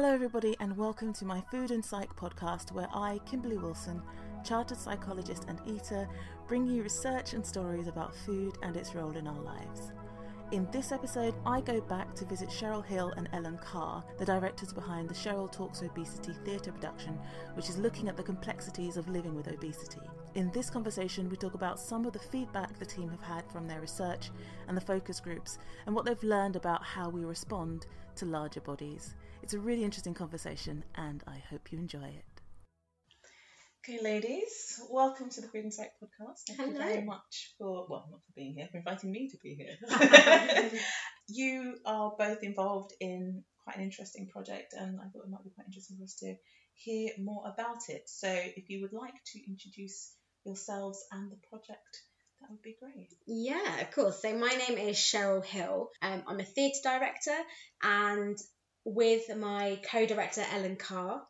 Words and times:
Hello, 0.00 0.14
everybody, 0.14 0.54
and 0.60 0.76
welcome 0.76 1.12
to 1.14 1.24
my 1.24 1.40
Food 1.50 1.72
and 1.72 1.84
Psych 1.84 2.14
podcast, 2.14 2.70
where 2.70 2.86
I, 2.94 3.18
Kimberly 3.26 3.56
Wilson, 3.56 4.00
chartered 4.44 4.78
psychologist 4.78 5.46
and 5.48 5.60
eater, 5.66 6.08
bring 6.46 6.68
you 6.68 6.84
research 6.84 7.32
and 7.32 7.44
stories 7.44 7.88
about 7.88 8.14
food 8.14 8.58
and 8.62 8.76
its 8.76 8.94
role 8.94 9.16
in 9.16 9.26
our 9.26 9.40
lives. 9.40 9.90
In 10.52 10.68
this 10.70 10.92
episode, 10.92 11.34
I 11.44 11.60
go 11.60 11.80
back 11.80 12.14
to 12.14 12.24
visit 12.24 12.48
Cheryl 12.48 12.86
Hill 12.86 13.12
and 13.16 13.28
Ellen 13.32 13.58
Carr, 13.58 14.04
the 14.20 14.24
directors 14.24 14.72
behind 14.72 15.08
the 15.08 15.14
Cheryl 15.14 15.50
Talks 15.50 15.82
Obesity 15.82 16.32
theatre 16.44 16.70
production, 16.70 17.18
which 17.54 17.68
is 17.68 17.76
looking 17.76 18.08
at 18.08 18.16
the 18.16 18.22
complexities 18.22 18.96
of 18.96 19.08
living 19.08 19.34
with 19.34 19.48
obesity. 19.48 20.00
In 20.36 20.48
this 20.52 20.70
conversation, 20.70 21.28
we 21.28 21.36
talk 21.36 21.54
about 21.54 21.80
some 21.80 22.06
of 22.06 22.12
the 22.12 22.20
feedback 22.20 22.78
the 22.78 22.86
team 22.86 23.08
have 23.08 23.22
had 23.22 23.50
from 23.50 23.66
their 23.66 23.80
research 23.80 24.30
and 24.68 24.76
the 24.76 24.80
focus 24.80 25.18
groups, 25.18 25.58
and 25.86 25.94
what 25.96 26.04
they've 26.04 26.22
learned 26.22 26.54
about 26.54 26.84
how 26.84 27.08
we 27.08 27.24
respond 27.24 27.88
to 28.14 28.26
larger 28.26 28.60
bodies. 28.60 29.16
It's 29.42 29.54
a 29.54 29.58
really 29.58 29.84
interesting 29.84 30.14
conversation, 30.14 30.84
and 30.94 31.22
I 31.26 31.42
hope 31.50 31.72
you 31.72 31.78
enjoy 31.78 32.04
it. 32.04 32.24
Okay, 33.84 34.02
ladies, 34.02 34.80
welcome 34.90 35.30
to 35.30 35.40
the 35.40 35.48
Food 35.48 35.64
and 35.64 35.72
Psych 35.72 35.92
podcast. 36.02 36.56
Thank 36.56 36.72
you 36.72 36.78
very 36.78 37.04
much 37.04 37.54
for, 37.56 37.86
well, 37.88 38.08
not 38.10 38.20
for 38.26 38.32
being 38.34 38.54
here, 38.54 38.68
for 38.70 38.78
inviting 38.78 39.10
me 39.10 39.30
to 39.30 39.38
be 39.42 39.54
here. 39.54 40.70
you 41.28 41.76
are 41.86 42.12
both 42.18 42.42
involved 42.42 42.92
in 43.00 43.44
quite 43.64 43.76
an 43.76 43.84
interesting 43.84 44.28
project, 44.28 44.74
and 44.78 44.98
I 45.00 45.04
thought 45.04 45.24
it 45.24 45.30
might 45.30 45.44
be 45.44 45.50
quite 45.50 45.66
interesting 45.66 45.96
for 45.96 46.04
us 46.04 46.16
to 46.16 46.34
hear 46.74 47.10
more 47.18 47.44
about 47.46 47.88
it. 47.88 48.02
So, 48.06 48.28
if 48.28 48.68
you 48.68 48.82
would 48.82 48.92
like 48.92 49.14
to 49.32 49.38
introduce 49.48 50.12
yourselves 50.44 51.02
and 51.12 51.30
the 51.30 51.38
project, 51.48 52.02
that 52.40 52.50
would 52.50 52.62
be 52.62 52.76
great. 52.80 53.14
Yeah, 53.26 53.80
of 53.80 53.90
course. 53.92 54.22
So 54.22 54.36
my 54.36 54.48
name 54.48 54.78
is 54.78 54.96
Cheryl 54.96 55.44
Hill. 55.44 55.90
Um, 56.02 56.22
I'm 56.26 56.40
a 56.40 56.44
theatre 56.44 56.80
director, 56.82 57.36
and 57.82 58.38
with 58.88 59.34
my 59.36 59.78
co-director 59.90 60.42
Ellen 60.50 60.76
Carr. 60.76 61.22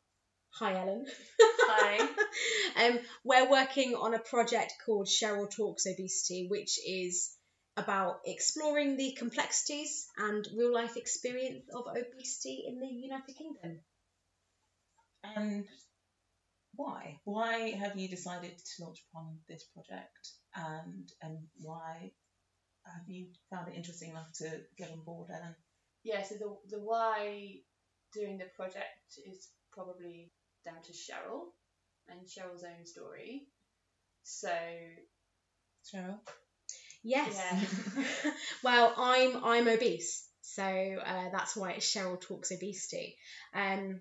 Hi, 0.55 0.81
Ellen. 0.81 1.07
Hi. 1.41 1.99
um, 2.87 2.99
we're 3.25 3.51
working 3.51 3.95
on 3.95 4.15
a 4.15 4.21
project 4.21 4.75
called 4.87 5.09
Cheryl 5.09 5.51
Talks 5.51 5.87
Obesity, 5.87 6.47
which 6.49 6.79
is 6.87 7.35
about 7.77 8.21
exploring 8.25 8.97
the 8.97 9.13
complexities 9.19 10.07
and 10.17 10.47
real 10.57 10.73
life 10.73 10.97
experience 10.97 11.65
of 11.75 11.85
obesity 11.91 12.65
in 12.67 12.79
the 12.81 12.87
United 12.87 13.35
Kingdom. 13.37 13.81
And 15.25 15.65
why? 16.75 17.19
Why 17.25 17.71
have 17.71 17.97
you 17.97 18.09
decided 18.09 18.57
to 18.57 18.85
launch 18.85 18.99
upon 19.11 19.39
this 19.49 19.65
project, 19.75 20.31
and 20.55 21.09
and 21.23 21.39
why 21.61 22.13
have 22.87 23.09
you 23.09 23.27
found 23.51 23.69
it 23.69 23.77
interesting 23.77 24.11
enough 24.11 24.33
to 24.39 24.61
get 24.77 24.91
on 24.91 25.03
board, 25.05 25.29
Ellen? 25.33 25.57
Yeah, 26.09 26.23
so 26.23 26.37
the 26.37 26.77
the 26.77 26.83
why 26.83 27.57
doing 28.15 28.39
the 28.39 28.47
project 28.57 29.19
is 29.27 29.49
probably 29.73 30.33
down 30.65 30.83
to 30.83 30.93
Cheryl 30.93 31.53
and 32.09 32.21
Cheryl's 32.27 32.65
own 32.65 32.87
story. 32.87 33.47
So 34.23 34.49
Cheryl. 35.93 36.19
Yes. 37.05 37.37
Yeah. 37.37 38.33
well, 38.65 38.95
I'm 38.97 39.45
I'm 39.45 39.69
obese, 39.69 40.27
so 40.41 40.63
uh, 40.63 41.29
that's 41.31 41.55
why 41.55 41.73
it's 41.73 41.95
Cheryl 41.95 42.21
Talks 42.21 42.53
Obesity. 42.53 43.17
Um, 43.55 44.01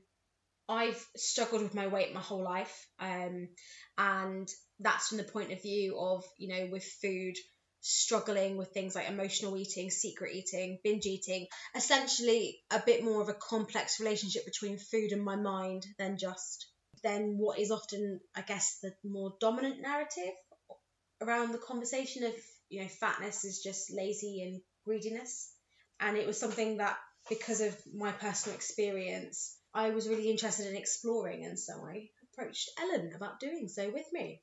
I've 0.70 1.06
struggled 1.18 1.62
with 1.62 1.76
my 1.76 1.88
weight 1.88 2.14
my 2.14 2.22
whole 2.22 2.44
life, 2.44 2.88
um, 3.00 3.50
and 3.98 4.48
that's 4.80 5.10
from 5.10 5.18
the 5.18 5.24
point 5.26 5.52
of 5.52 5.62
view 5.62 6.00
of 6.00 6.24
you 6.38 6.48
know 6.48 6.70
with 6.72 6.86
food 7.02 7.36
struggling 7.82 8.58
with 8.58 8.70
things 8.70 8.96
like 8.96 9.10
emotional 9.10 9.58
eating, 9.58 9.90
secret 9.90 10.34
eating, 10.34 10.80
binge 10.84 11.06
eating, 11.06 11.48
essentially 11.76 12.60
a 12.72 12.82
bit 12.86 13.04
more 13.04 13.22
of 13.22 13.30
a 13.30 13.34
complex 13.34 14.00
relationship 14.00 14.46
between 14.46 14.78
food 14.78 15.12
and 15.12 15.24
my 15.24 15.36
mind 15.36 15.86
than 15.98 16.18
just 16.18 16.68
than 17.04 17.38
what 17.38 17.60
is 17.60 17.72
often, 17.72 18.20
I 18.36 18.42
guess, 18.42 18.80
the 18.82 18.94
more 19.04 19.36
dominant 19.40 19.82
narrative 19.82 20.34
around 21.22 21.52
the 21.52 21.58
conversation 21.60 22.24
of 22.24 22.34
you 22.70 22.82
know 22.82 22.88
fatness 22.88 23.46
is 23.46 23.62
just 23.64 23.92
lazy 23.92 24.44
and 24.44 24.62
greediness. 24.86 25.52
And 26.00 26.18
it 26.18 26.28
was 26.28 26.40
something 26.40 26.78
that 26.78 26.98
because 27.30 27.62
of 27.62 27.76
my 27.94 28.12
personal 28.12 28.56
experience 28.56 29.58
i 29.74 29.90
was 29.90 30.08
really 30.08 30.30
interested 30.30 30.68
in 30.68 30.76
exploring. 30.76 31.46
And 31.46 31.60
so 31.60 31.74
i 31.86 32.10
approached 32.34 32.70
ellen 32.80 33.14
about 33.16 33.40
doing 33.40 33.68
so 33.68 33.90
with 33.90 34.06
me 34.12 34.42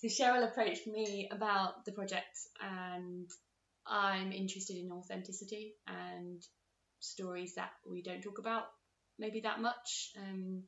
so 0.00 0.06
Cheryl 0.06 0.44
approached 0.44 0.86
me 0.86 1.28
about 1.32 1.84
the 1.84 1.92
project 1.92 2.38
and 2.60 3.28
I'm 3.84 4.30
interested 4.30 4.76
in 4.76 4.92
authenticity 4.92 5.74
and 5.88 6.40
stories 7.00 7.54
that 7.56 7.70
we 7.90 8.02
don't 8.02 8.22
talk 8.22 8.38
about 8.38 8.64
maybe 9.18 9.40
that 9.40 9.60
much. 9.60 10.12
Um, 10.16 10.62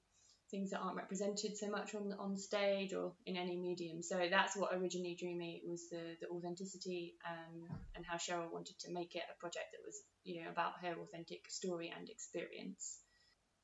things 0.50 0.70
that 0.70 0.80
aren't 0.80 0.96
represented 0.96 1.56
so 1.56 1.70
much 1.70 1.94
on 1.94 2.12
on 2.18 2.36
stage 2.36 2.92
or 2.92 3.12
in 3.24 3.36
any 3.36 3.56
medium. 3.56 4.02
So 4.02 4.26
that's 4.28 4.56
what 4.56 4.74
originally 4.74 5.16
drew 5.16 5.36
me 5.36 5.62
was 5.64 5.88
the 5.91 6.16
the 6.20 6.26
authenticity 6.26 7.14
um, 7.24 7.68
and 7.94 8.04
how 8.04 8.16
Cheryl 8.16 8.52
wanted 8.52 8.76
to 8.80 8.92
make 8.92 9.14
it 9.14 9.22
a 9.30 9.38
project 9.38 9.66
that 9.70 9.86
was 9.86 10.02
you 10.24 10.42
know 10.42 10.50
about 10.50 10.72
her 10.82 10.94
authentic 11.00 11.48
story 11.48 11.92
and 11.97 12.08
experience. 12.08 12.98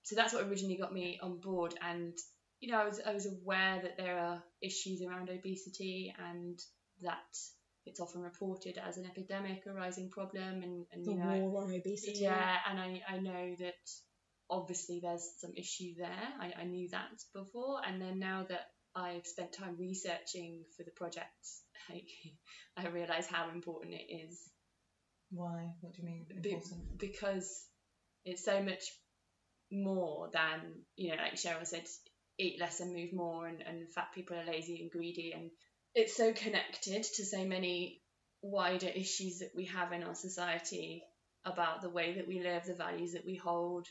So 0.05 0.15
that's 0.15 0.33
what 0.33 0.45
originally 0.45 0.77
got 0.77 0.93
me 0.95 1.19
on 1.21 1.41
board 1.41 1.75
and 1.83 2.17
you 2.61 2.73
know 2.73 2.79
I 2.79 2.85
was 2.87 3.01
I 3.07 3.13
was 3.13 3.27
aware 3.27 3.81
that 3.83 3.97
there 3.97 4.19
are 4.19 4.43
issues 4.63 5.03
around 5.03 5.29
obesity 5.31 6.15
and 6.19 6.59
that 7.03 7.37
it's 7.87 8.01
often 8.01 8.21
reported 8.21 8.79
as 8.79 8.97
an 8.97 9.07
epidemic, 9.07 9.63
a 9.67 9.73
rising 9.73 10.11
problem, 10.11 10.63
and, 10.63 10.87
and 10.93 11.05
the 11.05 11.13
you 11.13 11.19
know, 11.19 11.39
war 11.39 11.63
on 11.63 11.75
obesity 11.75 12.19
yeah, 12.21 12.57
and 12.69 12.81
I, 12.81 13.01
I 13.09 13.19
know 13.19 13.55
that 13.61 13.75
obviously 14.51 15.01
there's 15.03 15.29
some 15.39 15.53
issue 15.57 15.95
there. 15.97 16.29
I, 16.41 16.53
I 16.61 16.65
knew 16.65 16.89
that 16.91 17.11
before, 17.33 17.81
and 17.87 18.03
then 18.03 18.19
now 18.19 18.45
that 18.49 18.67
I've 18.95 19.27
spent 19.27 19.53
time 19.53 19.77
researching 19.79 20.65
for 20.77 20.83
the 20.83 20.91
project, 20.91 21.47
I, 21.89 22.03
I 22.77 22.89
realise 22.89 23.27
how 23.27 23.51
important 23.51 23.95
it 23.95 24.13
is 24.13 24.51
Why? 25.31 25.71
What 25.81 25.95
do 25.95 26.03
you 26.03 26.09
mean 26.09 26.27
Be- 26.43 26.59
because 26.99 27.67
it's 28.25 28.45
so 28.45 28.63
much 28.63 28.83
more 29.71 30.31
than 30.33 30.83
you 30.97 31.11
know, 31.11 31.23
like 31.23 31.35
Cheryl 31.35 31.67
said, 31.67 31.87
eat 32.39 32.61
less 32.61 32.81
and 32.81 32.93
move 32.95 33.13
more, 33.13 33.47
and, 33.47 33.63
and 33.63 33.89
fat 33.93 34.09
people 34.15 34.37
are 34.37 34.45
lazy 34.45 34.81
and 34.83 34.91
greedy, 34.91 35.33
and 35.33 35.51
it's 35.95 36.17
so 36.17 36.33
connected 36.33 37.03
to 37.05 37.25
so 37.25 37.45
many 37.45 38.01
wider 38.43 38.89
issues 38.89 39.39
that 39.41 39.51
we 39.55 39.65
have 39.67 39.93
in 39.93 40.03
our 40.03 40.15
society 40.15 41.03
about 41.45 41.81
the 41.81 41.91
way 41.91 42.15
that 42.15 42.29
we 42.29 42.41
live, 42.43 42.65
the 42.67 42.75
values 42.75 43.13
that 43.13 43.25
we 43.25 43.37
hold, 43.37 43.87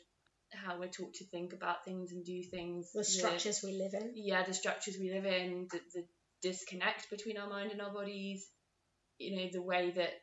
how 0.53 0.77
we're 0.79 0.87
taught 0.87 1.13
to 1.15 1.25
think 1.25 1.53
about 1.53 1.83
things 1.85 2.11
and 2.11 2.23
do 2.25 2.43
things, 2.43 2.91
the 2.93 3.03
structures 3.03 3.61
we 3.63 3.77
live 3.81 3.93
in 3.93 4.11
yeah, 4.15 4.43
the 4.43 4.53
structures 4.53 4.97
we 4.99 5.11
live 5.11 5.25
in, 5.25 5.67
the, 5.71 5.79
the 5.93 6.03
disconnect 6.41 7.09
between 7.09 7.37
our 7.37 7.49
mind 7.49 7.71
and 7.71 7.81
our 7.81 7.93
bodies, 7.93 8.47
you 9.17 9.35
know, 9.35 9.49
the 9.51 9.61
way 9.61 9.91
that 9.95 10.21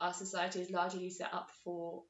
our 0.00 0.12
society 0.12 0.60
is 0.60 0.70
largely 0.70 1.10
set 1.10 1.32
up 1.32 1.50
for 1.64 2.02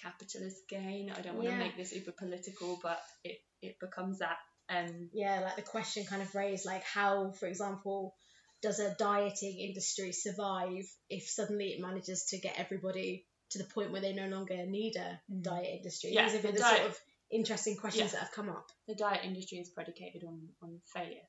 capitalist 0.00 0.68
gain. 0.68 1.10
I 1.10 1.20
don't 1.20 1.36
want 1.36 1.48
Yeah. 1.48 1.58
to 1.58 1.64
make 1.64 1.76
this 1.76 1.90
super 1.90 2.12
political, 2.12 2.78
but 2.82 3.00
it 3.24 3.38
it 3.62 3.80
becomes 3.80 4.18
that. 4.18 4.36
Um, 4.68 5.10
yeah, 5.12 5.40
like 5.40 5.56
the 5.56 5.62
question 5.62 6.04
kind 6.04 6.22
of 6.22 6.34
raised, 6.34 6.66
like 6.66 6.82
how, 6.84 7.30
for 7.32 7.46
example, 7.46 8.14
does 8.62 8.80
a 8.80 8.94
dieting 8.98 9.58
industry 9.58 10.12
survive 10.12 10.84
if 11.08 11.28
suddenly 11.28 11.68
it 11.68 11.80
manages 11.80 12.24
to 12.30 12.38
get 12.38 12.58
everybody 12.58 13.26
to 13.50 13.58
the 13.58 13.64
point 13.64 13.92
where 13.92 14.00
they 14.00 14.12
no 14.12 14.26
longer 14.28 14.66
need 14.66 14.96
a 14.96 15.20
diet 15.40 15.68
industry? 15.76 16.10
Yeah, 16.12 16.24
These 16.24 16.32
have 16.34 16.42
been 16.42 16.52
the 16.52 16.58
the 16.58 16.62
diet- 16.64 16.76
sort 16.78 16.90
of 16.90 17.00
interesting 17.30 17.76
questions 17.76 18.12
Yeah. 18.12 18.18
that 18.18 18.26
have 18.26 18.32
come 18.34 18.48
up. 18.48 18.70
the 18.88 18.94
diet 18.94 19.24
industry 19.24 19.58
is 19.58 19.68
predicated 19.68 20.24
on 20.24 20.48
on 20.62 20.80
failure. 20.92 21.26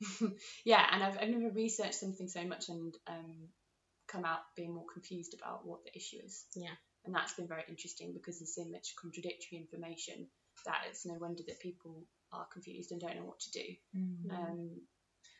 yeah, 0.64 0.86
and 0.92 1.02
I've, 1.02 1.16
I've 1.20 1.28
never 1.30 1.50
researched 1.54 1.94
something 1.94 2.28
so 2.28 2.44
much 2.44 2.68
and 2.68 2.94
um, 3.06 3.48
come 4.08 4.24
out 4.24 4.40
being 4.54 4.74
more 4.74 4.84
confused 4.92 5.34
about 5.34 5.66
what 5.66 5.84
the 5.84 5.96
issue 5.96 6.18
is. 6.24 6.44
Yeah. 6.54 6.74
And 7.04 7.14
that's 7.14 7.34
been 7.34 7.48
very 7.48 7.64
interesting 7.68 8.12
because 8.12 8.38
there's 8.38 8.54
so 8.54 8.64
much 8.70 8.94
contradictory 9.00 9.58
information 9.58 10.26
that 10.66 10.82
it's 10.90 11.06
no 11.06 11.14
wonder 11.14 11.42
that 11.46 11.60
people 11.60 12.04
are 12.32 12.46
confused 12.52 12.92
and 12.92 13.00
don't 13.00 13.16
know 13.16 13.24
what 13.24 13.40
to 13.40 13.50
do. 13.52 13.64
Um, 14.30 14.80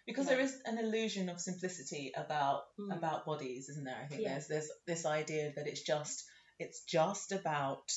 because 0.07 0.27
Yeah. 0.27 0.35
there 0.37 0.45
is 0.45 0.61
an 0.65 0.79
illusion 0.79 1.29
of 1.29 1.41
simplicity 1.41 2.13
about 2.17 2.63
Mm. 2.79 2.97
about 2.97 3.27
bodies 3.27 3.69
isn't 3.69 3.85
there 3.85 4.01
i 4.03 4.07
think 4.07 4.23
Yeah. 4.23 4.33
there's 4.35 4.49
there's 4.49 4.71
this 4.87 5.05
idea 5.07 5.53
that 5.57 5.67
it's 5.67 5.83
just 5.83 6.25
it's 6.59 6.83
just 6.85 7.33
about 7.33 7.91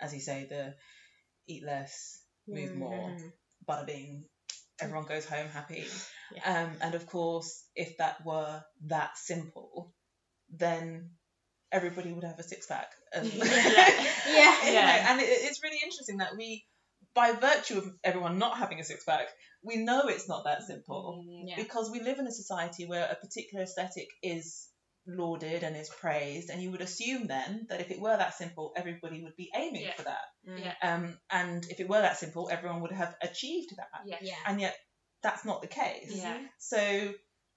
as 0.00 0.12
you 0.12 0.20
say 0.20 0.44
the 0.44 0.74
eat 1.46 1.62
less 1.62 2.20
move 2.48 2.74
more 2.74 3.10
Mhm. 3.10 3.32
bada 3.68 3.86
bing 3.86 4.28
everyone 4.80 5.06
goes 5.06 5.24
home 5.24 5.48
happy 5.48 5.86
Yeah. 6.32 6.64
um, 6.64 6.76
and 6.80 6.94
of 6.94 7.06
course 7.06 7.64
if 7.74 7.96
that 7.98 8.24
were 8.24 8.64
that 8.88 9.16
simple 9.16 9.94
then 10.48 11.16
everybody 11.72 12.12
would 12.12 12.24
have 12.24 12.38
a 12.38 12.42
six 12.42 12.66
pack 12.66 12.90
and 13.12 13.26
Yeah. 13.32 13.46
You 14.66 14.72
know, 14.72 14.80
Yeah. 14.80 15.12
and 15.12 15.20
it, 15.20 15.28
it's 15.28 15.62
really 15.62 15.78
interesting 15.82 16.18
that 16.18 16.36
we 16.36 16.64
by 17.14 17.32
virtue 17.32 17.78
of 17.78 17.86
everyone 18.02 18.38
not 18.38 18.58
having 18.58 18.80
a 18.80 18.84
six 18.84 19.04
pack 19.04 19.28
we 19.62 19.76
know 19.76 20.08
it's 20.08 20.28
not 20.28 20.44
that 20.44 20.62
simple 20.62 21.24
Yeah. 21.46 21.56
because 21.56 21.90
we 21.90 22.00
live 22.00 22.18
in 22.18 22.26
a 22.26 22.32
society 22.32 22.86
where 22.86 23.06
a 23.10 23.14
particular 23.14 23.64
aesthetic 23.64 24.08
is 24.22 24.68
lauded 25.06 25.62
and 25.62 25.76
is 25.76 25.90
praised 25.90 26.48
and 26.50 26.62
you 26.62 26.70
would 26.70 26.80
assume 26.80 27.26
then 27.26 27.66
that 27.68 27.80
if 27.80 27.90
it 27.90 28.00
were 28.00 28.16
that 28.16 28.34
simple 28.34 28.72
everybody 28.76 29.22
would 29.22 29.36
be 29.36 29.50
aiming 29.54 29.82
Yeah. 29.82 29.92
for 29.94 30.02
that 30.04 30.24
Yeah. 30.44 30.74
um, 30.82 31.18
and 31.30 31.64
if 31.70 31.78
it 31.80 31.88
were 31.88 32.00
that 32.00 32.16
simple 32.18 32.48
everyone 32.50 32.80
would 32.82 32.92
have 32.92 33.14
achieved 33.22 33.76
that 33.76 33.88
yeah. 34.06 34.18
Yeah. 34.22 34.34
and 34.46 34.60
yet 34.60 34.74
that's 35.22 35.44
not 35.44 35.60
the 35.62 35.68
case 35.68 36.10
Yeah. 36.16 36.38
so 36.58 37.12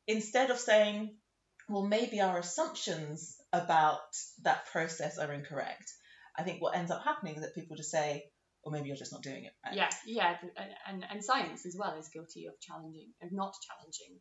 instead 0.08 0.52
of 0.52 0.60
saying 0.60 1.16
well 1.70 1.84
maybe 1.86 2.20
our 2.22 2.38
assumptions 2.38 3.36
about 3.54 4.00
that 4.44 4.66
process 4.68 5.18
are 5.18 5.32
incorrect 5.34 5.92
i 6.38 6.44
think 6.44 6.62
what 6.62 6.76
ends 6.76 6.92
up 6.92 7.04
happening 7.04 7.36
is 7.36 7.42
that 7.42 7.56
people 7.56 7.76
just 7.78 7.92
say 7.92 8.26
or 8.68 8.72
maybe 8.72 8.90
you're 8.90 8.98
just 8.98 9.14
not 9.14 9.24
doing 9.24 9.46
it 9.46 9.54
right 9.66 9.76
Yeah, 9.76 9.90
yeah, 10.06 10.36
and, 10.58 10.72
and, 10.88 11.06
and 11.10 11.24
science 11.24 11.66
as 11.66 11.76
well 11.80 11.98
is 11.98 12.10
guilty 12.10 12.48
of 12.48 12.60
challenging, 12.60 13.14
of 13.24 13.32
not 13.32 13.56
challenging 13.64 14.20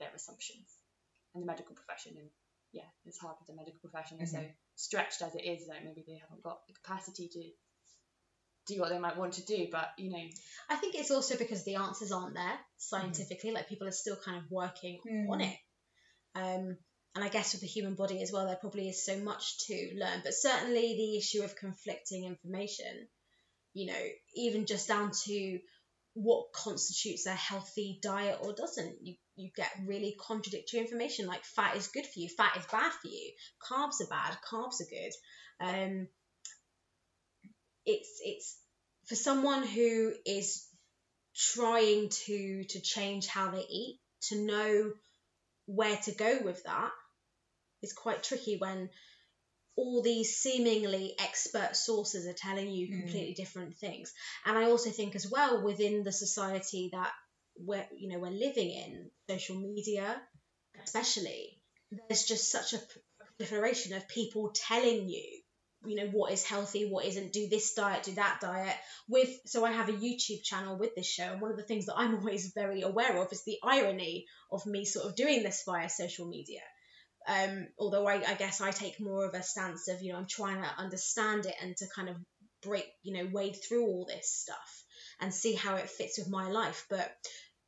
their 0.00 0.08
assumptions. 0.14 0.72
And 1.34 1.42
the 1.42 1.46
medical 1.46 1.74
profession, 1.76 2.14
and 2.16 2.30
yeah, 2.72 2.88
it's 3.04 3.18
hard 3.18 3.36
with 3.38 3.48
the 3.48 3.54
medical 3.54 3.78
profession, 3.80 4.22
is 4.22 4.32
so 4.32 4.42
stretched 4.76 5.20
as 5.20 5.34
it 5.34 5.44
is, 5.44 5.68
like 5.68 5.84
maybe 5.84 6.02
they 6.06 6.16
haven't 6.16 6.42
got 6.42 6.66
the 6.66 6.72
capacity 6.82 7.28
to 7.28 7.42
do 8.72 8.80
what 8.80 8.88
they 8.88 8.98
might 8.98 9.18
want 9.18 9.34
to 9.34 9.44
do, 9.44 9.68
but 9.70 9.88
you 9.98 10.10
know, 10.10 10.24
I 10.70 10.76
think 10.76 10.94
it's 10.94 11.10
also 11.10 11.36
because 11.36 11.64
the 11.64 11.74
answers 11.76 12.10
aren't 12.12 12.34
there 12.34 12.58
scientifically. 12.78 13.52
Like 13.52 13.68
people 13.68 13.86
are 13.88 13.92
still 13.92 14.16
kind 14.16 14.38
of 14.38 14.50
working 14.50 14.98
Mm. 15.06 15.28
on 15.30 15.40
it. 15.42 15.56
Um, 16.34 16.76
and 17.14 17.24
I 17.24 17.28
guess 17.28 17.52
with 17.52 17.62
the 17.62 17.66
human 17.66 17.94
body 17.94 18.22
as 18.22 18.30
well, 18.32 18.46
there 18.46 18.56
probably 18.56 18.88
is 18.88 19.04
so 19.04 19.18
much 19.18 19.58
to 19.66 19.74
learn. 19.98 20.20
But 20.22 20.34
certainly 20.34 20.94
the 20.96 21.18
issue 21.18 21.42
of 21.42 21.56
conflicting 21.56 22.24
information, 22.24 23.08
you 23.78 23.86
know, 23.86 24.04
even 24.34 24.66
just 24.66 24.88
down 24.88 25.12
to 25.24 25.60
what 26.14 26.52
constitutes 26.52 27.26
a 27.26 27.30
healthy 27.30 28.00
diet 28.02 28.38
or 28.42 28.52
doesn't. 28.52 28.96
You 29.02 29.14
you 29.36 29.50
get 29.54 29.70
really 29.86 30.16
contradictory 30.20 30.80
information 30.80 31.28
like 31.28 31.44
fat 31.44 31.76
is 31.76 31.86
good 31.86 32.04
for 32.04 32.18
you, 32.18 32.28
fat 32.28 32.56
is 32.56 32.66
bad 32.66 32.90
for 32.90 33.06
you, 33.06 33.30
carbs 33.62 34.00
are 34.00 34.10
bad, 34.10 34.36
carbs 34.50 34.80
are 34.80 34.90
good. 34.90 35.12
Um, 35.60 36.08
it's 37.86 38.20
it's 38.24 38.58
for 39.06 39.14
someone 39.14 39.64
who 39.64 40.12
is 40.26 40.66
trying 41.36 42.08
to 42.08 42.64
to 42.64 42.80
change 42.80 43.28
how 43.28 43.52
they 43.52 43.64
eat 43.70 44.00
to 44.22 44.44
know 44.44 44.92
where 45.66 45.96
to 45.98 46.10
go 46.12 46.40
with 46.44 46.64
that 46.64 46.90
is 47.80 47.92
quite 47.92 48.24
tricky 48.24 48.56
when 48.58 48.90
all 49.80 50.02
these 50.02 50.30
seemingly 50.44 51.14
expert 51.28 51.76
sources 51.76 52.26
are 52.26 52.40
telling 52.46 52.68
you 52.76 52.84
Mm. 52.88 53.00
completely 53.00 53.34
different 53.42 53.76
things. 53.84 54.12
And 54.46 54.58
i 54.58 54.64
also 54.72 54.90
think 54.90 55.14
as 55.20 55.26
well 55.34 55.62
within 55.70 56.02
the 56.04 56.12
society 56.24 56.84
that 56.96 57.12
we're 57.68 57.86
you 58.00 58.08
know 58.10 58.20
we're 58.24 58.40
living 58.46 58.70
in 58.82 59.10
social 59.30 59.56
media 59.68 60.08
especially 60.84 61.42
there's 62.08 62.24
just 62.24 62.50
such 62.56 62.72
a 62.74 62.80
proliferation 63.36 63.94
of 63.96 64.08
people 64.08 64.52
telling 64.54 65.08
you 65.08 65.26
you 65.86 65.96
know 65.96 66.06
what 66.18 66.32
is 66.32 66.44
healthy 66.44 66.82
what 66.90 67.04
isn't 67.04 67.32
do 67.32 67.48
this 67.48 67.74
diet 67.74 68.02
do 68.02 68.12
that 68.12 68.38
diet. 68.40 68.76
With 69.08 69.30
so 69.46 69.64
i 69.64 69.72
have 69.72 69.88
a 69.88 69.92
youtube 69.92 70.42
channel 70.42 70.76
with 70.78 70.94
this 70.96 71.06
show 71.16 71.24
and 71.32 71.40
one 71.40 71.50
of 71.52 71.56
the 71.56 71.62
things 71.70 71.86
that 71.86 71.96
i'm 71.96 72.14
always 72.18 72.52
very 72.52 72.82
aware 72.82 73.16
of 73.22 73.32
is 73.32 73.44
the 73.44 73.58
irony 73.62 74.26
of 74.50 74.66
me 74.66 74.84
sort 74.84 75.06
of 75.06 75.14
doing 75.16 75.42
this 75.42 75.62
via 75.66 75.88
social 75.88 76.26
media 76.26 76.62
um, 77.28 77.68
although 77.78 78.06
I, 78.06 78.14
I 78.26 78.34
guess 78.34 78.60
i 78.60 78.70
take 78.70 79.00
more 79.00 79.24
of 79.26 79.34
a 79.34 79.42
stance 79.42 79.88
of 79.88 80.00
you 80.02 80.12
know 80.12 80.18
i'm 80.18 80.26
trying 80.26 80.62
to 80.62 80.70
understand 80.78 81.46
it 81.46 81.54
and 81.62 81.76
to 81.76 81.86
kind 81.94 82.08
of 82.08 82.16
break 82.62 82.86
you 83.02 83.12
know 83.16 83.28
wade 83.32 83.56
through 83.56 83.86
all 83.86 84.06
this 84.06 84.32
stuff 84.32 84.84
and 85.20 85.32
see 85.32 85.54
how 85.54 85.76
it 85.76 85.88
fits 85.90 86.18
with 86.18 86.28
my 86.28 86.48
life. 86.48 86.86
But 86.90 87.10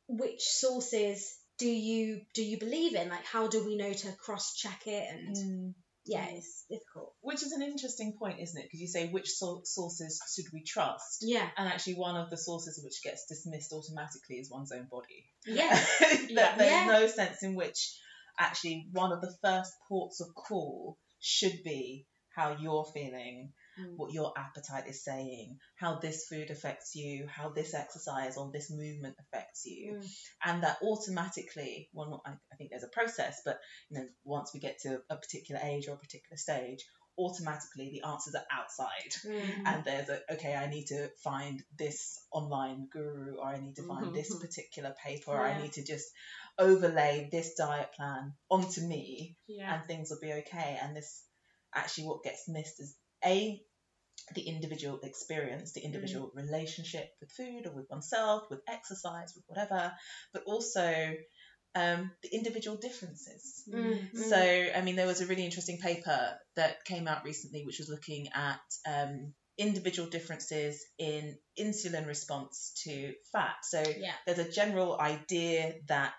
which 0.07 0.41
sources 0.41 1.33
do 1.57 1.67
you 1.67 2.21
do 2.33 2.43
you 2.43 2.57
believe 2.59 2.95
in? 2.95 3.09
Like 3.09 3.25
how 3.25 3.47
do 3.47 3.65
we 3.65 3.77
know 3.77 3.91
to 3.93 4.11
cross 4.13 4.55
check 4.55 4.81
it? 4.85 5.07
And 5.13 5.35
Mm. 5.35 5.73
yeah 6.05 6.25
it's 6.31 6.65
difficult. 6.69 7.13
Which 7.21 7.43
is 7.43 7.51
an 7.51 7.61
interesting 7.61 8.13
point 8.17 8.39
isn't 8.41 8.59
it? 8.59 8.65
Because 8.65 8.81
you 8.81 8.87
say 8.87 9.07
which 9.09 9.29
so- 9.29 9.61
sources 9.65 10.19
should 10.35 10.51
we 10.53 10.63
trust? 10.63 11.19
Yeah. 11.21 11.47
And 11.57 11.67
actually 11.67 11.95
one 11.95 12.15
of 12.17 12.29
the 12.29 12.37
sources 12.37 12.79
which 12.83 13.03
gets 13.03 13.25
dismissed 13.27 13.71
automatically 13.73 14.37
is 14.37 14.49
one's 14.49 14.71
own 14.71 14.87
body. 14.91 15.25
Yeah. 15.45 15.69
That 16.35 16.57
there's 16.57 16.71
Yeah. 16.71 16.85
no 16.87 17.07
sense 17.07 17.43
in 17.43 17.55
which 17.55 17.97
actually 18.41 18.87
one 18.91 19.11
of 19.11 19.21
the 19.21 19.33
first 19.43 19.71
ports 19.87 20.19
of 20.21 20.33
call 20.35 20.97
should 21.19 21.63
be 21.63 22.05
how 22.35 22.57
you're 22.59 22.85
feeling, 22.93 23.51
Mm. 23.79 23.95
what 23.95 24.11
your 24.11 24.33
appetite 24.37 24.87
is 24.87 25.01
saying, 25.03 25.57
how 25.75 25.95
this 25.99 26.27
food 26.27 26.49
affects 26.49 26.93
you, 26.93 27.25
how 27.27 27.49
this 27.49 27.73
exercise 27.73 28.35
or 28.35 28.51
this 28.51 28.69
movement 28.69 29.15
affects 29.19 29.65
you, 29.65 29.93
Mm. 29.95 30.07
and 30.45 30.63
that 30.63 30.77
automatically, 30.81 31.89
well, 31.93 32.09
not, 32.09 32.21
I, 32.25 32.31
I 32.51 32.55
think 32.57 32.69
there's 32.71 32.83
a 32.83 32.89
process, 32.89 33.41
but 33.45 33.59
you 33.89 33.97
know, 33.99 34.07
once 34.25 34.53
we 34.53 34.59
get 34.59 34.79
to 34.79 35.01
a 35.09 35.15
particular 35.15 35.61
age 35.63 35.87
or 35.87 35.93
a 35.95 35.97
particular 35.99 36.37
stage, 36.37 36.85
automatically 37.25 37.89
the 37.91 38.07
answers 38.07 38.35
are 38.35 38.45
outside. 38.51 39.13
Mm. 39.25 39.63
and 39.65 39.83
there's 39.85 40.09
a 40.09 40.19
okay 40.33 40.55
i 40.55 40.67
need 40.67 40.87
to 40.87 41.09
find 41.23 41.63
this 41.77 42.19
online 42.31 42.87
guru 42.91 43.35
or 43.37 43.47
i 43.47 43.59
need 43.59 43.75
to 43.75 43.83
find 43.83 44.13
this 44.13 44.35
particular 44.35 44.93
paper 45.05 45.31
or 45.31 45.45
i 45.45 45.61
need 45.61 45.73
to 45.73 45.83
just 45.85 46.07
overlay 46.57 47.29
this 47.31 47.53
diet 47.55 47.89
plan 47.95 48.33
onto 48.49 48.81
me 48.81 49.35
yeah, 49.47 49.75
and 49.75 49.85
things 49.85 50.09
will 50.09 50.19
be 50.21 50.33
okay. 50.33 50.79
And 50.81 50.95
this 50.95 51.23
actually 51.73 52.07
what 52.07 52.23
gets 52.23 52.47
missed 52.47 52.79
is 52.79 52.95
a 53.25 53.61
the 54.35 54.41
individual 54.41 54.99
experience 55.03 55.73
the 55.73 55.81
individual 55.81 56.31
relationship 56.35 57.09
with 57.19 57.31
food 57.31 57.65
or 57.65 57.71
with 57.71 57.89
oneself 57.89 58.43
with 58.49 58.61
exercise 58.69 59.33
with 59.35 59.43
whatever 59.47 59.91
but 60.31 60.43
also 60.45 61.13
um, 61.75 62.11
the 62.21 62.33
individual 62.35 62.77
differences 62.77 63.63
Mm. 63.71 64.17
so, 64.17 64.37
I 64.75 64.81
mean, 64.81 64.95
there 64.95 65.07
was 65.07 65.21
a 65.21 65.25
really 65.25 65.45
interesting 65.45 65.77
paper 65.77 66.37
that 66.55 66.83
came 66.83 67.07
out 67.07 67.23
recently, 67.23 67.63
which 67.65 67.79
was 67.79 67.89
looking 67.89 68.27
at 68.33 68.59
um, 68.85 69.33
individual 69.57 70.09
differences 70.09 70.83
in 70.97 71.37
insulin 71.57 72.07
response 72.07 72.73
to 72.83 73.13
fat. 73.31 73.55
So, 73.63 73.83
yeah 73.97 74.13
there's 74.25 74.39
a 74.39 74.51
general 74.51 74.99
idea 74.99 75.75
that 75.87 76.13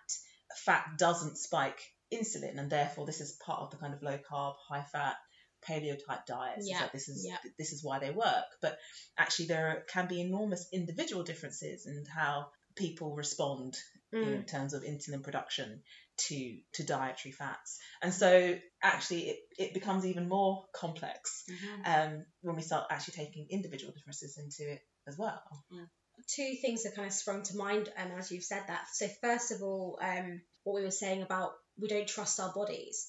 fat 0.65 0.85
doesn't 0.99 1.37
spike 1.37 1.81
insulin, 2.13 2.59
and 2.59 2.71
therefore, 2.71 3.07
this 3.07 3.21
is 3.21 3.39
part 3.45 3.61
of 3.61 3.71
the 3.71 3.77
kind 3.77 3.95
of 3.95 4.03
low 4.03 4.19
carb, 4.19 4.55
high 4.69 4.85
fat 4.93 5.17
paleo 5.67 5.97
type 6.07 6.27
diets. 6.27 6.69
Yeah, 6.69 6.81
that 6.81 6.93
this 6.93 7.09
is 7.09 7.27
yeah. 7.29 7.39
this 7.59 7.73
is 7.73 7.83
why 7.85 7.99
they 7.99 8.11
work. 8.11 8.45
But 8.61 8.79
actually, 9.19 9.47
there 9.47 9.85
can 9.89 10.07
be 10.09 10.21
enormous 10.21 10.69
individual 10.73 11.23
differences 11.23 11.87
in 11.87 12.05
how 12.07 12.49
people 12.77 13.15
respond 13.15 13.77
Mm. 14.12 14.35
in 14.35 14.45
terms 14.45 14.75
of 14.75 14.83
insulin 14.83 15.23
production 15.23 15.83
to 16.19 16.59
to 16.75 16.85
dietary 16.85 17.33
fats 17.33 17.78
and 18.02 18.12
so 18.12 18.59
actually 18.83 19.23
it, 19.31 19.38
it 19.59 19.75
becomes 19.75 20.04
even 20.04 20.28
more 20.28 20.66
complex 20.75 21.45
Mhm. 21.49 21.87
um, 21.87 22.26
when 22.42 22.57
we 22.57 22.62
start 22.62 22.87
actually 22.90 23.14
taking 23.25 23.47
individual 23.50 23.92
differences 23.92 24.37
into 24.37 24.71
it 24.71 24.83
as 25.07 25.16
well 25.16 25.42
two 26.28 26.54
things 26.61 26.85
have 26.85 26.95
kind 26.95 27.09
of 27.09 27.12
sprung 27.12 27.42
to 27.42 27.57
mind 27.57 27.88
um, 27.97 28.12
as 28.19 28.31
you've 28.31 28.45
said 28.45 28.62
that. 28.69 28.85
So 28.92 29.09
first 29.21 29.50
of 29.52 29.62
all, 29.62 29.99
um, 30.00 30.42
what 30.64 30.75
we 30.76 30.83
were 30.83 30.90
saying 30.90 31.23
about 31.23 31.52
we 31.81 31.88
don't 31.88 32.07
trust 32.07 32.38
our 32.38 32.52
bodies. 32.52 33.07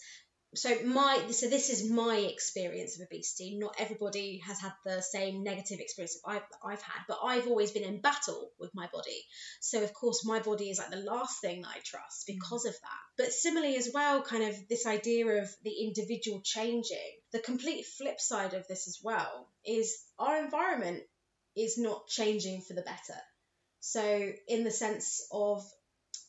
So 0.55 0.83
my 0.85 1.19
so 1.31 1.49
this 1.49 1.69
is 1.69 1.89
my 1.89 2.17
experience 2.17 2.95
of 2.95 3.05
obesity. 3.05 3.57
Not 3.57 3.75
everybody 3.79 4.41
has 4.45 4.59
had 4.59 4.73
the 4.85 5.01
same 5.01 5.43
negative 5.43 5.79
experience 5.79 6.19
I've, 6.25 6.43
I've 6.63 6.81
had, 6.81 7.01
but 7.07 7.19
I've 7.23 7.47
always 7.47 7.71
been 7.71 7.83
in 7.83 8.01
battle 8.01 8.51
with 8.59 8.73
my 8.73 8.87
body. 8.93 9.25
So 9.61 9.83
of 9.83 9.93
course 9.93 10.25
my 10.25 10.39
body 10.39 10.69
is 10.69 10.79
like 10.79 10.91
the 10.91 10.97
last 10.97 11.41
thing 11.41 11.61
that 11.61 11.69
I 11.75 11.79
trust 11.83 12.27
mm. 12.27 12.35
because 12.35 12.65
of 12.65 12.73
that. 12.73 13.03
But 13.17 13.31
similarly 13.31 13.75
as 13.77 13.89
well, 13.93 14.21
kind 14.21 14.43
of 14.43 14.55
this 14.67 14.85
idea 14.85 15.25
of 15.41 15.49
the 15.63 15.73
individual 15.81 16.41
changing. 16.43 16.97
The 17.31 17.39
complete 17.39 17.85
flip 17.85 18.19
side 18.19 18.53
of 18.53 18.67
this 18.67 18.87
as 18.87 18.99
well 19.03 19.47
is 19.65 19.97
our 20.19 20.43
environment 20.43 21.01
is 21.55 21.77
not 21.77 22.07
changing 22.07 22.61
for 22.61 22.73
the 22.73 22.81
better. 22.81 23.19
So 23.79 24.31
in 24.47 24.63
the 24.63 24.71
sense 24.71 25.27
of 25.31 25.63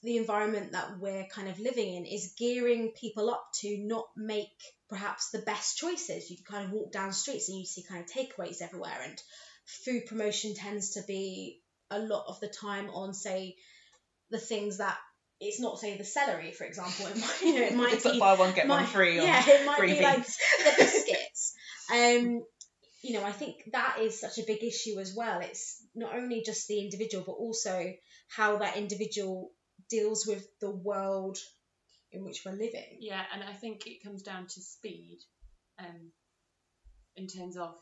the 0.04 0.18
environment 0.18 0.73
that 0.73 0.99
we're 1.00 1.26
kind 1.34 1.49
of 1.49 1.58
living 1.58 1.94
in 1.94 2.04
is 2.04 2.34
gearing 2.38 2.90
people 2.90 3.30
up 3.30 3.44
to 3.54 3.76
not 3.78 4.04
make 4.16 4.52
perhaps 4.88 5.30
the 5.30 5.38
best 5.40 5.78
choices. 5.78 6.30
You 6.30 6.37
kind 6.49 6.66
of 6.66 6.73
walk 6.73 6.92
down 6.92 7.12
streets 7.12 7.49
and 7.49 7.58
you 7.58 7.64
see 7.64 7.82
kind 7.82 8.04
of 8.04 8.11
takeaways 8.11 8.62
everywhere, 8.62 9.00
and 9.02 9.20
food 9.64 10.06
promotion 10.06 10.54
tends 10.54 10.90
to 10.90 11.02
be 11.08 11.61
a 11.90 11.99
lot 11.99 12.26
of 12.28 12.38
the 12.40 12.49
time 12.49 12.90
on, 12.90 13.14
say, 13.14 13.56
the 14.30 14.38
things 14.38 14.78
that 14.78 14.96
it's 15.40 15.61
not 15.61 15.78
say 15.78 15.96
the 15.99 16.04
celery, 16.04 16.52
for 16.52 16.64
example. 16.64 17.06
It 17.06 17.16
might, 17.16 17.42
you 17.42 17.54
know, 17.54 17.62
it 17.66 17.75
might 17.82 17.92
It's 17.94 18.04
be 18.04 18.11
like 18.11 18.20
buy 18.20 18.34
one 18.34 18.54
get 18.54 18.68
one 18.68 18.82
might- 18.82 18.88
free 18.88 19.18
on 19.18 19.26
Yeah, 19.26 19.42
it 19.46 19.66
might 19.66 19.80
be 19.80 20.00
like 20.02 20.25
the 20.26 20.75
biscuits. 20.78 21.54
Um, 21.90 22.44
you 23.02 23.14
know, 23.14 23.25
I 23.25 23.32
think 23.32 23.56
that 23.73 23.99
is 24.00 24.18
such 24.20 24.38
a 24.38 24.44
big 24.46 24.62
issue 24.62 24.99
as 24.99 25.14
well. 25.14 25.40
It's 25.40 25.82
not 25.94 26.14
only 26.14 26.42
just 26.44 26.68
the 26.68 26.80
individual, 26.80 27.25
but 27.26 27.32
also 27.32 27.92
how 28.28 28.58
that 28.58 28.76
individual 28.76 29.50
deals 29.88 30.26
with 30.26 30.46
the 30.60 30.70
world 30.70 31.38
in 32.12 32.24
which 32.24 32.42
we're 32.44 32.52
living. 32.52 32.98
Yeah, 33.00 33.22
and 33.32 33.42
I 33.42 33.52
think 33.52 33.86
it 33.86 34.02
comes 34.02 34.22
down 34.22 34.46
to 34.46 34.60
speed, 34.60 35.18
um, 35.78 36.12
in 37.16 37.26
terms 37.26 37.56
of 37.56 37.74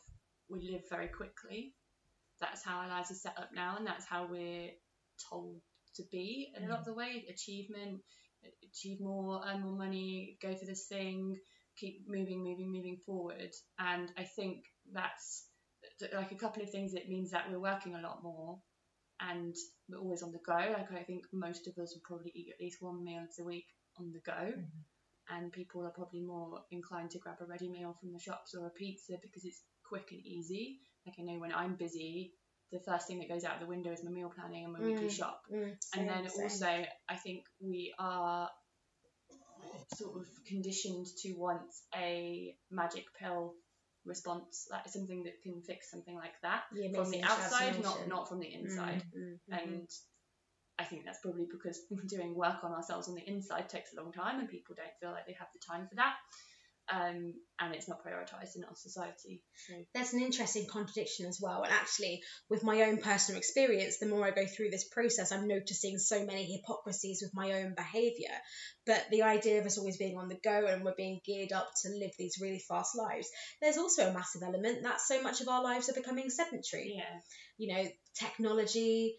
we 0.48 0.70
live 0.70 0.88
very 0.88 1.08
quickly. 1.08 1.74
That's 2.40 2.64
how 2.64 2.78
our 2.78 2.88
lives 2.88 3.10
are 3.10 3.14
set 3.14 3.38
up 3.38 3.50
now, 3.54 3.76
and 3.78 3.86
that's 3.86 4.06
how 4.06 4.26
we're 4.30 4.70
told 5.30 5.60
to 5.96 6.02
be 6.10 6.52
in 6.56 6.64
a 6.64 6.68
lot 6.68 6.80
of 6.80 6.84
the 6.86 6.94
way. 6.94 7.24
Achievement, 7.28 8.00
achieve 8.64 9.00
more, 9.00 9.42
earn 9.46 9.62
more 9.62 9.76
money, 9.76 10.38
go 10.42 10.54
for 10.54 10.64
this 10.64 10.86
thing, 10.86 11.36
keep 11.76 12.04
moving, 12.08 12.42
moving, 12.42 12.72
moving 12.72 12.98
forward. 13.06 13.50
And 13.78 14.10
I 14.18 14.24
think 14.24 14.64
that's 14.92 15.46
like 16.12 16.32
a 16.32 16.36
couple 16.36 16.62
of 16.62 16.70
things. 16.70 16.94
It 16.94 17.08
means 17.08 17.30
that 17.30 17.50
we're 17.50 17.60
working 17.60 17.94
a 17.94 18.00
lot 18.00 18.22
more, 18.22 18.58
and 19.30 19.54
we're 19.88 19.98
always 19.98 20.22
on 20.22 20.32
the 20.32 20.40
go. 20.44 20.52
Like 20.54 20.92
I 20.92 21.02
think 21.04 21.24
most 21.32 21.68
of 21.68 21.78
us 21.78 21.94
will 21.94 22.02
probably 22.04 22.32
eat 22.34 22.52
at 22.52 22.60
least 22.62 22.78
one 22.82 23.04
meal 23.04 23.24
a 23.40 23.44
week 23.44 23.66
on 23.98 24.12
the 24.12 24.20
go 24.20 24.52
and 25.30 25.52
people 25.52 25.84
are 25.84 25.90
probably 25.90 26.20
more 26.20 26.62
inclined 26.70 27.10
to 27.10 27.18
grab 27.18 27.36
a 27.40 27.44
ready 27.46 27.68
meal 27.68 27.96
from 28.00 28.12
the 28.12 28.18
shops 28.18 28.54
or 28.54 28.66
a 28.66 28.70
pizza 28.70 29.14
because 29.22 29.44
it's 29.44 29.62
quick 29.88 30.08
and 30.10 30.20
easy. 30.24 30.80
Like 31.06 31.16
I 31.18 31.22
know 31.22 31.38
when 31.38 31.54
I'm 31.54 31.74
busy, 31.76 32.32
the 32.72 32.80
first 32.80 33.06
thing 33.06 33.18
that 33.20 33.28
goes 33.28 33.44
out 33.44 33.60
the 33.60 33.66
window 33.66 33.92
is 33.92 34.04
my 34.04 34.10
meal 34.10 34.32
planning 34.34 34.64
and 34.64 34.72
my 34.72 34.80
weekly 34.80 35.08
Mm, 35.08 35.16
shop. 35.16 35.42
Mm, 35.52 35.76
And 35.94 36.08
same, 36.08 36.08
then 36.08 36.28
same. 36.28 36.44
also, 36.44 36.84
I 37.08 37.16
think 37.16 37.44
we 37.60 37.94
are 37.98 38.48
sort 39.94 40.16
of 40.20 40.26
conditioned 40.46 41.06
to 41.18 41.32
want 41.34 41.62
a 41.94 42.56
magic 42.70 43.04
pill 43.18 43.54
response, 44.04 44.68
like 44.70 44.88
something 44.88 45.22
that 45.24 45.42
can 45.42 45.60
fix 45.62 45.90
something 45.90 46.16
like 46.16 46.40
that 46.42 46.64
The 46.72 46.90
from 46.94 47.10
the 47.10 47.22
outside, 47.22 47.80
not 47.82 48.08
not 48.08 48.28
from 48.28 48.40
the 48.40 48.52
inside. 48.52 49.02
Mm, 49.16 49.38
mm, 49.50 49.60
And 49.62 49.88
I 50.78 50.84
think 50.84 51.04
that's 51.04 51.20
probably 51.20 51.46
because 51.50 51.80
doing 52.08 52.34
work 52.34 52.64
on 52.64 52.72
ourselves 52.72 53.08
on 53.08 53.14
the 53.14 53.28
inside 53.28 53.68
takes 53.68 53.92
a 53.92 54.02
long 54.02 54.12
time 54.12 54.40
and 54.40 54.48
people 54.48 54.74
don't 54.74 54.96
feel 55.00 55.10
like 55.10 55.26
they 55.26 55.36
have 55.38 55.48
the 55.52 55.60
time 55.64 55.86
for 55.88 55.94
that. 55.96 56.16
Um, 56.90 57.34
and 57.60 57.74
it's 57.74 57.88
not 57.88 58.04
prioritised 58.04 58.56
in 58.56 58.64
our 58.64 58.74
society. 58.74 59.40
So 59.68 59.74
There's 59.94 60.12
an 60.14 60.20
interesting 60.20 60.66
contradiction 60.66 61.26
as 61.26 61.38
well. 61.40 61.62
And 61.62 61.72
actually, 61.72 62.22
with 62.50 62.64
my 62.64 62.82
own 62.82 62.98
personal 62.98 63.38
experience, 63.38 63.98
the 63.98 64.06
more 64.06 64.26
I 64.26 64.30
go 64.32 64.46
through 64.46 64.70
this 64.70 64.84
process, 64.84 65.30
I'm 65.30 65.46
noticing 65.46 65.98
so 65.98 66.26
many 66.26 66.44
hypocrisies 66.44 67.20
with 67.22 67.32
my 67.34 67.62
own 67.62 67.74
behaviour. 67.76 68.34
But 68.84 69.06
the 69.10 69.22
idea 69.22 69.60
of 69.60 69.66
us 69.66 69.78
always 69.78 69.96
being 69.96 70.18
on 70.18 70.28
the 70.28 70.38
go 70.42 70.66
and 70.66 70.84
we're 70.84 70.94
being 70.96 71.20
geared 71.24 71.52
up 71.52 71.70
to 71.82 71.88
live 71.90 72.10
these 72.18 72.38
really 72.40 72.62
fast 72.68 72.96
lives, 72.96 73.28
there's 73.60 73.78
also 73.78 74.08
a 74.08 74.12
massive 74.12 74.42
element 74.42 74.82
that 74.82 75.00
so 75.00 75.22
much 75.22 75.40
of 75.40 75.48
our 75.48 75.62
lives 75.62 75.88
are 75.88 75.94
becoming 75.94 76.30
sedentary. 76.30 76.94
yeah, 76.96 77.20
You 77.58 77.74
know, 77.74 77.88
technology, 78.18 79.16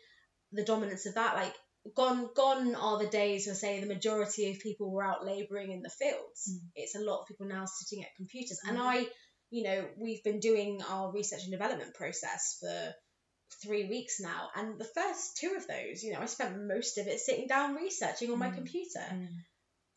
the 0.52 0.66
dominance 0.66 1.06
of 1.06 1.16
that, 1.16 1.36
like 1.36 1.56
gone 1.96 2.30
gone 2.36 2.76
are 2.76 3.00
the 3.00 3.08
days 3.08 3.46
where 3.46 3.56
say 3.56 3.80
the 3.80 3.88
majority 3.88 4.52
of 4.52 4.60
people 4.60 4.92
were 4.92 5.04
out 5.04 5.26
labouring 5.26 5.72
in 5.72 5.82
the 5.82 5.90
fields. 5.90 6.52
Mm. 6.52 6.70
It's 6.76 6.96
a 6.96 7.02
lot 7.02 7.22
of 7.22 7.28
people 7.28 7.48
now 7.48 7.66
sitting 7.66 8.04
at 8.04 8.16
computers. 8.16 8.60
And 8.68 8.78
I, 8.78 9.06
you 9.50 9.64
know, 9.64 9.86
we've 9.98 10.24
been 10.24 10.40
doing 10.40 10.82
our 10.90 11.12
research 11.12 11.44
and 11.44 11.52
development 11.52 11.94
process 11.94 12.58
for 12.60 12.94
three 13.62 13.86
weeks 13.86 14.20
now. 14.20 14.50
And 14.56 14.80
the 14.80 14.90
first 14.96 15.38
two 15.38 15.56
of 15.58 15.68
those, 15.68 16.04
you 16.04 16.14
know, 16.14 16.20
I 16.22 16.26
spent 16.26 16.66
most 16.66 16.98
of 16.98 17.08
it 17.08 17.20
sitting 17.20 17.48
down 17.48 17.76
researching 17.76 18.32
on 18.32 18.40
my 18.40 18.50
Mm. 18.50 18.56
computer. 18.56 19.06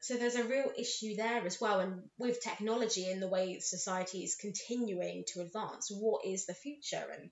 So 0.00 0.14
there's 0.14 0.36
a 0.36 0.44
real 0.44 0.70
issue 0.76 1.16
there 1.16 1.44
as 1.46 1.60
well. 1.60 1.80
And 1.80 2.02
with 2.18 2.42
technology 2.42 3.10
and 3.10 3.22
the 3.22 3.28
way 3.28 3.58
society 3.60 4.24
is 4.24 4.36
continuing 4.36 5.24
to 5.32 5.40
advance, 5.40 5.90
what 5.90 6.24
is 6.24 6.46
the 6.46 6.54
future 6.54 7.06
and 7.12 7.30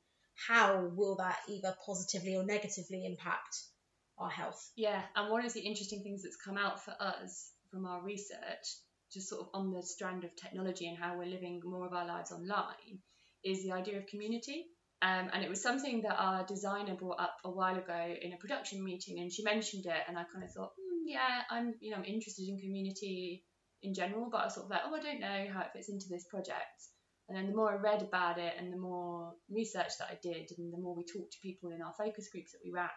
how 0.49 0.87
will 0.87 1.17
that 1.17 1.39
either 1.49 1.77
positively 1.87 2.35
or 2.37 2.45
negatively 2.45 3.05
impact 3.05 3.57
our 4.19 4.31
health? 4.31 4.71
yeah. 4.77 5.03
And 5.17 5.31
one 5.31 5.45
of 5.45 5.53
the 5.53 5.61
interesting 5.61 6.03
things 6.03 6.23
that's 6.23 6.37
come 6.37 6.57
out 6.57 6.85
for 6.85 6.95
us 7.01 7.53
from 7.71 7.87
our 7.87 8.03
research, 8.03 8.67
just 9.13 9.29
sort 9.29 9.43
of 9.43 9.49
on 9.55 9.73
the 9.73 9.83
strand 9.83 10.25
of 10.25 10.35
technology 10.37 10.87
and 10.87 10.99
how 10.99 11.19
we're 11.19 11.27
living 11.27 11.61
more 11.65 11.87
of 11.87 11.93
our 11.93 12.07
lives 12.07 12.33
online, 12.33 12.99
is 13.45 13.63
the 13.63 13.73
idea 13.73 13.99
of 13.99 14.07
community. 14.07 14.67
Um, 15.03 15.29
and 15.33 15.45
it 15.45 15.51
was 15.51 15.63
something 15.63 16.03
that 16.03 16.17
our 16.17 16.47
designer 16.47 16.95
brought 16.95 17.21
up 17.21 17.37
a 17.45 17.51
while 17.51 17.77
ago 17.77 18.15
in 18.23 18.33
a 18.33 18.39
production 18.39 18.83
meeting, 18.83 19.21
and 19.21 19.31
she 19.31 19.43
mentioned 19.43 19.85
it, 19.87 20.03
and 20.09 20.17
I 20.17 20.25
kind 20.33 20.45
of 20.45 20.51
thought, 20.53 20.71
mm, 20.71 21.03
yeah, 21.05 21.43
I'm, 21.51 21.75
you 21.81 21.91
know, 21.91 21.99
I'm 21.99 22.05
interested 22.05 22.49
in 22.49 22.59
community 22.59 23.45
in 23.83 23.93
general, 23.93 24.31
but 24.31 24.39
I 24.39 24.45
was 24.45 24.55
sort 24.55 24.65
of 24.65 24.71
like, 24.71 24.81
oh, 24.87 24.95
I 24.95 25.01
don't 25.01 25.21
know 25.21 25.53
how 25.53 25.61
it 25.61 25.73
fits 25.75 25.91
into 25.91 26.07
this 26.09 26.25
project. 26.31 26.89
And 27.29 27.37
then 27.37 27.49
the 27.49 27.57
more 27.57 27.73
I 27.73 27.77
read 27.77 28.03
about 28.03 28.39
it, 28.39 28.55
and 28.59 28.73
the 28.73 28.79
more 28.79 29.35
research 29.51 29.93
that 29.99 30.09
I 30.11 30.19
did, 30.23 30.53
and 30.57 30.73
the 30.73 30.79
more 30.79 30.95
we 30.95 31.05
talked 31.05 31.33
to 31.33 31.39
people 31.43 31.71
in 31.71 31.83
our 31.83 31.93
focus 31.99 32.29
groups 32.33 32.53
that 32.53 32.65
we 32.65 32.73
ran, 32.73 32.89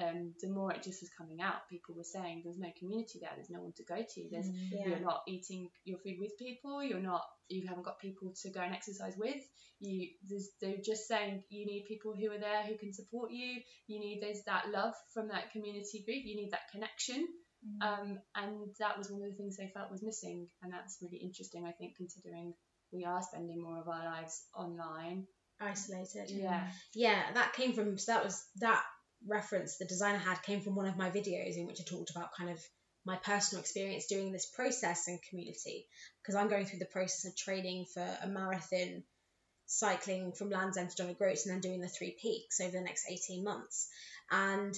um, 0.00 0.34
the 0.40 0.48
more 0.48 0.72
it 0.72 0.82
just 0.82 1.02
was 1.02 1.10
coming 1.16 1.40
out. 1.40 1.68
People 1.70 1.94
were 1.94 2.04
saying 2.04 2.42
there's 2.44 2.58
no 2.58 2.70
community 2.78 3.18
there, 3.20 3.30
there's 3.36 3.50
no 3.50 3.62
one 3.62 3.72
to 3.76 3.84
go 3.84 3.96
to, 3.96 4.28
there's 4.30 4.48
Yeah. 4.70 4.88
you're 4.88 5.00
not 5.00 5.22
eating 5.28 5.70
your 5.84 5.98
food 5.98 6.16
with 6.18 6.36
people, 6.38 6.82
you're 6.82 7.00
not 7.00 7.22
you 7.48 7.66
haven't 7.68 7.84
got 7.84 7.98
people 8.00 8.32
to 8.42 8.50
go 8.50 8.60
and 8.60 8.74
exercise 8.74 9.14
with. 9.16 9.42
You 9.80 10.08
there's, 10.28 10.50
they're 10.60 10.82
just 10.84 11.06
saying 11.06 11.42
you 11.50 11.66
need 11.66 11.84
people 11.86 12.14
who 12.14 12.30
are 12.30 12.38
there 12.38 12.62
who 12.62 12.76
can 12.78 12.92
support 12.92 13.30
you. 13.30 13.60
You 13.86 14.00
need 14.00 14.20
there's 14.22 14.42
that 14.44 14.70
love 14.72 14.94
from 15.12 15.28
that 15.28 15.50
community 15.52 16.02
group. 16.04 16.24
You 16.24 16.36
need 16.36 16.52
that 16.52 16.70
connection. 16.72 17.26
Um, 17.80 18.18
and 18.34 18.74
that 18.78 18.98
was 18.98 19.10
one 19.10 19.22
of 19.22 19.30
the 19.30 19.36
things 19.36 19.56
they 19.56 19.70
felt 19.72 19.90
was 19.90 20.02
missing, 20.02 20.48
and 20.62 20.70
that's 20.72 20.98
really 21.00 21.16
interesting. 21.16 21.64
I 21.66 21.72
think 21.72 21.96
considering 21.96 22.52
we 22.92 23.04
are 23.04 23.22
spending 23.22 23.62
more 23.62 23.80
of 23.80 23.88
our 23.88 24.04
lives 24.04 24.44
online. 24.54 25.26
Isolated. 25.60 26.30
Yeah. 26.30 26.66
Yeah, 26.94 27.22
that 27.32 27.52
came 27.54 27.72
from 27.72 27.96
so 27.96 28.12
that 28.12 28.24
was 28.24 28.44
that 28.56 28.82
reference 29.26 29.76
the 29.76 29.84
designer 29.84 30.18
had 30.18 30.42
came 30.42 30.60
from 30.60 30.74
one 30.74 30.86
of 30.86 30.96
my 30.96 31.10
videos 31.10 31.56
in 31.56 31.66
which 31.66 31.80
I 31.80 31.84
talked 31.84 32.10
about 32.10 32.34
kind 32.36 32.50
of 32.50 32.58
my 33.04 33.16
personal 33.16 33.60
experience 33.60 34.06
doing 34.06 34.32
this 34.32 34.46
process 34.46 35.08
and 35.08 35.20
community 35.28 35.86
because 36.22 36.34
I'm 36.34 36.48
going 36.48 36.66
through 36.66 36.78
the 36.78 36.86
process 36.86 37.26
of 37.26 37.36
training 37.36 37.86
for 37.92 38.06
a 38.22 38.26
marathon 38.26 39.02
cycling 39.66 40.32
from 40.32 40.50
Land's 40.50 40.76
End 40.76 40.90
to 40.90 40.96
John 40.96 41.10
O'Groats 41.10 41.46
and 41.46 41.54
then 41.54 41.60
doing 41.60 41.80
the 41.80 41.88
three 41.88 42.16
peaks 42.20 42.60
over 42.60 42.70
the 42.70 42.80
next 42.80 43.06
18 43.08 43.44
months. 43.44 43.88
And 44.30 44.76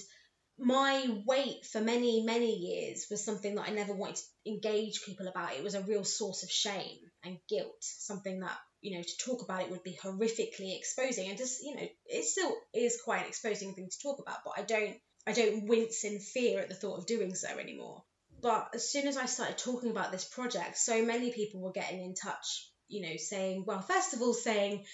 my 0.59 1.05
weight 1.25 1.65
for 1.65 1.81
many 1.81 2.23
many 2.23 2.55
years 2.55 3.05
was 3.11 3.23
something 3.23 3.55
that 3.55 3.67
I 3.67 3.71
never 3.71 3.93
wanted 3.93 4.17
to 4.17 4.51
engage 4.51 5.03
people 5.03 5.27
about. 5.27 5.53
It 5.53 5.63
was 5.63 5.75
a 5.75 5.81
real 5.81 6.03
source 6.03 6.43
of 6.43 6.49
shame 6.49 6.97
and 7.23 7.37
guilt 7.47 7.77
something 7.81 8.39
that 8.39 8.57
you 8.81 8.97
know 8.97 9.03
to 9.03 9.17
talk 9.17 9.43
about 9.43 9.61
it 9.61 9.71
would 9.71 9.83
be 9.83 9.97
horrifically 10.01 10.75
exposing. 10.75 11.29
And 11.29 11.37
just 11.37 11.61
you 11.63 11.75
know 11.75 11.87
it 12.07 12.25
still 12.25 12.55
is 12.73 13.01
quite 13.03 13.21
an 13.21 13.27
exposing 13.27 13.75
thing 13.75 13.89
to 13.89 13.99
talk 14.01 14.19
about 14.19 14.39
but 14.43 14.53
I 14.57 14.63
don't 14.63 14.97
I 15.27 15.33
don't 15.33 15.67
wince 15.67 16.03
in 16.03 16.19
fear 16.19 16.61
at 16.61 16.69
the 16.69 16.75
thought 16.75 16.99
of 16.99 17.05
doing 17.05 17.35
so 17.35 17.49
anymore. 17.49 18.03
But 18.41 18.69
as 18.73 18.91
soon 18.91 19.07
as 19.07 19.17
I 19.17 19.25
started 19.25 19.57
talking 19.57 19.91
about 19.91 20.11
this 20.11 20.25
project 20.25 20.77
so 20.77 21.05
many 21.05 21.31
people 21.31 21.61
were 21.61 21.71
getting 21.71 22.03
in 22.03 22.15
touch 22.15 22.71
you 22.87 23.01
know 23.07 23.17
saying 23.17 23.65
well 23.67 23.81
first 23.81 24.13
of 24.13 24.21
all 24.21 24.33
saying 24.33 24.85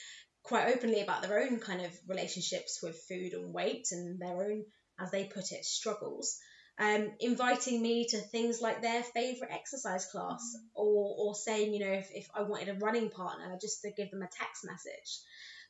quite 0.44 0.76
openly 0.76 1.02
about 1.02 1.22
their 1.22 1.40
own 1.40 1.60
kind 1.60 1.82
of 1.82 1.92
relationships 2.08 2.80
with 2.84 3.02
food 3.08 3.34
and 3.34 3.54
weight 3.54 3.88
and 3.92 4.20
their 4.20 4.44
own 4.44 4.66
as 5.04 5.12
they 5.12 5.26
put 5.26 5.52
it 5.52 5.66
struggles 5.66 6.40
um, 6.80 7.12
inviting 7.20 7.82
me 7.82 8.08
to 8.08 8.18
things 8.18 8.60
like 8.60 8.82
their 8.82 9.04
favorite 9.04 9.52
exercise 9.52 10.08
class 10.08 10.58
or, 10.74 11.16
or 11.20 11.36
saying 11.36 11.74
you 11.74 11.86
know 11.86 11.92
if, 11.92 12.10
if 12.14 12.28
i 12.36 12.42
wanted 12.42 12.70
a 12.70 12.80
running 12.80 13.10
partner 13.10 13.58
just 13.62 13.82
to 13.82 13.92
give 13.92 14.10
them 14.10 14.24
a 14.24 14.30
text 14.40 14.66
message 14.66 15.20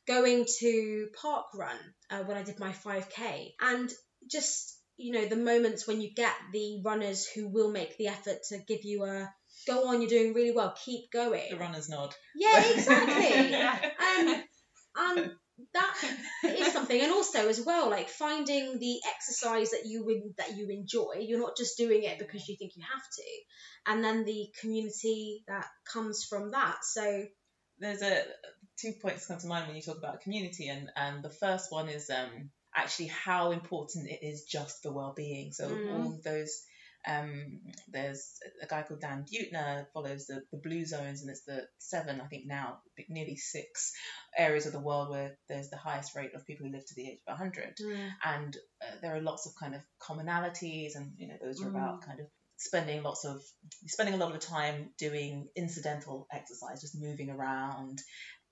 going 0.06 0.46
to 0.60 1.08
park 1.20 1.46
run 1.54 1.76
uh, 2.10 2.22
when 2.24 2.36
i 2.36 2.42
did 2.42 2.58
my 2.58 2.72
5k 2.72 3.52
and 3.60 3.90
just 4.30 4.78
you 4.96 5.12
know 5.12 5.26
the 5.26 5.36
moments 5.36 5.86
when 5.86 6.00
you 6.00 6.10
get 6.14 6.34
the 6.52 6.80
runners 6.84 7.26
who 7.26 7.48
will 7.48 7.70
make 7.70 7.98
the 7.98 8.08
effort 8.08 8.38
to 8.48 8.58
give 8.66 8.84
you 8.84 9.04
a 9.04 9.28
go 9.66 9.88
on, 9.88 10.00
you're 10.00 10.08
doing 10.08 10.34
really 10.34 10.52
well, 10.52 10.74
keep 10.84 11.10
going. 11.10 11.42
The 11.50 11.56
runner's 11.56 11.88
nod. 11.88 12.14
Yeah, 12.34 12.62
exactly. 12.72 13.54
um, 13.54 14.44
and 14.96 15.30
that 15.74 15.94
is 16.44 16.72
something, 16.72 17.00
and 17.00 17.12
also 17.12 17.48
as 17.48 17.60
well, 17.64 17.90
like 17.90 18.08
finding 18.08 18.78
the 18.78 19.00
exercise 19.14 19.70
that 19.72 19.86
you 19.86 20.04
would 20.06 20.22
that 20.38 20.56
you 20.56 20.68
enjoy. 20.70 21.16
You're 21.20 21.40
not 21.40 21.56
just 21.56 21.76
doing 21.76 22.04
it 22.04 22.18
because 22.18 22.48
you 22.48 22.56
think 22.56 22.72
you 22.76 22.84
have 22.90 23.02
to, 23.02 23.92
and 23.92 24.04
then 24.04 24.24
the 24.24 24.46
community 24.60 25.44
that 25.48 25.66
comes 25.92 26.24
from 26.24 26.52
that. 26.52 26.78
So 26.84 27.24
there's 27.78 28.02
a 28.02 28.22
two 28.80 28.92
points 28.92 29.26
come 29.26 29.38
to 29.38 29.46
mind 29.46 29.66
when 29.66 29.76
you 29.76 29.82
talk 29.82 29.98
about 29.98 30.20
community, 30.22 30.68
and 30.68 30.88
and 30.96 31.22
the 31.22 31.30
first 31.30 31.70
one 31.70 31.88
is 31.88 32.10
um 32.10 32.50
actually 32.76 33.08
how 33.08 33.52
important 33.52 34.08
it 34.08 34.20
is 34.22 34.44
just 34.44 34.82
for 34.82 34.92
well-being. 34.92 35.52
So 35.52 35.68
Mm. 35.68 35.90
all 35.92 36.20
those 36.24 36.62
um, 37.06 37.60
there's 37.88 38.38
a 38.62 38.66
guy 38.66 38.82
called 38.82 39.00
Dan 39.00 39.24
Buettner 39.24 39.86
follows 39.92 40.26
the, 40.26 40.42
the 40.50 40.58
blue 40.58 40.84
zones, 40.84 41.20
and 41.20 41.30
it's 41.30 41.44
the 41.44 41.66
seven, 41.78 42.20
I 42.20 42.26
think 42.26 42.46
now, 42.46 42.78
nearly 43.08 43.36
six 43.36 43.92
areas 44.36 44.66
of 44.66 44.72
the 44.72 44.80
world 44.80 45.10
where 45.10 45.36
there's 45.48 45.70
the 45.70 45.76
highest 45.76 46.16
rate 46.16 46.34
of 46.34 46.46
people 46.46 46.66
who 46.66 46.72
live 46.72 46.86
to 46.86 46.94
the 46.94 47.08
age 47.08 47.18
of 47.26 47.38
100. 47.38 47.74
And 48.24 48.56
uh, 48.82 48.96
there 49.02 49.14
are 49.14 49.20
lots 49.20 49.46
of 49.46 49.52
kind 49.54 49.74
of 49.74 49.82
commonalities, 50.00 50.96
and 50.96 51.12
you 51.16 51.28
know 51.28 51.34
those 51.42 51.62
are 51.62 51.68
about 51.68 52.02
kind 52.02 52.20
of 52.20 52.26
spending 52.56 53.02
lots 53.02 53.24
of 53.24 53.42
spending 53.86 54.14
a 54.14 54.18
lot 54.18 54.34
of 54.34 54.40
time 54.40 54.90
doing 54.98 55.48
incidental 55.56 56.26
exercise, 56.32 56.80
just 56.80 57.00
moving 57.00 57.30
around, 57.30 58.00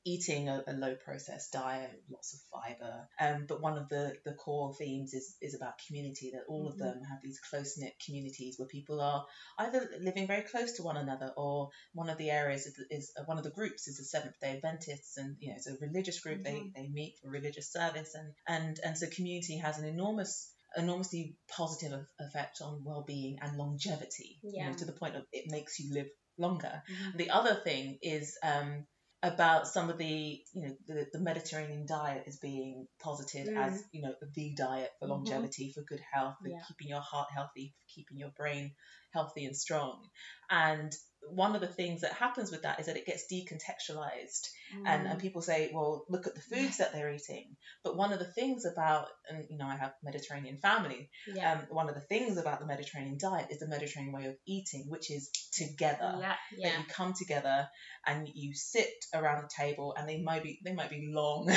eating 0.05 0.49
a, 0.49 0.63
a 0.67 0.73
low 0.73 0.95
processed 1.05 1.53
diet, 1.53 1.91
lots 2.11 2.35
of 2.35 2.41
fiber. 2.51 3.09
Um, 3.21 3.47
but 3.49 3.61
one 3.61 3.79
of 3.79 3.89
the, 3.89 4.15
the 4.25 4.35
core 4.35 4.75
themes 4.75 5.15
is, 5.15 5.37
is 5.41 5.55
about 5.55 5.75
community, 5.87 6.33
that 6.35 6.45
all 6.49 6.69
of 6.69 6.79
them 6.79 7.01
have 7.09 7.21
these 7.23 7.41
close 7.51 7.79
knit 7.79 7.95
communities 8.05 8.57
where 8.59 8.69
people 8.69 9.01
are 9.01 9.25
either 9.59 9.89
living 10.01 10.27
very 10.27 10.43
close 10.43 10.73
to 10.73 10.83
one 10.83 10.97
another 10.97 11.33
or 11.37 11.71
one 11.95 12.11
of 12.11 12.19
the 12.19 12.31
areas 12.31 12.67
is, 12.67 12.79
is 12.91 13.13
uh, 13.19 13.23
one 13.27 13.39
of 13.39 13.45
the 13.45 13.51
groups 13.51 13.89
is 13.89 13.99
the 13.99 14.05
Seventh 14.05 14.35
day 14.41 14.57
Adventists 14.57 15.17
and 15.17 15.37
you 15.41 15.49
know 15.49 15.55
it's 15.57 15.67
a 15.69 15.77
religious 15.81 16.21
group. 16.21 16.43
They, 16.43 16.71
they 16.75 16.89
meet 16.89 17.15
for 17.23 17.31
religious 17.31 17.73
service 17.73 18.15
and, 18.15 18.33
and 18.47 18.81
and 18.85 18.99
so 18.99 19.07
community 19.15 19.59
has 19.59 19.79
an 19.79 19.85
enormous 19.87 20.53
enormously 20.77 21.37
positive 21.55 22.07
effect 22.19 22.61
on 22.63 22.83
well-being 22.85 23.39
and 23.43 23.59
longevity 23.59 24.39
you 24.43 24.63
know, 24.63 24.71
Yeah. 24.71 24.77
to 24.77 24.85
the 24.87 24.93
point 24.93 25.17
of 25.17 25.25
it 25.33 25.51
makes 25.51 25.79
you 25.79 25.93
live 25.93 26.09
longer. 26.39 26.83
The 27.15 27.29
other 27.31 27.55
thing 27.55 27.99
is 28.01 28.39
um, 28.43 28.87
about 29.23 29.69
some 29.69 29.89
of 29.89 29.99
the 29.99 30.41
you 30.53 30.63
know 30.63 30.75
the, 30.87 31.07
the 31.13 31.21
Mediterranean 31.21 31.87
diet 31.87 32.25
as 32.27 32.39
being 32.39 32.87
posited 33.01 33.49
Mm. 33.49 33.57
as 33.57 33.85
you 33.93 34.03
know 34.03 34.15
the 34.35 34.55
diet 34.55 34.91
for 34.99 35.07
longevity 35.07 35.73
for 35.73 35.83
good 35.83 36.01
health 36.13 36.37
for 36.43 36.49
Yeah. 36.49 36.61
keeping 36.67 36.89
your 36.89 37.01
heart 37.01 37.29
healthy 37.33 37.73
for 37.79 37.85
keeping 37.95 38.19
your 38.19 38.31
brain 38.31 38.75
healthy 39.13 39.45
and 39.45 39.57
strong 39.57 40.09
and 40.51 40.93
one 41.31 41.55
of 41.55 41.61
the 41.61 41.67
things 41.69 42.01
that 42.01 42.13
happens 42.13 42.51
with 42.51 42.63
that 42.63 42.81
is 42.81 42.87
that 42.87 42.97
it 42.97 43.07
gets 43.07 43.25
decontextualized 43.33 44.49
and, 44.87 45.07
and 45.07 45.21
people 45.21 45.41
say 45.43 45.71
well 45.73 46.05
look 46.09 46.27
at 46.27 46.35
the 46.35 46.41
foods 46.41 46.79
that 46.79 46.93
they're 46.93 47.11
eating 47.13 47.57
but 47.85 47.97
one 47.97 48.13
of 48.13 48.19
the 48.19 48.25
things 48.25 48.65
about 48.65 49.07
and 49.29 49.45
you 49.51 49.57
know 49.59 49.67
i 49.67 49.77
have 49.77 49.93
mediterranean 50.03 50.59
family 50.59 51.11
yeah, 51.27 51.53
um, 51.53 51.59
one 51.71 51.89
of 51.89 51.95
the 51.95 52.01
things 52.01 52.39
about 52.39 52.59
the 52.61 52.67
mediterranean 52.67 53.19
diet 53.21 53.47
is 53.51 53.59
the 53.61 53.69
mediterranean 53.69 54.13
way 54.15 54.27
of 54.27 54.35
eating 54.47 54.87
which 54.89 55.11
is 55.11 55.31
together 55.53 56.17
Yeah. 56.21 56.35
yeah, 56.57 56.71
that 56.71 56.79
you 56.79 56.85
come 56.89 57.13
together 57.13 57.69
and 58.07 58.29
you 58.35 58.55
sit 58.55 58.89
around 59.15 59.43
the 59.45 59.51
table 59.57 59.95
and 59.97 60.09
they 60.09 60.21
might 60.21 60.43
be 60.43 60.59
they 60.65 60.75
might 60.75 60.91
be 60.91 61.11
long 61.13 61.49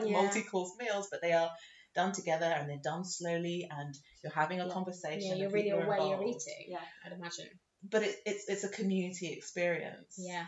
Yeah. 0.00 0.12
multi-course 0.12 0.72
meals 0.78 1.08
but 1.10 1.20
they 1.22 1.32
are 1.32 1.50
done 1.94 2.12
together 2.12 2.44
and 2.46 2.68
they're 2.70 2.80
done 2.82 3.04
slowly 3.04 3.68
and 3.70 3.94
you're 4.22 4.32
having 4.32 4.60
a 4.60 4.66
Yeah. 4.66 4.72
conversation 4.72 5.20
yeah. 5.30 5.34
You're 5.34 5.50
really 5.50 5.70
people 5.70 5.80
are 5.80 5.84
aware 5.96 5.98
you're 6.08 6.22
eating. 6.24 6.66
Yeah. 6.68 6.78
I'd 7.04 7.12
imagine. 7.12 7.48
But 7.82 8.02
it, 8.02 8.16
it's 8.26 8.48
it's 8.48 8.64
a 8.64 8.68
community 8.68 9.32
experience 9.32 10.16
Yeah, 10.18 10.46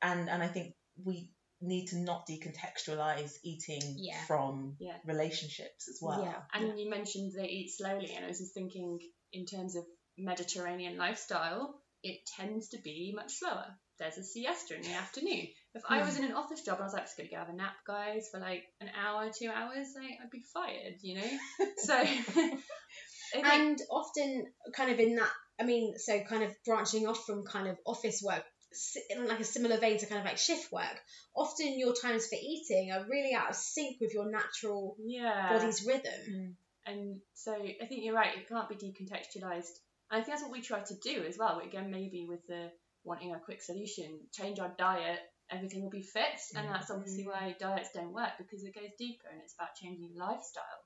and 0.00 0.28
and 0.28 0.42
I 0.42 0.48
think 0.48 0.74
we 1.02 1.30
need 1.60 1.86
to 1.86 1.96
not 1.96 2.26
decontextualize 2.28 3.34
eating 3.44 3.94
Yeah. 3.98 4.18
from 4.26 4.76
Yeah. 4.80 4.96
relationships 5.04 5.88
as 5.88 6.00
well 6.02 6.22
Yeah. 6.22 6.42
And 6.52 6.78
you 6.78 6.90
mentioned 6.90 7.32
they 7.36 7.48
eat 7.48 7.70
slowly, 7.70 8.14
and 8.14 8.24
I 8.24 8.28
was 8.28 8.38
just 8.38 8.54
thinking 8.54 8.98
in 9.32 9.46
terms 9.46 9.76
of 9.76 9.84
Mediterranean 10.18 10.96
lifestyle, 10.96 11.80
it 12.02 12.26
tends 12.36 12.70
to 12.70 12.78
be 12.78 13.12
much 13.14 13.34
slower. 13.34 13.78
There's 13.98 14.18
a 14.18 14.24
siesta 14.24 14.74
in 14.74 14.82
the 14.82 14.94
afternoon. 14.94 15.46
If 15.74 15.82
I 15.88 16.02
was 16.02 16.16
hmm. 16.16 16.24
in 16.24 16.30
an 16.30 16.36
office 16.36 16.62
job 16.62 16.78
I 16.80 16.84
was 16.84 16.92
like, 16.92 17.04
just 17.04 17.16
gonna 17.16 17.28
go 17.30 17.36
have 17.36 17.48
a 17.48 17.52
nap, 17.52 17.76
guys, 17.86 18.28
for 18.30 18.40
like 18.40 18.64
an 18.80 18.90
hour, 19.00 19.30
two 19.30 19.48
hours, 19.48 19.94
like, 19.96 20.18
I'd 20.22 20.30
be 20.30 20.42
fired, 20.52 20.96
you 21.02 21.16
know? 21.16 21.30
So, 21.78 21.94
I 21.94 22.58
and 23.34 23.80
often 23.90 24.46
kind 24.74 24.90
of 24.90 24.98
in 24.98 25.16
that 25.16 25.30
i 25.60 25.64
mean 25.64 25.98
so 25.98 26.20
kind 26.20 26.42
of 26.42 26.54
branching 26.64 27.06
off 27.06 27.24
from 27.26 27.44
kind 27.44 27.68
of 27.68 27.76
office 27.86 28.22
work 28.24 28.44
in 29.10 29.28
like 29.28 29.40
a 29.40 29.44
similar 29.44 29.76
vein 29.76 29.98
to 29.98 30.06
kind 30.06 30.18
of 30.18 30.24
like 30.24 30.38
shift 30.38 30.72
work 30.72 30.98
often 31.36 31.78
your 31.78 31.94
times 31.94 32.26
for 32.26 32.36
eating 32.40 32.90
are 32.90 33.04
really 33.08 33.34
out 33.34 33.50
of 33.50 33.56
sync 33.56 34.00
with 34.00 34.14
your 34.14 34.30
natural 34.30 34.96
yeah. 35.04 35.52
body's 35.52 35.84
rhythm 35.86 36.12
mm. 36.30 36.52
And 36.86 37.20
so 37.34 37.52
I 37.52 37.86
think 37.86 38.04
you're 38.04 38.14
right, 38.14 38.36
it 38.36 38.48
can't 38.48 38.68
be 38.68 38.74
decontextualized. 38.74 39.78
And 40.10 40.20
I 40.20 40.22
think 40.22 40.28
that's 40.28 40.42
what 40.42 40.52
we 40.52 40.60
try 40.60 40.80
to 40.80 40.94
do 41.02 41.24
as 41.26 41.38
well. 41.38 41.60
Again, 41.60 41.90
maybe 41.90 42.26
with 42.28 42.46
the 42.46 42.70
wanting 43.04 43.32
a 43.32 43.38
quick 43.38 43.62
solution, 43.62 44.20
change 44.32 44.58
our 44.58 44.72
diet, 44.78 45.20
everything 45.50 45.82
will 45.82 45.90
be 45.90 46.02
fixed. 46.02 46.54
And 46.56 46.66
mm. 46.66 46.72
that's 46.72 46.90
obviously 46.90 47.24
mm. 47.24 47.28
why 47.28 47.56
diets 47.58 47.90
don't 47.94 48.12
work 48.12 48.32
because 48.38 48.64
it 48.64 48.74
goes 48.74 48.90
deeper 48.98 49.28
and 49.30 49.40
it's 49.42 49.54
about 49.54 49.74
changing 49.80 50.10
your 50.14 50.26
lifestyle. 50.26 50.82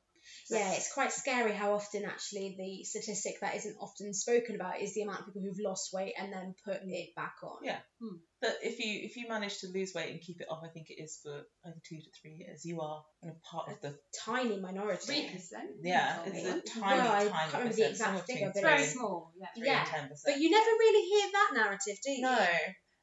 Yeah 0.51 0.73
it's 0.73 0.93
quite 0.93 1.13
scary 1.13 1.53
how 1.53 1.73
often 1.75 2.05
actually 2.05 2.57
the 2.59 2.85
statistic 2.85 3.35
that 3.41 3.55
isn't 3.57 3.77
often 3.81 4.13
spoken 4.15 4.55
about 4.55 4.81
is 4.81 4.95
the 4.95 5.03
amount 5.03 5.21
of 5.21 5.27
people 5.27 5.43
who've 5.43 5.65
lost 5.65 5.93
weight 5.93 6.15
and 6.19 6.33
then 6.33 6.55
put 6.65 6.83
mm. 6.83 6.91
it 6.93 7.15
back 7.15 7.35
on 7.43 7.59
Yeah. 7.63 7.79
Hmm. 8.01 8.17
But 8.41 8.59
if 8.63 8.79
you 8.79 9.01
if 9.03 9.17
you 9.17 9.29
manage 9.29 9.61
to 9.61 9.69
lose 9.69 9.93
weight 9.95 10.11
and 10.11 10.21
keep 10.21 10.41
it 10.43 10.49
off, 10.51 10.61
I 10.63 10.69
think 10.69 10.91
it 10.91 11.03
is 11.03 11.19
for 11.23 11.33
over 11.33 11.81
two 11.89 11.97
to 11.97 12.11
three 12.21 12.35
years, 12.35 12.65
you 12.67 12.81
are 12.83 13.03
kind 13.23 13.35
of 13.35 13.43
part 13.43 13.71
of 13.71 13.81
the 13.81 13.99
tiny 14.25 14.61
minority 14.61 15.07
Three 15.07 15.31
percent. 15.33 15.71
yeah, 15.83 16.19
oh, 16.21 16.29
it's 16.31 16.45
a 16.45 16.51
Well, 16.51 16.61
tiny, 16.67 17.01
I 17.01 17.05
tiny 17.05 17.31
can't 17.31 17.53
remember 17.55 17.75
the 17.75 17.89
exact 17.89 17.99
somewhere 17.99 18.23
figure, 18.25 18.47
but 18.53 18.61
three, 18.61 18.63
Very 18.63 18.83
it's- 18.83 18.93
small, 18.93 19.33
yeah. 19.41 19.47
three 19.57 19.67
Yeah. 19.67 19.81
and 19.81 19.89
ten 19.89 20.09
percent. 20.09 20.35
but 20.35 20.41
you 20.43 20.51
never 20.51 20.71
really 20.71 21.09
hear 21.09 21.31
that 21.33 21.51
narrative 21.55 21.97
do 22.05 22.11
you 22.11 22.23
no, 22.23 22.47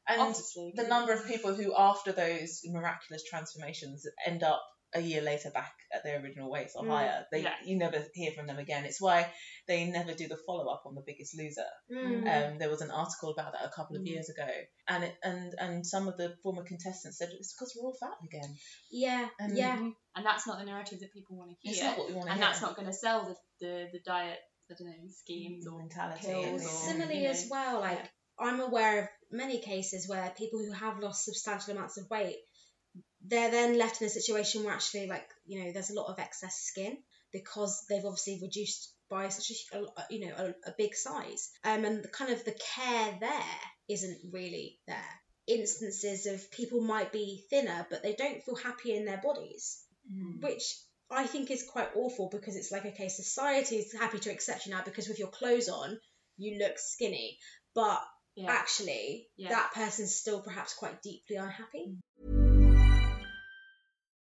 and 0.06 0.20
Obviously. 0.20 0.72
the 0.76 0.86
number 0.86 1.12
of 1.12 1.26
people 1.26 1.54
who, 1.54 1.74
after 1.76 2.12
those 2.12 2.60
miraculous 2.66 3.24
transformations, 3.28 4.06
end 4.26 4.42
up 4.42 4.62
a 4.94 5.00
year 5.00 5.20
later 5.22 5.50
back 5.50 5.74
at 5.92 6.04
their 6.04 6.20
original 6.22 6.50
weights 6.50 6.74
or 6.76 6.84
Mm, 6.84 6.88
higher, 6.88 7.26
they 7.32 7.42
yeah. 7.42 7.54
you 7.64 7.76
never 7.76 7.98
hear 8.14 8.30
from 8.32 8.46
them 8.46 8.58
again. 8.58 8.84
It's 8.84 9.00
why 9.00 9.30
they 9.66 9.86
never 9.86 10.14
do 10.14 10.28
the 10.28 10.36
follow 10.46 10.68
up 10.72 10.82
on 10.86 10.94
the 10.94 11.02
Biggest 11.06 11.36
Loser. 11.36 11.66
Mm. 11.90 12.52
Um, 12.52 12.58
there 12.58 12.70
was 12.70 12.80
an 12.80 12.90
article 12.90 13.30
about 13.30 13.52
that 13.52 13.64
a 13.64 13.70
couple 13.74 13.96
of 13.96 14.02
Mm. 14.02 14.06
years 14.08 14.28
ago, 14.28 14.46
and 14.88 15.04
it, 15.04 15.14
and 15.22 15.54
and 15.58 15.86
some 15.86 16.06
of 16.08 16.16
the 16.16 16.36
former 16.42 16.62
contestants 16.64 17.18
said 17.18 17.28
it's 17.32 17.52
because 17.54 17.74
we're 17.76 17.86
all 17.88 17.96
fat 17.98 18.16
again. 18.24 18.56
yeah 18.90 19.28
And 19.40 19.56
yeah 19.56 19.76
And 20.16 20.24
that's 20.26 20.46
not 20.46 20.58
the 20.58 20.64
narrative 20.64 21.00
that 21.00 21.12
people 21.12 21.36
want 21.36 21.50
to 21.50 21.56
hear. 21.60 21.72
It's 21.72 21.82
not 21.82 21.98
what 21.98 22.08
we 22.08 22.14
want 22.14 22.26
to 22.26 22.32
and 22.32 22.40
hear. 22.40 22.48
that's 22.48 22.62
not 22.62 22.76
going 22.76 22.86
to 22.86 22.92
sell 22.94 23.24
the, 23.26 23.36
the, 23.66 23.88
the 23.94 24.00
diet, 24.06 24.38
I 24.70 24.74
don't 24.78 24.88
know, 24.88 25.08
schemes 25.10 25.66
or 25.66 25.78
mentality. 25.78 26.26
pills 26.26 26.62
or- 26.62 26.66
or- 26.66 26.70
Similarly, 26.88 27.18
you 27.18 27.24
know, 27.24 27.30
as 27.30 27.48
well, 27.50 27.80
like 27.80 28.00
I'm 28.38 28.60
aware 28.60 29.02
of 29.02 29.08
many 29.30 29.58
cases 29.58 30.08
where 30.08 30.32
people 30.36 30.60
who 30.60 30.72
have 30.72 30.98
lost 31.00 31.24
substantial 31.24 31.72
amounts 31.76 31.96
of 31.98 32.08
weight, 32.10 32.36
they're 33.26 33.50
then 33.50 33.78
left 33.78 34.00
in 34.00 34.06
a 34.06 34.10
situation 34.10 34.64
where 34.64 34.74
actually, 34.74 35.06
like 35.06 35.26
you 35.46 35.64
know, 35.64 35.72
there's 35.72 35.90
a 35.90 35.94
lot 35.94 36.10
of 36.10 36.18
excess 36.18 36.56
skin 36.56 36.98
because 37.32 37.84
they've 37.88 38.04
obviously 38.04 38.38
reduced 38.42 38.92
by 39.10 39.28
such 39.28 39.52
a, 39.72 39.78
a 39.78 40.06
you 40.10 40.26
know 40.26 40.34
a, 40.36 40.70
a 40.70 40.74
big 40.76 40.94
size, 40.94 41.50
um, 41.64 41.84
and 41.84 42.02
the 42.02 42.08
kind 42.08 42.32
of 42.32 42.44
the 42.44 42.56
care 42.74 43.16
there 43.20 43.60
isn't 43.88 44.18
really 44.32 44.78
there. 44.86 44.96
Instances 45.46 46.26
of 46.26 46.50
people 46.50 46.80
might 46.80 47.12
be 47.12 47.44
thinner, 47.50 47.86
but 47.90 48.02
they 48.02 48.14
don't 48.14 48.42
feel 48.42 48.56
happy 48.56 48.94
in 48.94 49.04
their 49.04 49.20
bodies, 49.22 49.82
which 50.40 50.76
I 51.10 51.26
think 51.26 51.50
is 51.50 51.68
quite 51.70 51.90
awful 51.94 52.28
because 52.30 52.56
it's 52.56 52.72
like 52.72 52.86
okay, 52.86 53.08
society 53.08 53.76
is 53.76 53.94
happy 53.98 54.18
to 54.20 54.30
accept 54.30 54.66
you 54.66 54.72
now 54.72 54.82
because 54.84 55.08
with 55.08 55.18
your 55.18 55.28
clothes 55.28 55.68
on, 55.68 55.98
you 56.36 56.58
look 56.58 56.78
skinny, 56.78 57.38
but 57.74 58.02
Yeah. 58.36 58.50
actually 58.50 59.28
Yeah. 59.36 59.50
that 59.50 59.72
person's 59.74 60.14
still 60.14 60.42
perhaps 60.42 60.74
quite 60.74 61.00
deeply 61.02 61.36
unhappy. 61.36 61.96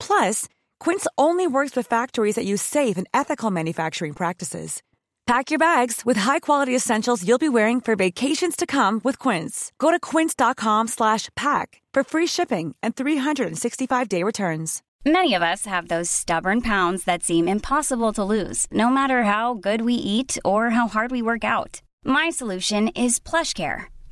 Plus, 0.00 0.48
Quince 0.80 1.06
only 1.16 1.46
works 1.46 1.76
with 1.76 1.86
factories 1.86 2.34
that 2.34 2.44
use 2.46 2.62
safe 2.62 2.96
and 2.98 3.06
ethical 3.14 3.50
manufacturing 3.50 4.14
practices. 4.14 4.82
Pack 5.28 5.50
your 5.50 5.58
bags 5.58 6.06
with 6.06 6.16
high-quality 6.16 6.74
essentials 6.74 7.22
you'll 7.22 7.46
be 7.46 7.50
wearing 7.50 7.82
for 7.82 7.94
vacations 7.96 8.56
to 8.56 8.64
come 8.64 8.98
with 9.04 9.18
Quince. 9.18 9.72
Go 9.78 9.90
to 9.90 10.00
quince.com 10.00 10.88
slash 10.88 11.28
pack 11.36 11.82
for 11.92 12.02
free 12.02 12.26
shipping 12.26 12.74
and 12.82 12.96
365-day 12.96 14.22
returns. 14.22 14.82
Many 15.04 15.34
of 15.34 15.42
us 15.42 15.66
have 15.66 15.88
those 15.88 16.10
stubborn 16.10 16.62
pounds 16.62 17.04
that 17.04 17.22
seem 17.22 17.46
impossible 17.46 18.14
to 18.14 18.24
lose, 18.24 18.66
no 18.72 18.88
matter 18.88 19.24
how 19.24 19.52
good 19.52 19.82
we 19.82 19.92
eat 19.94 20.38
or 20.46 20.70
how 20.70 20.88
hard 20.88 21.10
we 21.10 21.20
work 21.20 21.44
out. 21.44 21.82
My 22.06 22.30
solution 22.30 22.88
is 22.88 23.20
PlushCare. 23.20 23.84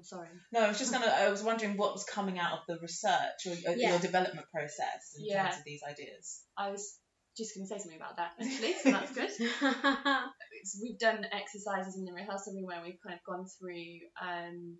Oh, 0.00 0.02
sorry. 0.04 0.28
No, 0.52 0.60
I 0.64 0.68
was 0.68 0.78
just 0.78 0.92
gonna. 0.92 1.06
I 1.06 1.28
was 1.30 1.42
wondering 1.42 1.76
what 1.76 1.92
was 1.92 2.04
coming 2.04 2.38
out 2.38 2.52
of 2.52 2.58
the 2.68 2.78
research 2.80 3.46
or 3.46 3.54
your, 3.54 3.76
Yeah. 3.76 3.90
your 3.90 3.98
development 4.00 4.46
process 4.52 5.14
in 5.18 5.26
Yeah. 5.26 5.44
terms 5.44 5.58
of 5.58 5.64
these 5.64 5.82
ideas. 5.88 6.42
I 6.56 6.70
was 6.70 6.98
just 7.36 7.54
going 7.54 7.66
to 7.66 7.68
say 7.72 7.78
something 7.78 7.96
about 8.00 8.16
that 8.16 8.32
actually, 8.40 8.74
so 8.74 8.90
that's 8.90 9.12
good. 9.14 9.30
We've 10.82 10.98
done 10.98 11.24
exercises 11.32 11.96
in 11.96 12.04
the 12.04 12.12
rehearsal 12.12 12.54
room 12.54 12.64
where 12.66 12.82
we've 12.82 12.98
kind 13.06 13.14
of 13.18 13.24
gone 13.24 13.46
through 13.58 14.00
um, 14.20 14.76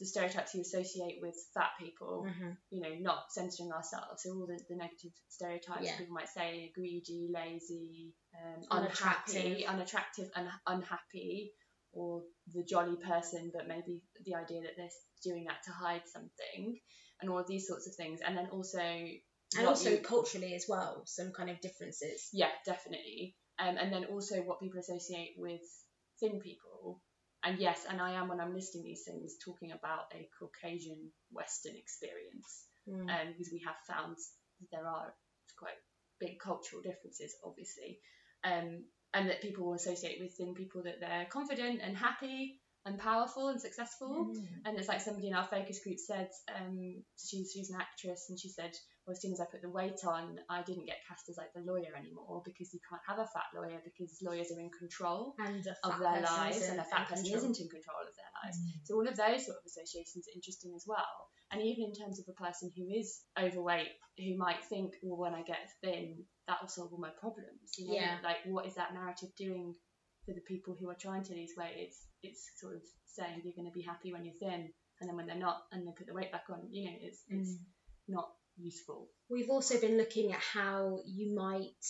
the 0.00 0.06
stereotypes 0.06 0.54
you 0.54 0.62
associate 0.62 1.18
with 1.20 1.34
fat 1.54 1.70
people, 1.78 2.26
Mhm. 2.26 2.56
you 2.70 2.80
know, 2.80 2.94
not 3.00 3.30
censoring 3.30 3.70
ourselves. 3.70 4.22
So 4.24 4.30
all 4.32 4.46
the, 4.46 4.58
the 4.68 4.76
negative 4.76 5.12
stereotypes 5.28 5.84
Yeah. 5.84 5.98
people 5.98 6.14
might 6.14 6.28
say 6.30 6.72
greedy, 6.74 7.28
lazy, 7.32 8.14
um, 8.34 8.62
Unattractive. 8.70 9.44
unhappy, 9.44 9.66
unattractive, 9.66 10.30
un- 10.34 10.60
unhappy, 10.66 11.52
or 11.92 12.22
the 12.54 12.64
jolly 12.64 12.96
person, 12.96 13.50
but 13.54 13.66
maybe 13.68 14.02
the 14.24 14.34
idea 14.34 14.60
that 14.62 14.72
they're 14.76 14.88
doing 15.24 15.44
that 15.48 15.62
to 15.64 15.72
hide 15.72 16.02
something, 16.12 16.78
and 17.20 17.30
all 17.30 17.38
of 17.38 17.46
these 17.48 17.66
sorts 17.66 17.86
of 17.88 17.94
things. 17.96 18.20
And 18.26 18.36
then 18.36 18.48
also 18.50 18.78
and 18.80 19.66
also 19.66 19.90
you- 19.90 19.98
culturally 19.98 20.54
as 20.54 20.66
well, 20.68 21.02
some 21.06 21.32
kind 21.32 21.50
of 21.50 21.60
differences. 21.60 22.28
yeah, 22.32 22.50
definitely. 22.64 23.36
Um, 23.58 23.76
and 23.76 23.92
then 23.92 24.04
also 24.06 24.36
what 24.42 24.60
people 24.60 24.78
associate 24.80 25.34
with 25.36 25.60
thin 26.20 26.40
people. 26.40 27.02
And 27.42 27.58
yes, 27.58 27.84
and 27.88 28.00
I 28.00 28.12
am 28.12 28.28
when 28.28 28.40
I'm 28.40 28.54
listing 28.54 28.82
these 28.84 29.02
things 29.04 29.36
talking 29.44 29.72
about 29.72 30.04
a 30.14 30.28
Caucasian 30.38 31.10
Western 31.32 31.74
experience, 31.76 32.66
Mm. 32.88 33.10
um, 33.10 33.32
because 33.32 33.50
we 33.52 33.60
have 33.66 33.76
found 33.86 34.16
there 34.72 34.86
are 34.86 35.14
quite 35.58 35.76
big 36.18 36.38
cultural 36.38 36.80
differences, 36.82 37.34
obviously, 37.44 38.00
um, 38.44 38.84
and 39.14 39.28
that 39.28 39.42
people 39.42 39.66
will 39.66 39.74
associate 39.74 40.18
with 40.20 40.32
thin 40.34 40.54
people 40.54 40.82
that 40.84 41.00
they're 41.00 41.26
confident 41.30 41.80
and 41.82 41.96
happy 41.96 42.60
and 42.86 42.98
powerful 42.98 43.48
and 43.48 43.60
successful. 43.60 44.32
And 44.64 44.78
it's 44.78 44.88
like 44.88 45.00
somebody 45.02 45.28
in 45.28 45.34
our 45.34 45.44
focus 45.46 45.80
group 45.84 45.98
said, 45.98 46.28
um, 46.56 47.02
she's 47.18 47.50
she's 47.52 47.70
an 47.70 47.76
actress, 47.80 48.26
and 48.30 48.38
she 48.38 48.48
said, 48.48 48.72
well, 49.06 49.12
as 49.12 49.20
soon 49.20 49.32
as 49.32 49.40
I 49.40 49.44
put 49.50 49.60
the 49.60 49.68
weight 49.68 50.00
on, 50.06 50.38
I 50.48 50.62
didn't 50.62 50.86
get 50.86 50.96
cast 51.08 51.28
as 51.28 51.36
like 51.36 51.52
the 51.54 51.60
lawyer 51.60 51.92
anymore 51.98 52.40
because 52.44 52.72
you 52.72 52.80
can't 52.88 53.02
have 53.06 53.18
a 53.18 53.28
fat 53.28 53.52
lawyer 53.54 53.80
because 53.84 54.16
lawyers 54.22 54.48
are 54.52 54.60
in 54.60 54.70
control 54.70 55.34
And 55.38 55.66
of 55.84 55.98
their 55.98 56.22
lives, 56.22 56.68
and 56.68 56.80
a 56.80 56.84
fat 56.84 57.08
person 57.08 57.24
control. 57.24 57.36
isn't 57.52 57.60
in 57.60 57.68
control 57.68 58.00
of 58.00 58.14
their 58.16 58.32
lives. 58.44 58.58
So 58.84 58.94
all 58.94 59.08
of 59.08 59.16
those 59.16 59.44
sort 59.44 59.58
of 59.60 59.64
associations 59.66 60.24
are 60.28 60.36
interesting 60.36 60.72
as 60.74 60.84
well. 60.86 61.28
And 61.52 61.60
even 61.60 61.90
in 61.90 61.94
terms 61.94 62.20
of 62.20 62.26
a 62.30 62.36
person 62.40 62.70
who 62.76 62.88
is 62.88 63.20
overweight, 63.36 63.90
who 64.16 64.38
might 64.38 64.62
think, 64.70 64.94
well, 65.02 65.18
when 65.18 65.34
I 65.34 65.42
get 65.42 65.68
thin, 65.82 66.24
that 66.50 66.60
will 66.60 66.68
solve 66.68 66.92
all 66.92 66.98
my 66.98 67.10
problems. 67.10 67.78
You 67.78 67.86
know, 67.86 67.94
Yeah. 67.94 68.18
like 68.24 68.38
what 68.44 68.66
is 68.66 68.74
that 68.74 68.92
narrative 68.92 69.30
doing 69.36 69.76
for 70.26 70.32
the 70.34 70.40
people 70.40 70.76
who 70.78 70.90
are 70.90 70.94
trying 71.06 71.22
to 71.24 71.34
lose 71.34 71.52
weight? 71.56 71.76
It's 71.76 71.98
it's 72.22 72.50
sort 72.60 72.74
of 72.74 72.82
saying 73.06 73.42
you're 73.44 73.54
going 73.54 73.70
to 73.70 73.78
be 73.80 73.82
happy 73.82 74.12
when 74.12 74.24
you're 74.24 74.40
thin, 74.40 74.72
and 75.00 75.08
then 75.08 75.16
when 75.16 75.26
they're 75.26 75.36
not, 75.48 75.62
and 75.72 75.86
they 75.86 75.92
put 75.92 76.06
the 76.08 76.14
weight 76.14 76.32
back 76.32 76.44
on. 76.50 76.58
You 76.72 76.90
know, 76.90 76.96
it's 77.00 77.22
it's 77.28 77.50
Mm. 77.52 77.58
not 78.08 78.28
useful. 78.58 79.08
We've 79.28 79.48
also 79.50 79.80
been 79.80 79.96
looking 79.96 80.32
at 80.32 80.40
how 80.40 81.00
you 81.06 81.34
might 81.34 81.84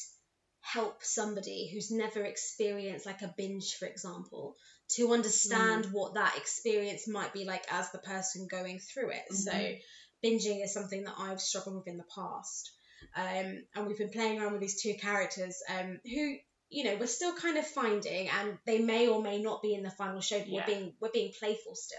help 0.61 1.03
somebody 1.03 1.71
who's 1.73 1.91
never 1.91 2.23
experienced 2.23 3.07
like 3.07 3.23
a 3.23 3.35
binge, 3.37 3.75
for 3.79 3.87
example, 3.87 4.57
to 4.97 5.13
understand 5.13 5.87
what 5.87 6.15
that 6.15 6.37
experience 6.37 7.09
might 7.09 7.33
be 7.33 7.45
like 7.47 7.65
as 7.73 7.91
the 7.93 7.99
person 7.99 8.47
going 8.47 8.79
through 8.79 9.11
it. 9.11 9.25
So, 9.33 9.53
Mhm. 9.53 9.81
binging 10.23 10.63
is 10.63 10.75
something 10.75 11.05
that 11.05 11.19
I've 11.19 11.41
struggled 11.41 11.77
with 11.77 11.89
in 11.89 11.97
the 11.97 12.05
past. 12.15 12.71
Um, 13.17 13.65
and 13.75 13.87
we've 13.87 13.99
been 13.99 14.11
playing 14.11 14.41
around 14.41 14.53
with 14.53 14.61
these 14.61 14.81
two 14.83 14.95
characters 14.95 15.63
um, 15.69 16.01
who, 16.05 16.37
you 16.69 16.85
know, 16.85 16.97
we're 16.99 17.07
still 17.07 17.35
kind 17.35 17.57
of 17.59 17.67
finding, 17.67 18.29
and 18.29 18.59
they 18.67 18.79
may 18.79 19.09
or 19.09 19.21
may 19.23 19.41
not 19.43 19.63
be 19.63 19.75
in 19.75 19.83
the 19.83 19.91
final 19.91 20.21
show, 20.21 20.39
but 20.39 20.49
Yeah. 20.49 20.61
we're 20.61 20.67
being 20.75 20.95
we're 21.01 21.11
being 21.13 21.33
playful 21.39 21.75
still. 21.75 21.99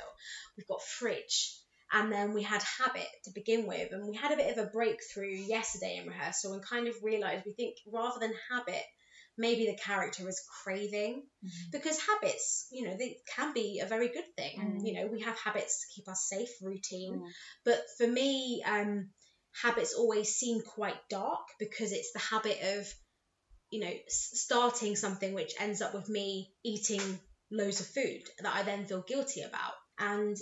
We've 0.56 0.68
got 0.68 0.82
Fridge, 0.82 1.54
and 1.92 2.12
then 2.12 2.34
we 2.34 2.44
had 2.44 2.62
Habit 2.64 3.08
to 3.26 3.32
begin 3.34 3.68
with, 3.68 3.92
and 3.92 4.08
we 4.08 4.16
had 4.16 4.32
a 4.32 4.38
bit 4.38 4.58
of 4.58 4.66
a 4.66 4.70
breakthrough 4.70 5.36
yesterday 5.36 5.98
in 5.98 6.08
rehearsal, 6.08 6.54
and 6.54 6.64
kind 6.66 6.88
of 6.88 6.96
realised 7.04 7.44
we 7.46 7.54
think 7.54 7.76
rather 7.92 8.20
than 8.20 8.34
Habit, 8.50 8.84
maybe 9.38 9.66
the 9.66 9.78
character 9.78 10.28
is 10.30 10.42
craving 10.64 11.24
because 11.72 11.98
habits, 12.00 12.68
you 12.72 12.86
know, 12.88 12.96
they 12.98 13.18
can 13.36 13.54
be 13.54 13.80
a 13.84 13.88
very 13.88 14.10
good 14.10 14.26
thing. 14.38 14.60
Mm. 14.60 14.86
You 14.86 14.94
know, 14.94 15.08
we 15.08 15.22
have 15.22 15.38
habits 15.40 15.82
to 15.82 15.94
keep 15.96 16.08
us 16.10 16.28
safe, 16.30 16.50
routine, 16.62 17.20
Mm. 17.20 17.32
but 17.66 17.82
for 17.98 18.08
me, 18.08 18.62
um, 18.66 19.10
habits 19.62 19.94
always 19.94 20.34
seem 20.34 20.62
quite 20.62 20.98
dark 21.10 21.42
because 21.60 21.92
it's 21.92 22.14
the 22.14 22.20
habit 22.20 22.58
of, 22.78 22.94
you 23.70 23.82
know, 23.82 23.94
starting 24.08 24.96
something 24.96 25.34
which 25.34 25.54
ends 25.60 25.82
up 25.82 25.94
with 25.94 26.10
me 26.10 26.52
eating 26.64 27.20
loads 27.52 27.80
of 27.80 27.88
food 27.88 28.24
that 28.40 28.56
I 28.56 28.64
then 28.64 28.86
feel 28.86 29.02
guilty 29.02 29.42
about. 29.42 29.74
And 30.00 30.38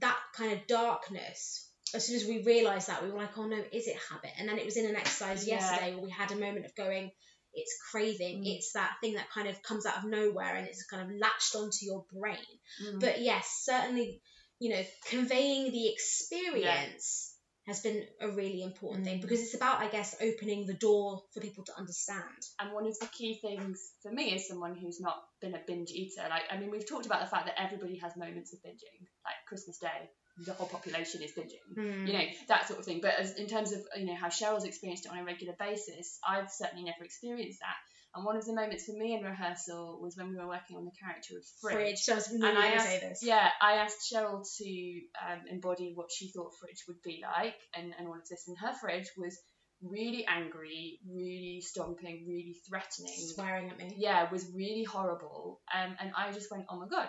that 0.00 0.18
kind 0.34 0.52
of 0.52 0.66
darkness, 0.66 1.70
as 1.94 2.06
soon 2.06 2.16
as 2.16 2.26
we 2.26 2.42
realised 2.42 2.88
that, 2.88 3.02
we 3.02 3.10
were 3.10 3.18
like, 3.18 3.36
oh 3.38 3.46
no, 3.46 3.56
is 3.72 3.86
it 3.86 3.96
habit? 4.10 4.30
And 4.38 4.48
then 4.48 4.58
it 4.58 4.64
was 4.64 4.76
in 4.76 4.86
an 4.86 4.96
exercise 4.96 5.46
Yeah. 5.46 5.56
yesterday 5.56 5.94
where 5.94 6.04
we 6.04 6.10
had 6.10 6.32
a 6.32 6.36
moment 6.36 6.66
of 6.66 6.74
going, 6.74 7.10
it's 7.54 7.76
craving, 7.90 8.44
Mm. 8.44 8.56
it's 8.56 8.72
that 8.72 8.96
thing 9.00 9.14
that 9.14 9.30
kind 9.30 9.48
of 9.48 9.62
comes 9.62 9.86
out 9.86 9.98
of 9.98 10.04
nowhere 10.04 10.56
and 10.56 10.66
it's 10.66 10.84
kind 10.84 11.02
of 11.02 11.16
latched 11.18 11.54
onto 11.54 11.86
your 11.86 12.04
brain. 12.12 12.36
Mm. 12.82 13.00
But 13.00 13.20
yes, 13.22 13.62
certainly, 13.62 14.20
you 14.58 14.70
know, 14.74 14.82
conveying 15.08 15.72
the 15.72 15.88
experience 15.88 17.27
has 17.68 17.80
been 17.80 18.04
a 18.20 18.28
really 18.28 18.62
important 18.62 19.04
thing 19.04 19.18
Mm. 19.18 19.22
because 19.22 19.40
it's 19.40 19.54
about, 19.54 19.80
I 19.80 19.88
guess, 19.88 20.16
opening 20.20 20.66
the 20.66 20.74
door 20.74 21.22
for 21.32 21.40
people 21.40 21.64
to 21.64 21.76
understand. 21.76 22.40
And 22.58 22.72
one 22.72 22.86
of 22.86 22.98
the 22.98 23.06
key 23.06 23.38
things 23.40 23.92
for 24.02 24.10
me 24.10 24.34
as 24.34 24.48
someone 24.48 24.74
who's 24.74 25.00
not 25.00 25.22
been 25.40 25.54
a 25.54 25.60
binge 25.66 25.90
eater, 25.92 26.26
like 26.28 26.44
I 26.50 26.58
mean, 26.58 26.70
we've 26.70 26.88
talked 26.88 27.06
about 27.06 27.20
the 27.20 27.30
fact 27.30 27.46
that 27.46 27.60
everybody 27.60 27.96
has 27.98 28.16
moments 28.16 28.52
of 28.52 28.58
binging, 28.60 29.06
like 29.24 29.36
Christmas 29.46 29.78
Day, 29.78 30.10
the 30.46 30.52
whole 30.52 30.68
population 30.68 31.20
is 31.22 31.32
binging, 31.32 32.06
you 32.06 32.12
know, 32.12 32.24
that 32.46 32.66
sort 32.68 32.78
of 32.78 32.84
thing. 32.84 33.00
But 33.00 33.14
as, 33.18 33.34
in 33.34 33.46
terms 33.48 33.72
of 33.72 33.80
you 33.96 34.06
know 34.06 34.14
how 34.14 34.28
Cheryl's 34.28 34.64
experienced 34.64 35.06
it 35.06 35.12
on 35.12 35.18
a 35.18 35.24
regular 35.24 35.54
basis, 35.58 36.18
I've 36.26 36.50
certainly 36.50 36.84
never 36.84 37.04
experienced 37.04 37.60
that. 37.60 37.76
And 38.18 38.26
one 38.26 38.36
of 38.36 38.44
the 38.44 38.52
moments 38.54 38.84
for 38.84 38.92
me 38.92 39.14
in 39.16 39.22
rehearsal 39.24 39.98
was 40.02 40.16
when 40.16 40.28
we 40.30 40.36
were 40.36 40.46
working 40.48 40.76
on 40.76 40.84
the 40.84 40.90
character 41.02 41.36
of 41.38 41.44
Fridge. 41.60 41.74
Fridge, 41.74 41.98
so 41.98 42.12
I 42.12 42.16
was 42.16 42.28
and 42.28 42.44
I 42.44 42.66
asked, 42.68 42.86
say 42.86 43.00
this. 43.00 43.20
yeah, 43.22 43.48
I 43.62 43.72
asked 43.74 44.12
Cheryl 44.12 44.42
to 44.58 45.00
um, 45.26 45.40
embody 45.50 45.92
what 45.94 46.10
she 46.12 46.30
thought 46.30 46.52
Fridge 46.60 46.84
would 46.88 47.00
be 47.02 47.22
like, 47.22 47.54
and, 47.74 47.94
and 47.98 48.08
all 48.08 48.14
of 48.14 48.28
this. 48.28 48.44
And 48.48 48.56
her 48.58 48.72
Fridge 48.80 49.08
was 49.16 49.38
really 49.82 50.26
angry, 50.26 50.98
really 51.08 51.60
stomping, 51.64 52.24
really 52.28 52.56
threatening, 52.68 53.14
Swearing 53.34 53.70
at 53.70 53.78
me. 53.78 53.94
yeah, 53.96 54.28
was 54.30 54.44
really 54.54 54.84
horrible. 54.84 55.60
Um, 55.72 55.94
and 56.00 56.10
I 56.16 56.32
just 56.32 56.50
went, 56.50 56.64
oh 56.68 56.78
my 56.80 56.88
god, 56.88 57.08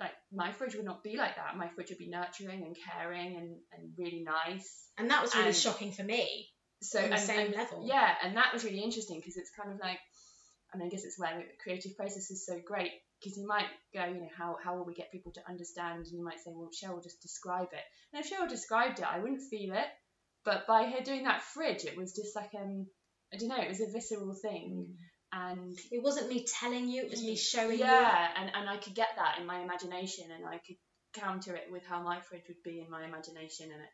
like 0.00 0.12
my 0.32 0.50
fridge 0.52 0.74
would 0.74 0.84
not 0.86 1.04
be 1.04 1.16
like 1.16 1.36
that. 1.36 1.56
My 1.56 1.68
fridge 1.68 1.90
would 1.90 1.98
be 1.98 2.08
nurturing 2.08 2.64
and 2.64 2.74
caring 2.90 3.36
and, 3.36 3.56
and 3.72 3.92
really 3.98 4.24
nice. 4.24 4.88
And 4.98 5.10
that 5.10 5.22
was 5.22 5.34
really 5.34 5.48
And- 5.48 5.56
shocking 5.56 5.92
for 5.92 6.02
me. 6.02 6.48
So 6.82 6.98
On 6.98 7.10
the 7.10 7.16
and, 7.16 7.22
same 7.22 7.46
and- 7.48 7.54
level. 7.54 7.86
yeah, 7.86 8.14
and 8.24 8.36
that 8.38 8.54
was 8.54 8.64
really 8.64 8.80
interesting 8.80 9.18
because 9.20 9.36
it's 9.36 9.50
kind 9.50 9.70
of 9.70 9.78
like, 9.80 9.98
I 10.72 10.76
mean, 10.78 10.86
I 10.86 10.90
guess 10.90 11.04
it's 11.04 11.18
where 11.18 11.36
the 11.36 11.44
creative 11.62 11.96
process 11.96 12.30
is 12.30 12.46
so 12.46 12.60
great 12.64 12.92
because 13.20 13.36
you 13.36 13.46
might 13.46 13.66
go, 13.94 14.04
you 14.04 14.20
know, 14.20 14.28
how 14.36 14.56
how 14.62 14.76
will 14.76 14.84
we 14.86 14.94
get 14.94 15.12
people 15.12 15.32
to 15.32 15.40
understand? 15.48 16.06
And 16.06 16.12
you 16.18 16.24
might 16.24 16.38
say, 16.38 16.52
well, 16.54 16.70
Cheryl 16.70 17.02
just 17.02 17.20
describe 17.22 17.68
it. 17.72 17.84
And 18.12 18.24
if 18.24 18.30
Cheryl 18.30 18.48
described 18.48 18.98
it, 19.00 19.06
I 19.10 19.18
wouldn't 19.18 19.42
feel 19.50 19.74
it. 19.74 19.86
But 20.44 20.66
by 20.66 20.84
her 20.86 21.02
doing 21.04 21.24
that 21.24 21.42
fridge, 21.42 21.84
it 21.84 21.96
was 21.96 22.14
just 22.14 22.34
like 22.34 22.50
um, 22.54 22.86
I 23.32 23.36
don't 23.36 23.48
know, 23.48 23.60
it 23.60 23.68
was 23.68 23.80
a 23.80 23.90
visceral 23.92 24.34
thing, 24.34 24.94
and 25.32 25.78
It 25.92 26.02
wasn't 26.02 26.28
me 26.28 26.44
telling 26.60 26.88
you, 26.88 27.02
it 27.02 27.10
was 27.10 27.22
me 27.22 27.36
showing 27.36 27.78
you. 27.78 27.84
yeah, 27.84 28.28
and, 28.36 28.50
and 28.54 28.68
I 28.68 28.76
could 28.78 28.94
get 28.94 29.08
that 29.16 29.38
in 29.38 29.46
my 29.46 29.60
imagination, 29.60 30.24
and 30.34 30.44
I 30.46 30.58
could 30.66 30.76
counter 31.14 31.54
it 31.54 31.70
with 31.70 31.84
how 31.84 32.02
my 32.02 32.20
fridge 32.20 32.44
would 32.48 32.62
be 32.64 32.80
in 32.80 32.90
my 32.90 33.04
imagination, 33.04 33.66
and 33.72 33.82
it 33.82 33.90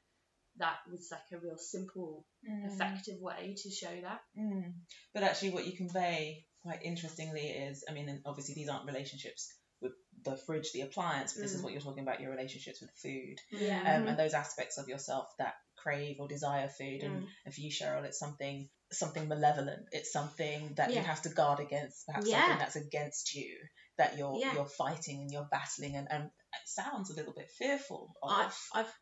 that 0.59 0.77
was 0.91 1.09
like 1.13 1.21
a 1.33 1.39
real 1.45 1.59
simple, 1.59 2.25
Mm. 2.49 2.73
effective 2.73 3.21
way 3.21 3.55
to 3.63 3.71
show 3.71 3.95
that. 4.03 4.21
Mm. 4.39 4.73
But 5.13 5.25
actually, 5.25 5.51
what 5.51 5.67
you 5.67 5.77
convey 5.77 6.47
quite 6.67 6.83
interestingly 6.83 7.47
is, 7.49 7.85
I 7.89 7.93
mean, 7.93 8.09
and 8.09 8.21
obviously 8.27 8.55
these 8.55 8.69
aren't 8.69 8.87
relationships 8.87 9.53
with 9.81 9.93
the 10.25 10.37
fridge, 10.37 10.73
the 10.73 10.81
appliance, 10.83 11.35
but 11.35 11.43
this 11.43 11.53
is 11.55 11.61
Mm. 11.61 11.65
what 11.65 11.73
you're 11.73 11.83
talking 11.83 12.03
about, 12.03 12.21
your 12.21 12.31
relationships 12.31 12.81
with 12.81 12.91
food, 13.03 13.39
Yeah. 13.51 13.97
um, 13.97 14.09
and 14.09 14.19
those 14.19 14.35
aspects 14.35 14.79
of 14.79 14.89
yourself 14.89 15.27
that 15.39 15.55
crave 15.77 16.17
or 16.19 16.27
desire 16.29 16.69
food. 16.69 17.03
And, 17.03 17.23
Mm. 17.23 17.29
and 17.45 17.55
for 17.55 17.61
you, 17.61 17.71
Cheryl, 17.71 18.05
it's 18.05 18.19
something 18.19 18.69
something 18.93 19.27
malevolent. 19.27 19.89
It's 19.91 20.13
something 20.13 20.75
that 20.77 20.93
you 20.93 21.01
have 21.01 21.21
to 21.23 21.29
guard 21.29 21.59
against, 21.59 22.07
perhaps 22.07 22.29
Yeah. 22.29 22.41
something 22.43 22.59
that's 22.59 22.77
against 22.77 23.35
you 23.35 23.59
that 23.99 24.17
you're 24.17 24.39
Yeah. 24.39 24.55
you're 24.55 24.69
fighting 24.69 25.23
and 25.23 25.31
you're 25.33 25.49
battling, 25.51 25.97
and, 25.97 26.07
and 26.09 26.25
it 26.27 26.69
sounds 26.69 27.11
a 27.11 27.15
little 27.15 27.33
bit 27.33 27.51
fearful. 27.51 28.15
Of. 28.23 28.31
I've, 28.31 28.59
I've, 28.73 28.95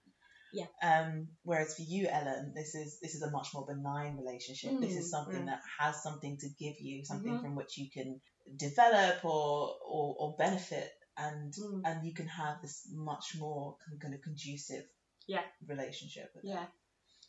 Um, 0.83 1.29
whereas 1.43 1.75
for 1.77 1.83
you, 1.83 2.07
Ellen, 2.09 2.53
this 2.55 2.75
is 2.75 2.99
this 3.01 3.15
is 3.15 3.23
a 3.23 3.31
much 3.31 3.49
more 3.55 3.67
benign 3.67 4.17
relationship. 4.17 4.81
this 4.81 4.97
is 4.97 5.07
Mm, 5.07 5.11
something 5.17 5.43
mm. 5.43 5.47
that 5.47 5.61
has 5.79 6.03
something 6.03 6.37
to 6.39 6.49
give 6.59 6.81
you, 6.81 7.05
something 7.05 7.33
Mhm. 7.39 7.41
from 7.41 7.55
which 7.57 7.77
you 7.79 7.91
can 7.91 8.21
develop 8.57 9.25
or 9.25 9.75
or, 9.85 10.17
or 10.19 10.37
benefit, 10.37 10.91
and 11.17 11.53
Mm. 11.55 11.83
and 11.85 12.07
you 12.07 12.15
can 12.15 12.27
have 12.29 12.61
this 12.63 12.87
much 12.93 13.37
more 13.39 13.77
kind 14.01 14.15
of 14.15 14.21
conducive 14.23 14.85
Yeah. 15.27 15.45
relationship. 15.67 16.31
With 16.35 16.45
it. 16.45 16.49
Yeah. 16.49 16.67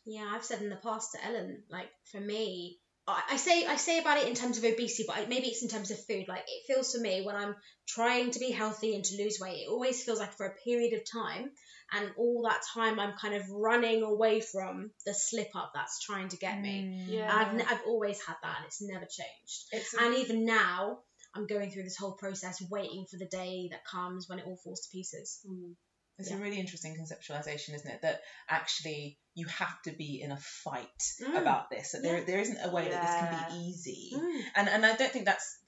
yeah, 0.04 0.30
I've 0.34 0.44
said 0.44 0.62
in 0.62 0.70
the 0.70 0.76
past 0.76 1.12
to 1.12 1.24
Ellen, 1.24 1.64
like 1.68 1.90
for 2.12 2.20
me, 2.20 2.80
I, 3.06 3.22
I 3.32 3.36
say 3.36 3.66
I 3.66 3.76
say 3.76 3.98
about 3.98 4.18
it 4.18 4.28
in 4.28 4.34
terms 4.34 4.58
of 4.58 4.64
obesity, 4.64 5.04
but 5.06 5.28
maybe 5.28 5.46
it's 5.48 5.62
in 5.62 5.68
terms 5.68 5.90
of 5.90 6.04
food. 6.06 6.26
Like 6.28 6.44
it 6.48 6.64
feels 6.66 6.92
for 6.92 7.00
me 7.00 7.22
when 7.24 7.36
I'm 7.36 7.54
trying 7.86 8.30
to 8.32 8.38
be 8.38 8.50
healthy 8.50 8.94
and 8.94 9.04
to 9.04 9.22
lose 9.22 9.38
weight, 9.40 9.62
it 9.62 9.68
always 9.68 10.02
feels 10.02 10.18
like 10.18 10.32
for 10.32 10.46
a 10.46 10.54
period 10.64 10.92
of 10.94 11.02
time, 11.10 11.50
and 11.92 12.10
all 12.16 12.42
that 12.48 12.62
time 12.74 12.98
I'm 12.98 13.14
kind 13.20 13.34
of 13.34 13.48
running 13.50 14.02
away 14.02 14.40
from 14.40 14.90
the 15.04 15.14
slip 15.14 15.50
up 15.54 15.72
that's 15.74 16.00
trying 16.00 16.28
to 16.28 16.36
get 16.36 16.60
me. 16.60 17.04
Yeah. 17.08 17.32
I've, 17.32 17.54
n- 17.54 17.66
I've 17.68 17.82
always 17.86 18.20
had 18.24 18.36
that, 18.42 18.56
and 18.58 18.66
it's 18.66 18.82
never 18.82 19.06
changed. 19.06 19.66
It's 19.72 19.94
And 19.94 20.14
even 20.16 20.44
now, 20.44 20.98
I'm 21.34 21.46
going 21.46 21.70
through 21.70 21.84
this 21.84 21.96
whole 21.96 22.14
process, 22.14 22.62
waiting 22.70 23.06
for 23.10 23.18
the 23.18 23.26
day 23.26 23.68
that 23.70 23.84
comes 23.84 24.28
when 24.28 24.38
it 24.38 24.46
all 24.46 24.56
falls 24.56 24.80
to 24.80 24.88
pieces. 24.90 25.40
Mm. 25.48 25.74
It's 26.18 26.30
Yeah. 26.30 26.36
a 26.36 26.40
really 26.40 26.58
interesting 26.58 26.96
conceptualization, 26.96 27.74
isn't 27.74 27.90
it? 27.90 28.00
That 28.02 28.22
actually 28.48 29.18
you 29.34 29.46
have 29.48 29.82
to 29.82 29.92
be 29.92 30.20
in 30.22 30.32
a 30.32 30.38
fight 30.38 31.02
Mm. 31.20 31.36
about 31.40 31.68
this. 31.70 31.92
That 31.92 32.02
there, 32.02 32.18
Yeah. 32.18 32.24
there 32.24 32.40
isn't 32.40 32.58
a 32.62 32.70
way 32.70 32.88
that 32.88 33.02
this 33.02 33.14
can 33.20 33.50
be 33.50 33.66
easy. 33.68 34.10
Mm. 34.14 34.42
And 34.54 34.68
and 34.68 34.86
I 34.86 34.96
don't 34.96 35.12
think 35.12 35.26
that's 35.26 35.58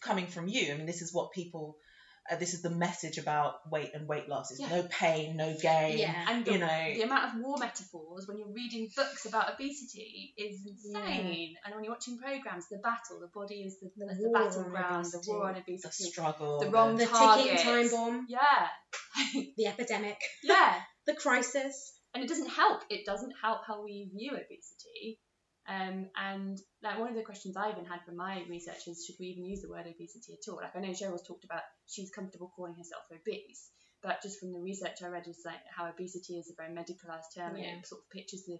coming 0.00 0.26
from 0.26 0.48
you. 0.48 0.72
I 0.72 0.76
mean, 0.76 0.86
this 0.86 1.02
is 1.02 1.12
what 1.12 1.32
people. 1.32 1.78
Uh, 2.30 2.36
this 2.36 2.54
is 2.54 2.62
the 2.62 2.70
message 2.70 3.18
about 3.18 3.56
weight 3.70 3.90
and 3.92 4.06
weight 4.06 4.28
loss. 4.28 4.52
It's 4.52 4.60
Yeah. 4.60 4.68
no 4.68 4.82
pain, 4.88 5.36
no 5.36 5.52
gain. 5.60 5.98
Yeah. 5.98 6.26
And 6.28 6.44
the, 6.44 6.52
You 6.52 6.58
know. 6.58 6.94
the 6.94 7.02
amount 7.02 7.34
of 7.34 7.40
war 7.42 7.56
metaphors 7.58 8.28
when 8.28 8.38
you're 8.38 8.52
reading 8.52 8.88
books 8.94 9.26
about 9.26 9.52
obesity 9.52 10.32
is 10.36 10.64
insane. 10.64 11.56
And 11.64 11.74
when 11.74 11.82
you're 11.84 11.92
watching 11.92 12.18
programs, 12.18 12.68
the 12.68 12.78
battle, 12.78 13.18
the 13.20 13.28
body 13.34 13.62
is 13.62 13.80
the, 13.80 13.90
The 13.96 14.06
the, 14.06 14.14
the 14.14 14.28
war 14.28 14.36
on 14.38 14.44
battleground, 14.48 15.04
the 15.06 15.18
obesity. 15.18 15.32
war 15.32 15.48
on 15.48 15.62
The 15.66 15.88
struggle. 15.90 16.60
the 16.60 16.70
wrong 16.70 16.96
The 16.96 17.06
target. 17.06 17.46
ticking 17.58 17.64
time 17.64 17.90
bomb, 17.90 18.26
Yeah. 18.28 18.68
the 19.56 19.66
epidemic, 19.66 20.18
yeah. 20.44 20.80
the 21.06 21.14
crisis. 21.14 21.96
and 22.14 22.22
it 22.24 22.28
doesn't 22.28 22.48
help. 22.50 22.82
It 22.90 23.06
doesn't 23.06 23.32
help 23.42 23.60
how 23.66 23.82
we 23.84 24.08
view 24.12 24.32
obesity. 24.32 25.18
Um, 25.70 26.06
and 26.16 26.58
like 26.82 26.98
one 26.98 27.10
of 27.10 27.14
the 27.14 27.22
questions 27.22 27.56
I 27.56 27.70
even 27.70 27.84
had 27.86 28.02
from 28.04 28.16
my 28.16 28.42
research 28.50 28.88
is 28.88 29.04
should 29.06 29.16
we 29.20 29.26
even 29.26 29.44
use 29.44 29.62
the 29.62 29.70
word 29.70 29.86
obesity 29.86 30.32
at 30.34 30.50
all? 30.50 30.56
Like 30.56 30.74
I 30.74 30.80
know 30.80 30.88
Cheryl's 30.90 31.26
talked 31.26 31.44
about 31.44 31.62
she's 31.86 32.10
comfortable 32.10 32.50
calling 32.56 32.74
herself 32.74 33.04
obese, 33.12 33.70
but 34.02 34.20
just 34.22 34.40
from 34.40 34.52
the 34.52 34.58
research 34.60 34.98
I 35.04 35.08
read 35.08 35.28
is 35.28 35.42
like 35.46 35.62
how 35.76 35.86
obesity 35.88 36.38
is 36.38 36.50
a 36.50 36.54
very 36.60 36.74
medicalized 36.74 37.30
term 37.36 37.54
and 37.54 37.64
it 37.78 37.86
sort 37.86 38.00
of 38.02 38.10
pictures 38.10 38.42
the 38.46 38.58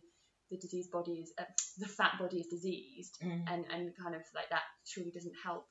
the 0.51 0.59
diseased 0.59 0.91
body 0.91 1.13
is 1.23 1.33
uh, 1.39 1.45
the 1.79 1.87
fat 1.87 2.13
body 2.19 2.39
is 2.41 2.47
diseased 2.49 3.17
Mm. 3.23 3.45
and 3.53 3.65
and 3.73 3.93
kind 4.03 4.15
of 4.15 4.23
like 4.35 4.51
that 4.51 4.63
surely 4.87 5.11
doesn't 5.11 5.35
help 5.45 5.67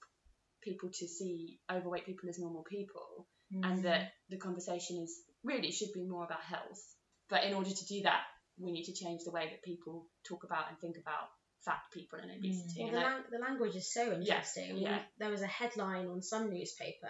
people 0.62 0.90
to 1.00 1.08
see 1.08 1.60
overweight 1.72 2.06
people 2.06 2.28
as 2.30 2.40
normal 2.40 2.64
people 2.64 3.28
Mm. 3.54 3.66
and 3.66 3.84
that 3.86 4.12
the 4.30 4.38
conversation 4.38 4.98
is 5.04 5.22
really 5.44 5.72
should 5.72 5.92
be 5.94 6.04
more 6.04 6.24
about 6.26 6.42
health. 6.44 6.82
But 7.30 7.44
in 7.46 7.54
order 7.54 7.72
to 7.72 7.86
do 7.86 8.02
that, 8.04 8.22
we 8.60 8.72
need 8.72 8.86
to 8.86 8.94
change 8.94 9.22
the 9.26 9.32
way 9.32 9.46
that 9.50 9.64
people 9.64 10.08
talk 10.28 10.44
about 10.44 10.70
and 10.70 10.78
think 10.80 10.98
about 10.98 11.30
fat 11.66 11.82
people 11.94 12.20
and 12.20 12.32
obesity. 12.32 12.84
Well, 12.84 12.92
the, 12.92 12.98
lang- 13.00 13.24
the 13.32 13.40
language 13.40 13.76
is 13.76 13.94
so 13.94 14.12
interesting. 14.14 14.78
yeah. 14.78 14.98
We- 14.98 15.04
There 15.20 15.32
was 15.32 15.42
a 15.42 15.48
headline 15.48 16.08
on 16.08 16.22
some 16.22 16.50
newspaper 16.52 17.10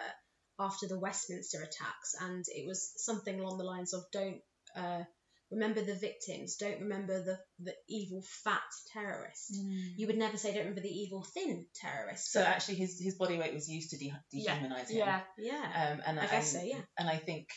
after 0.59 0.88
the 0.88 0.99
Westminster 0.99 1.59
attacks, 1.62 2.15
and 2.19 2.43
it 2.47 2.67
was 2.67 2.91
something 2.97 3.39
along 3.39 3.57
the 3.59 3.63
lines 3.63 3.93
of 3.93 4.03
"Don't 4.12 4.41
uh, 4.75 5.03
remember 5.51 5.81
the 5.81 5.95
victims, 5.95 6.57
don't 6.57 6.81
remember 6.81 7.23
the 7.23 7.39
the 7.59 7.73
evil 7.88 8.21
fat 8.43 8.62
terrorist." 8.91 9.55
You 9.97 10.07
would 10.07 10.17
never 10.17 10.35
say, 10.38 10.49
"Don't 10.49 10.59
remember 10.67 10.81
the 10.81 10.89
evil 11.03 11.23
thin 11.23 11.65
terrorist." 11.75 12.31
So 12.31 12.41
actually, 12.41 12.75
his 12.75 12.99
his 12.99 13.15
body 13.15 13.38
weight 13.38 13.53
was 13.53 13.69
used 13.69 13.91
to 13.91 13.97
de- 13.97 14.13
yeah, 14.31 14.57
dehumanize 14.59 14.89
him. 14.89 14.97
yeah, 14.97 15.21
yeah, 15.38 15.91
Um, 15.93 16.01
and 16.05 16.19
I 16.19 16.27
guess 16.27 16.51
so, 16.51 16.62
yeah. 16.62 16.81
And 16.97 17.07
I 17.07 17.17
think 17.17 17.47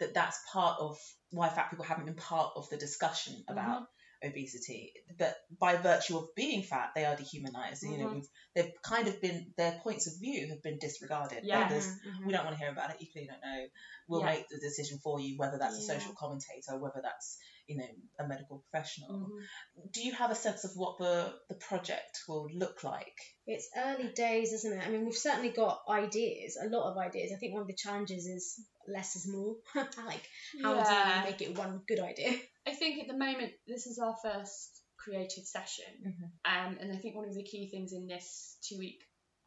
that 0.00 0.14
that's 0.14 0.38
part 0.52 0.78
of 0.80 0.96
why 1.30 1.48
fat 1.48 1.70
people 1.70 1.84
haven't 1.84 2.06
been 2.06 2.14
part 2.14 2.52
of 2.56 2.68
the 2.70 2.76
discussion 2.76 3.44
about 3.48 3.82
Mm-hmm. 3.82 4.28
obesity. 4.30 4.92
But 5.16 5.36
by 5.60 5.76
virtue 5.76 6.18
of 6.18 6.34
being 6.34 6.62
fat, 6.62 6.90
they 6.94 7.04
are 7.04 7.14
dehumanized. 7.16 7.84
You 7.84 7.98
know, 7.98 8.08
Mhm. 8.08 8.14
we've, 8.14 8.28
they've 8.54 8.72
kind 8.82 9.06
of 9.06 9.20
been 9.20 9.54
their 9.56 9.78
points 9.84 10.06
of 10.08 10.14
view 10.18 10.48
have 10.48 10.62
been 10.62 10.78
disregarded. 10.78 11.44
Yeah. 11.44 11.68
Mhm, 11.68 12.26
we 12.26 12.32
don't 12.32 12.44
want 12.44 12.56
to 12.56 12.62
hear 12.62 12.72
about 12.72 12.90
it. 12.90 13.00
You 13.00 13.06
clearly 13.12 13.28
don't 13.28 13.40
know. 13.42 13.66
We'll 14.08 14.20
Yeah. 14.20 14.26
make 14.34 14.48
the 14.48 14.58
decision 14.58 14.98
for 14.98 15.20
you, 15.20 15.36
whether 15.38 15.58
that's 15.58 15.78
a 15.78 15.82
social 15.82 16.14
commentator, 16.14 16.78
whether 16.78 17.00
that's 17.00 17.38
you 17.68 17.76
know 17.76 17.86
a 18.18 18.26
medical 18.26 18.64
professional. 18.70 19.10
Mhm. 19.28 19.92
Do 19.92 20.02
you 20.02 20.12
have 20.12 20.30
a 20.30 20.34
sense 20.34 20.64
of 20.64 20.72
what 20.74 20.98
the 20.98 21.32
the 21.48 21.54
project 21.54 22.22
will 22.26 22.48
look 22.52 22.82
like? 22.82 23.14
It's 23.46 23.68
early 23.76 24.08
days, 24.08 24.52
isn't 24.52 24.72
it? 24.78 24.86
I 24.86 24.90
mean, 24.90 25.04
we've 25.04 25.14
certainly 25.14 25.50
got 25.50 25.82
ideas, 25.88 26.56
a 26.60 26.68
lot 26.68 26.90
of 26.90 26.96
ideas. 26.98 27.30
I 27.32 27.36
think 27.36 27.52
one 27.52 27.62
of 27.62 27.68
the 27.68 27.76
challenges 27.76 28.26
is 28.26 28.60
less 28.88 29.14
is 29.16 29.28
more. 29.28 29.56
like, 30.06 30.26
how 30.62 30.74
Yeah. 30.74 31.12
do 31.12 31.18
you 31.18 31.24
make 31.30 31.42
it 31.42 31.56
one 31.58 31.82
good 31.86 32.00
idea? 32.00 32.32
I 32.66 32.74
think 32.74 33.00
at 33.02 33.08
the 33.08 33.16
moment 33.16 33.52
this 33.66 33.86
is 33.86 33.98
our 33.98 34.16
first 34.22 34.82
creative 34.96 35.44
session, 35.44 35.92
Mhm. 36.06 36.30
um, 36.44 36.78
and 36.80 36.92
I 36.92 36.98
think 36.98 37.14
one 37.16 37.28
of 37.28 37.34
the 37.34 37.44
key 37.44 37.70
things 37.70 37.92
in 37.92 38.06
this 38.06 38.56
two-week 38.62 39.00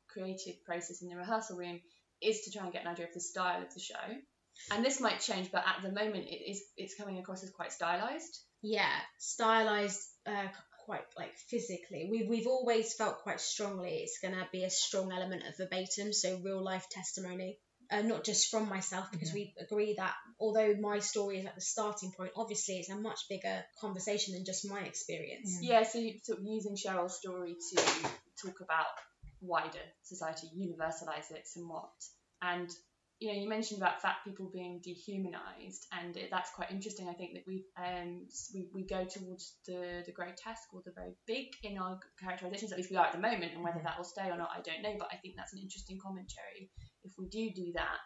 creative 0.08 0.64
process 0.64 1.02
in 1.02 1.10
the 1.10 1.16
rehearsal 1.16 1.58
room 1.58 1.82
is 2.22 2.42
to 2.42 2.52
try 2.52 2.64
and 2.64 2.74
get 2.74 2.84
an 2.84 2.88
idea 2.90 3.08
of 3.08 3.14
the 3.14 3.20
style 3.20 3.62
of 3.64 3.74
the 3.74 3.80
show. 3.80 4.22
And 4.70 4.86
this 4.86 5.00
might 5.00 5.20
change, 5.20 5.52
but 5.52 5.64
at 5.66 5.82
the 5.84 5.92
moment 5.92 6.28
it 6.28 6.52
is 6.52 6.62
it's 6.78 6.96
coming 6.96 7.18
across 7.18 7.44
as 7.44 7.50
quite 7.50 7.72
stylized. 7.72 8.40
yeah, 8.62 8.96
stylized 9.18 10.02
uh, 10.26 10.48
quite 10.86 11.06
like 11.18 11.36
physically. 11.50 12.08
We 12.12 12.28
we've 12.28 12.48
always 12.48 12.94
felt 12.94 13.20
quite 13.20 13.42
strongly 13.42 13.98
it's 14.04 14.20
gonna 14.22 14.48
be 14.52 14.64
a 14.64 14.70
strong 14.70 15.12
element 15.12 15.44
of 15.48 15.58
verbatim, 15.58 16.14
so 16.14 16.40
real 16.44 16.64
life 16.64 16.88
testimony. 16.90 17.58
Uh, 17.90 18.02
not 18.02 18.24
just 18.24 18.50
from 18.50 18.70
myself, 18.70 19.12
because 19.12 19.34
we 19.34 19.54
agree 19.60 19.96
that 19.98 20.14
although 20.40 20.74
my 20.80 21.00
story 21.00 21.40
is 21.40 21.46
at 21.46 21.56
the 21.56 21.62
starting 21.62 22.10
point, 22.16 22.32
obviously 22.38 22.76
it's 22.76 22.90
a 22.90 22.96
much 22.96 23.20
bigger 23.28 23.66
conversation 23.82 24.34
than 24.34 24.46
just 24.46 24.66
my 24.66 24.80
experience. 24.80 25.60
Yeah, 25.62 25.84
so 25.84 26.00
you 26.00 26.14
sort 26.24 26.40
of 26.40 26.46
using 26.46 26.78
Cheryl's 26.78 27.18
story 27.18 27.54
to 27.54 27.84
talk 28.42 28.62
about 28.62 28.86
wider 29.42 29.84
society, 30.04 30.48
universalise 30.58 31.32
it 31.32 31.46
somewhat. 31.46 31.92
And 32.42 32.70
you 33.22 33.32
know, 33.32 33.40
you 33.40 33.48
mentioned 33.48 33.80
about 33.80 34.02
fat 34.02 34.18
people 34.26 34.50
being 34.52 34.82
dehumanized, 34.84 35.86
and 36.00 36.18
it, 36.18 36.30
that's 36.32 36.50
quite 36.52 36.72
interesting. 36.72 37.08
I 37.08 37.14
think 37.14 37.34
that 37.36 37.44
we 37.46 37.64
um 37.78 38.26
we, 38.54 38.68
we 38.74 38.84
go 38.88 39.06
towards 39.06 39.58
the 39.68 40.02
the 40.06 40.12
grotesque 40.12 40.74
or 40.74 40.82
the 40.84 40.92
very 40.92 41.14
big 41.28 41.48
in 41.64 41.78
our 41.78 42.00
characterizations. 42.20 42.72
At 42.72 42.80
least 42.80 42.90
we 42.90 42.98
are 42.98 43.06
at 43.06 43.14
the 43.14 43.20
moment, 43.20 43.54
and 43.54 43.64
whether 43.64 43.82
that 43.84 43.98
will 43.98 44.04
stay 44.16 44.28
or 44.30 44.38
not, 44.38 44.50
I 44.52 44.62
don't 44.62 44.82
know. 44.82 44.96
But 44.98 45.10
I 45.14 45.18
think 45.18 45.36
that's 45.38 45.54
an 45.54 45.60
interesting 45.60 46.00
commentary 46.02 46.72
if 47.04 47.14
we 47.18 47.28
do 47.28 47.50
do 47.56 47.74
that, 47.74 47.98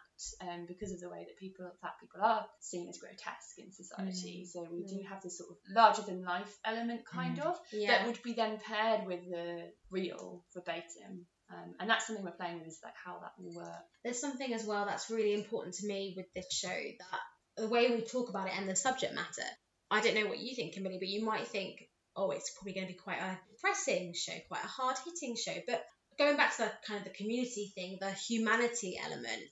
um, 0.48 0.64
because 0.66 0.92
of 0.92 1.00
the 1.00 1.08
way 1.08 1.24
that 1.24 1.36
people 1.38 1.70
fat 1.82 1.92
people 2.00 2.20
are 2.22 2.46
seen 2.60 2.88
as 2.88 2.98
grotesque 2.98 3.58
in 3.58 3.72
society. 3.72 4.46
So 4.50 4.66
we 4.70 4.84
do 4.84 5.02
have 5.08 5.22
this 5.22 5.38
sort 5.38 5.50
of 5.50 5.56
larger 5.74 6.02
than 6.02 6.24
life 6.24 6.56
element, 6.64 7.02
kind 7.06 7.38
of 7.40 7.56
Yeah. 7.72 7.98
that 7.98 8.06
would 8.06 8.22
be 8.22 8.32
then 8.32 8.58
paired 8.58 9.06
with 9.06 9.24
the 9.28 9.70
real 9.90 10.44
verbatim. 10.54 11.26
Um, 11.50 11.74
and 11.78 11.88
that's 11.88 12.06
something 12.06 12.24
we're 12.24 12.32
playing 12.32 12.58
with 12.58 12.68
is 12.68 12.80
like 12.82 12.94
how 13.02 13.20
that 13.20 13.32
will 13.38 13.54
work. 13.54 13.84
there's 14.02 14.20
something 14.20 14.52
as 14.52 14.64
well 14.64 14.84
that's 14.84 15.10
really 15.10 15.32
important 15.32 15.76
to 15.76 15.86
me 15.86 16.14
with 16.16 16.26
this 16.34 16.50
show 16.50 16.68
that 16.68 17.20
the 17.56 17.68
way 17.68 17.88
we 17.90 18.00
talk 18.02 18.28
about 18.28 18.48
it 18.48 18.54
and 18.58 18.68
the 18.68 18.76
subject 18.76 19.14
matter. 19.14 19.48
I 19.90 20.00
don't 20.00 20.14
know 20.14 20.26
what 20.26 20.40
you 20.40 20.54
think, 20.56 20.74
Kimberly, 20.74 20.98
but 20.98 21.08
you 21.08 21.24
might 21.24 21.46
think, 21.46 21.88
oh, 22.16 22.30
it's 22.30 22.50
probably 22.50 22.72
going 22.72 22.86
to 22.86 22.92
be 22.92 22.98
quite 22.98 23.18
a 23.20 23.38
depressing 23.52 24.12
show, 24.14 24.32
quite 24.48 24.64
a 24.64 24.68
hard 24.68 24.96
hitting 25.04 25.36
show. 25.36 25.54
But 25.66 25.84
going 26.18 26.36
back 26.36 26.56
to 26.56 26.62
the 26.62 26.72
kind 26.86 26.98
of 26.98 27.04
the 27.04 27.16
community 27.16 27.72
thing, 27.74 27.98
the 28.00 28.10
humanity 28.10 28.98
element, 29.02 29.42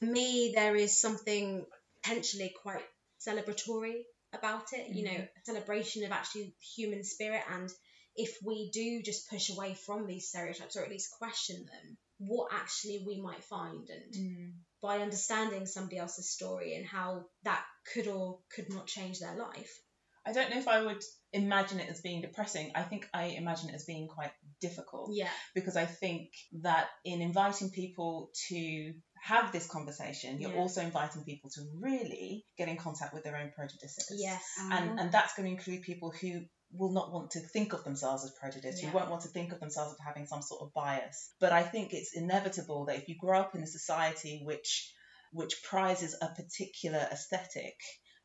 for 0.00 0.06
me, 0.06 0.52
there 0.54 0.74
is 0.74 0.98
something 0.98 1.64
potentially 2.02 2.54
quite 2.62 2.82
celebratory 3.20 4.02
about 4.32 4.72
it. 4.72 4.94
You 4.94 5.04
know, 5.04 5.16
a 5.16 5.44
celebration 5.44 6.04
of 6.04 6.12
actually 6.12 6.54
human 6.74 7.04
spirit 7.04 7.42
and 7.52 7.70
if 8.16 8.36
we 8.44 8.70
do 8.72 9.02
just 9.02 9.28
push 9.28 9.50
away 9.50 9.74
from 9.74 10.06
these 10.06 10.28
stereotypes 10.28 10.76
or 10.76 10.82
at 10.82 10.90
least 10.90 11.14
question 11.18 11.66
them, 11.66 11.96
what 12.18 12.52
actually 12.52 13.04
we 13.06 13.20
might 13.20 13.42
find 13.44 13.88
and 13.88 14.14
mm. 14.14 14.52
by 14.80 14.98
understanding 14.98 15.66
somebody 15.66 15.98
else's 15.98 16.30
story 16.30 16.74
and 16.76 16.86
how 16.86 17.24
that 17.42 17.64
could 17.92 18.06
or 18.06 18.38
could 18.54 18.72
not 18.72 18.86
change 18.86 19.18
their 19.18 19.36
life. 19.36 19.80
I 20.26 20.32
don't 20.32 20.50
know 20.50 20.58
if 20.58 20.68
I 20.68 20.82
would 20.82 21.02
imagine 21.34 21.80
it 21.80 21.90
as 21.90 22.00
being 22.00 22.22
depressing. 22.22 22.72
I 22.74 22.82
think 22.82 23.06
I 23.12 23.24
imagine 23.24 23.68
it 23.68 23.74
as 23.74 23.84
being 23.84 24.08
quite 24.08 24.30
difficult. 24.60 25.10
Yeah. 25.12 25.28
Because 25.54 25.76
I 25.76 25.84
think 25.84 26.30
that 26.62 26.88
in 27.04 27.20
inviting 27.20 27.70
people 27.70 28.30
to 28.48 28.94
have 29.22 29.52
this 29.52 29.66
conversation, 29.66 30.40
you're 30.40 30.52
Yeah. 30.52 30.60
also 30.60 30.80
inviting 30.80 31.24
people 31.24 31.50
to 31.50 31.62
really 31.78 32.46
get 32.56 32.68
in 32.68 32.78
contact 32.78 33.12
with 33.12 33.24
their 33.24 33.36
own 33.36 33.52
prejudices. 33.54 34.08
Yes. 34.18 34.42
And 34.58 34.98
ah. 34.98 35.02
and 35.02 35.12
that's 35.12 35.34
going 35.34 35.46
to 35.46 35.52
include 35.52 35.82
people 35.82 36.10
who 36.10 36.46
will 36.76 36.92
not 36.92 37.12
want 37.12 37.30
to 37.32 37.40
think 37.40 37.72
of 37.72 37.84
themselves 37.84 38.24
as 38.24 38.32
prejudiced, 38.32 38.82
Yeah. 38.82 38.90
who 38.90 38.96
won't 38.98 39.10
want 39.10 39.22
to 39.22 39.28
think 39.28 39.52
of 39.52 39.60
themselves 39.60 39.92
as 39.94 39.98
having 40.04 40.26
some 40.26 40.42
sort 40.42 40.62
of 40.62 40.72
bias. 40.74 41.30
But 41.40 41.52
I 41.52 41.62
think 41.62 41.92
it's 41.92 42.12
inevitable 42.14 42.86
that 42.86 42.96
if 42.96 43.08
you 43.08 43.16
grow 43.16 43.40
up 43.40 43.54
in 43.54 43.62
a 43.62 43.66
society 43.66 44.42
which 44.44 44.92
which 45.32 45.64
prizes 45.64 46.14
a 46.22 46.28
particular 46.28 47.08
aesthetic, 47.10 47.74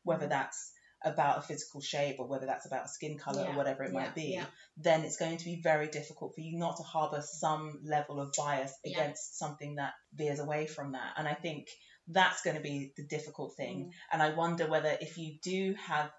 whether 0.04 0.26
Mm. 0.26 0.30
that's 0.30 0.72
about 1.02 1.38
a 1.38 1.42
physical 1.42 1.80
shape 1.80 2.16
or 2.20 2.26
whether 2.28 2.46
that's 2.46 2.66
about 2.66 2.88
skin 2.90 3.18
color 3.18 3.42
Yeah, 3.42 3.52
or 3.52 3.56
whatever 3.56 3.82
it 3.82 3.92
yeah, 3.92 3.98
might 4.00 4.14
be, 4.14 4.34
yeah. 4.34 4.46
then 4.76 5.02
it's 5.04 5.16
going 5.16 5.38
to 5.38 5.44
be 5.44 5.60
very 5.60 5.88
difficult 5.88 6.34
for 6.34 6.40
you 6.40 6.56
not 6.58 6.76
to 6.76 6.82
harbor 6.84 7.20
some 7.22 7.80
level 7.84 8.20
of 8.20 8.32
bias 8.36 8.72
against 8.84 9.38
something 9.38 9.76
that 9.76 9.94
veers 10.12 10.38
away 10.38 10.66
from 10.68 10.92
that. 10.92 11.14
And 11.16 11.26
I 11.26 11.34
think 11.34 11.68
that's 12.06 12.42
going 12.42 12.56
to 12.56 12.62
be 12.62 12.92
the 12.96 13.06
difficult 13.06 13.56
thing. 13.56 13.86
Mm. 13.86 13.92
And 14.12 14.22
I 14.22 14.30
wonder 14.34 14.68
whether 14.68 14.96
if 15.00 15.16
you 15.18 15.38
do 15.42 15.74
have 15.86 16.12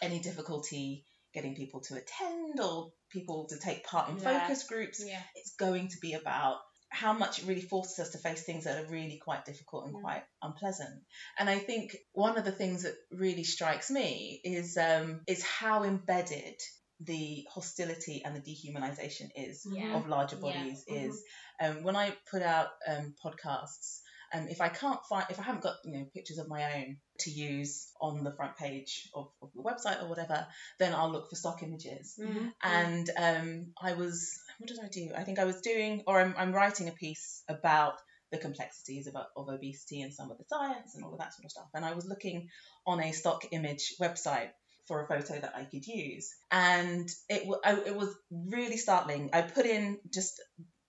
any 0.00 0.20
difficulty 0.20 1.04
getting 1.38 1.54
people 1.54 1.80
to 1.80 1.94
attend 1.94 2.58
or 2.60 2.92
people 3.10 3.46
to 3.48 3.58
take 3.58 3.84
part 3.84 4.08
in 4.10 4.16
Yeah. 4.16 4.40
focus 4.40 4.64
groups, 4.64 4.98
Yeah. 5.04 5.22
it's 5.36 5.54
going 5.56 5.88
to 5.88 5.98
be 5.98 6.14
about 6.14 6.56
how 6.90 7.12
much 7.12 7.38
it 7.38 7.44
really 7.46 7.60
forces 7.74 7.98
us 7.98 8.10
to 8.12 8.18
face 8.18 8.42
things 8.44 8.64
that 8.64 8.78
are 8.82 8.88
really 8.88 9.18
quite 9.18 9.44
difficult 9.44 9.84
and 9.86 9.94
Mm. 9.94 10.00
quite 10.02 10.24
unpleasant. 10.42 11.04
And 11.38 11.48
I 11.50 11.58
think 11.58 11.94
one 12.12 12.38
of 12.38 12.44
the 12.44 12.56
things 12.60 12.82
that 12.84 12.96
really 13.10 13.44
strikes 13.44 13.90
me 13.90 14.40
is 14.42 14.76
um, 14.76 15.22
is 15.26 15.42
how 15.42 15.84
embedded 15.84 16.58
the 17.00 17.46
hostility 17.54 18.22
and 18.24 18.34
the 18.34 18.40
dehumanization 18.40 19.28
is 19.36 19.64
Yeah. 19.70 19.94
of 19.96 20.08
larger 20.08 20.36
Yeah. 20.36 20.42
bodies 20.42 20.84
Mhm. 20.88 20.96
is 21.04 21.22
um, 21.60 21.82
when 21.84 21.94
I 21.96 22.16
put 22.30 22.42
out 22.42 22.68
um, 22.86 23.14
podcasts. 23.24 24.00
Um, 24.32 24.46
if 24.48 24.60
I 24.60 24.68
can't 24.68 25.00
find, 25.08 25.26
if 25.30 25.38
I 25.38 25.42
haven't 25.42 25.62
got 25.62 25.76
you 25.84 25.92
know 25.92 26.04
pictures 26.14 26.38
of 26.38 26.48
my 26.48 26.62
own 26.76 26.96
to 27.20 27.30
use 27.30 27.90
on 28.00 28.24
the 28.24 28.32
front 28.32 28.56
page 28.56 29.08
of, 29.14 29.28
of 29.42 29.50
the 29.54 29.62
website 29.62 30.02
or 30.02 30.08
whatever, 30.08 30.46
then 30.78 30.94
I'll 30.94 31.10
look 31.10 31.30
for 31.30 31.36
stock 31.36 31.62
images. 31.62 32.18
Mhm. 32.20 32.52
And 32.62 33.10
um, 33.16 33.66
I 33.80 33.94
was, 33.94 34.38
what 34.58 34.68
did 34.68 34.78
I 34.80 34.88
do? 34.88 35.10
I 35.16 35.24
think 35.24 35.38
I 35.38 35.44
was 35.44 35.60
doing, 35.60 36.02
or 36.06 36.20
I'm, 36.20 36.34
I'm 36.36 36.52
writing 36.52 36.88
a 36.88 36.92
piece 36.92 37.42
about 37.48 37.94
the 38.30 38.38
complexities 38.38 39.06
of, 39.06 39.16
of 39.16 39.48
obesity 39.48 40.02
and 40.02 40.12
some 40.12 40.30
of 40.30 40.36
the 40.36 40.44
science 40.48 40.94
and 40.94 41.02
all 41.04 41.12
of 41.14 41.18
that 41.18 41.32
sort 41.32 41.46
of 41.46 41.50
stuff. 41.50 41.68
And 41.74 41.84
I 41.84 41.94
was 41.94 42.06
looking 42.06 42.48
on 42.86 43.00
a 43.02 43.12
stock 43.12 43.46
image 43.52 43.94
website 44.00 44.50
for 44.86 45.02
a 45.02 45.06
photo 45.06 45.40
that 45.40 45.54
I 45.54 45.64
could 45.64 45.86
use, 45.86 46.30
and 46.50 47.06
it 47.28 47.46
wa- 47.46 47.60
I, 47.62 47.74
it 47.86 47.94
was 47.94 48.14
really 48.30 48.78
startling. 48.78 49.30
I 49.34 49.42
put 49.42 49.66
in 49.66 49.98
just 50.12 50.40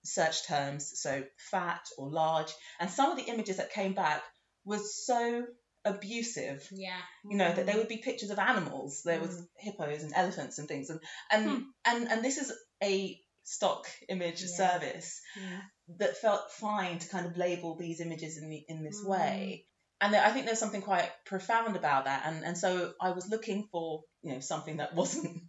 search 0.04 0.46
terms, 0.46 0.92
so 1.00 1.24
fat 1.50 1.82
or 1.98 2.08
large, 2.10 2.52
and 2.78 2.90
some 2.90 3.10
of 3.10 3.16
the 3.16 3.30
images 3.30 3.58
that 3.58 3.72
came 3.72 3.92
back 3.94 4.22
was 4.64 5.04
so 5.06 5.46
abusive 5.84 6.66
Yeah. 6.70 7.00
you 7.24 7.38
know 7.38 7.48
that 7.48 7.56
there 7.56 7.66
mm-hmm. 7.66 7.78
would 7.78 7.88
be 7.88 7.96
pictures 7.96 8.30
of 8.30 8.38
animals 8.38 9.02
there 9.02 9.18
was 9.18 9.40
mm. 9.40 9.46
hippos 9.56 10.02
and 10.02 10.12
elephants 10.14 10.58
and 10.58 10.68
things 10.68 10.90
and 10.90 11.00
and 11.30 11.48
hmm. 11.50 11.62
and, 11.86 12.08
and 12.08 12.24
this 12.24 12.36
is 12.36 12.52
a 12.82 13.18
stock 13.44 13.86
image 14.08 14.42
Yeah. 14.42 14.56
service 14.56 15.20
Yeah. 15.36 15.60
that 15.98 16.18
felt 16.18 16.52
fine 16.52 16.98
to 16.98 17.08
kind 17.08 17.26
of 17.26 17.36
label 17.38 17.76
these 17.76 18.00
images 18.00 18.36
in 18.36 18.50
the, 18.50 18.62
in 18.68 18.84
this 18.84 19.02
Mm. 19.02 19.08
way 19.08 19.66
and 20.02 20.14
I 20.14 20.30
think 20.32 20.46
there's 20.46 20.58
something 20.58 20.82
quite 20.82 21.10
profound 21.24 21.76
about 21.76 22.04
that 22.04 22.24
and 22.26 22.44
and 22.44 22.58
so 22.58 22.92
I 23.00 23.12
was 23.12 23.30
looking 23.30 23.68
for 23.72 24.02
you 24.22 24.34
know 24.34 24.40
something 24.40 24.78
that 24.78 24.94
wasn't 25.02 25.42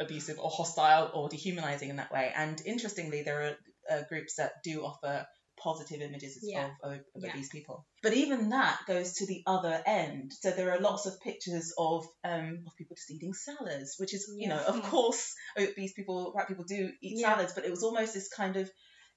abusive 0.00 0.40
or 0.40 0.50
hostile 0.50 1.12
or 1.14 1.28
dehumanizing 1.28 1.90
in 1.90 1.96
that 1.96 2.10
way 2.10 2.32
and 2.34 2.60
interestingly 2.64 3.22
there 3.22 3.42
are 3.42 3.56
uh, 3.90 4.02
groups 4.08 4.36
that 4.36 4.52
do 4.64 4.84
offer 4.84 5.26
positive 5.62 6.00
images 6.00 6.38
Yeah. 6.42 6.70
of, 6.82 6.92
of, 6.92 6.98
of 6.98 7.22
Yeah. 7.22 7.30
obese 7.30 7.50
people 7.50 7.84
but 8.02 8.14
even 8.14 8.48
that 8.50 8.78
goes 8.86 9.12
to 9.18 9.26
the 9.26 9.42
other 9.46 9.82
end 9.86 10.32
so 10.32 10.50
there 10.50 10.72
are 10.72 10.80
lots 10.80 11.04
of 11.04 11.20
pictures 11.20 11.74
of 11.76 12.06
um 12.24 12.64
of 12.66 12.74
people 12.78 12.96
just 12.96 13.10
eating 13.10 13.34
salads 13.34 13.96
which 13.98 14.14
is 14.14 14.32
you 14.38 14.48
know 14.48 14.56
of 14.72 14.82
course 14.84 15.34
obese 15.58 15.92
people 15.92 16.32
fat 16.34 16.48
people 16.48 16.64
do 16.64 16.90
eat 17.02 17.18
Yeah. 17.18 17.34
salads 17.34 17.52
but 17.52 17.66
it 17.66 17.70
was 17.70 17.82
almost 17.82 18.14
this 18.14 18.28
kind 18.32 18.56
of 18.56 18.70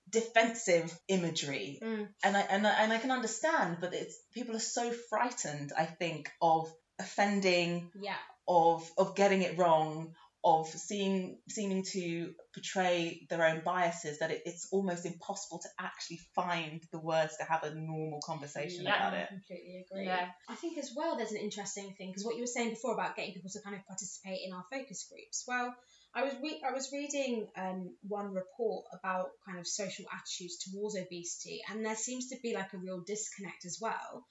defensive 0.10 0.94
imagery 1.08 1.80
Mm. 1.82 2.10
and 2.24 2.38
I 2.38 2.42
and 2.42 2.68
I, 2.68 2.72
and 2.84 2.94
I 2.94 2.98
can 2.98 3.12
understand 3.12 3.78
but 3.80 3.94
it's 3.94 4.16
people 4.34 4.56
are 4.56 4.60
so 4.80 4.92
frightened 5.10 5.72
I 5.78 5.86
think 5.86 6.30
of 6.42 6.72
offending 7.00 7.90
Yeah. 7.96 8.18
of 8.48 8.90
of 8.98 9.16
getting 9.16 9.42
it 9.44 9.58
wrong 9.58 10.14
of 10.46 10.68
seeing 10.68 11.38
seeming 11.48 11.84
to 11.84 12.34
portray 12.54 13.26
their 13.30 13.46
own 13.46 13.62
biases 13.64 14.20
that 14.20 14.30
it, 14.30 14.42
it's 14.46 14.68
almost 14.72 15.06
impossible 15.06 15.60
to 15.60 15.70
actually 15.80 16.20
find 16.36 16.82
the 16.92 17.00
words 17.00 17.38
to 17.38 17.46
have 17.46 17.64
a 17.64 17.74
normal 17.74 18.20
conversation 18.22 18.84
Yeah. 18.84 18.96
about 18.96 19.14
it. 19.14 19.28
I 19.30 19.34
completely 19.34 19.86
agree. 19.90 20.06
Yeah. 20.06 20.30
I 20.50 20.56
think 20.56 20.78
as 20.78 20.92
well 20.96 21.16
there's 21.16 21.32
an 21.32 21.38
interesting 21.38 21.94
thing 21.98 22.10
because 22.10 22.26
what 22.26 22.36
you 22.36 22.42
were 22.42 22.48
saying 22.48 22.72
before 22.72 22.94
about 22.94 23.16
getting 23.16 23.34
people 23.34 23.52
to 23.52 23.62
kind 23.62 23.76
of 23.76 23.88
participate 23.88 24.42
in 24.46 24.52
our 24.54 24.66
focus 24.70 25.08
groups. 25.10 25.46
Well, 25.48 25.74
I 26.16 26.24
was 26.24 26.34
re- 26.44 26.62
I 26.68 26.72
was 26.74 26.92
reading 26.92 27.48
um, 27.58 27.96
one 28.08 28.34
report 28.34 28.86
about 28.94 29.30
kind 29.48 29.58
of 29.58 29.66
social 29.66 30.06
attitudes 30.14 30.58
towards 30.58 30.96
obesity, 30.96 31.62
and 31.70 31.84
there 31.84 31.96
seems 31.96 32.28
to 32.30 32.38
be 32.44 32.54
like 32.54 32.72
a 32.74 32.78
real 32.78 33.00
disconnect 33.00 33.66
as 33.66 33.80
well 33.82 34.24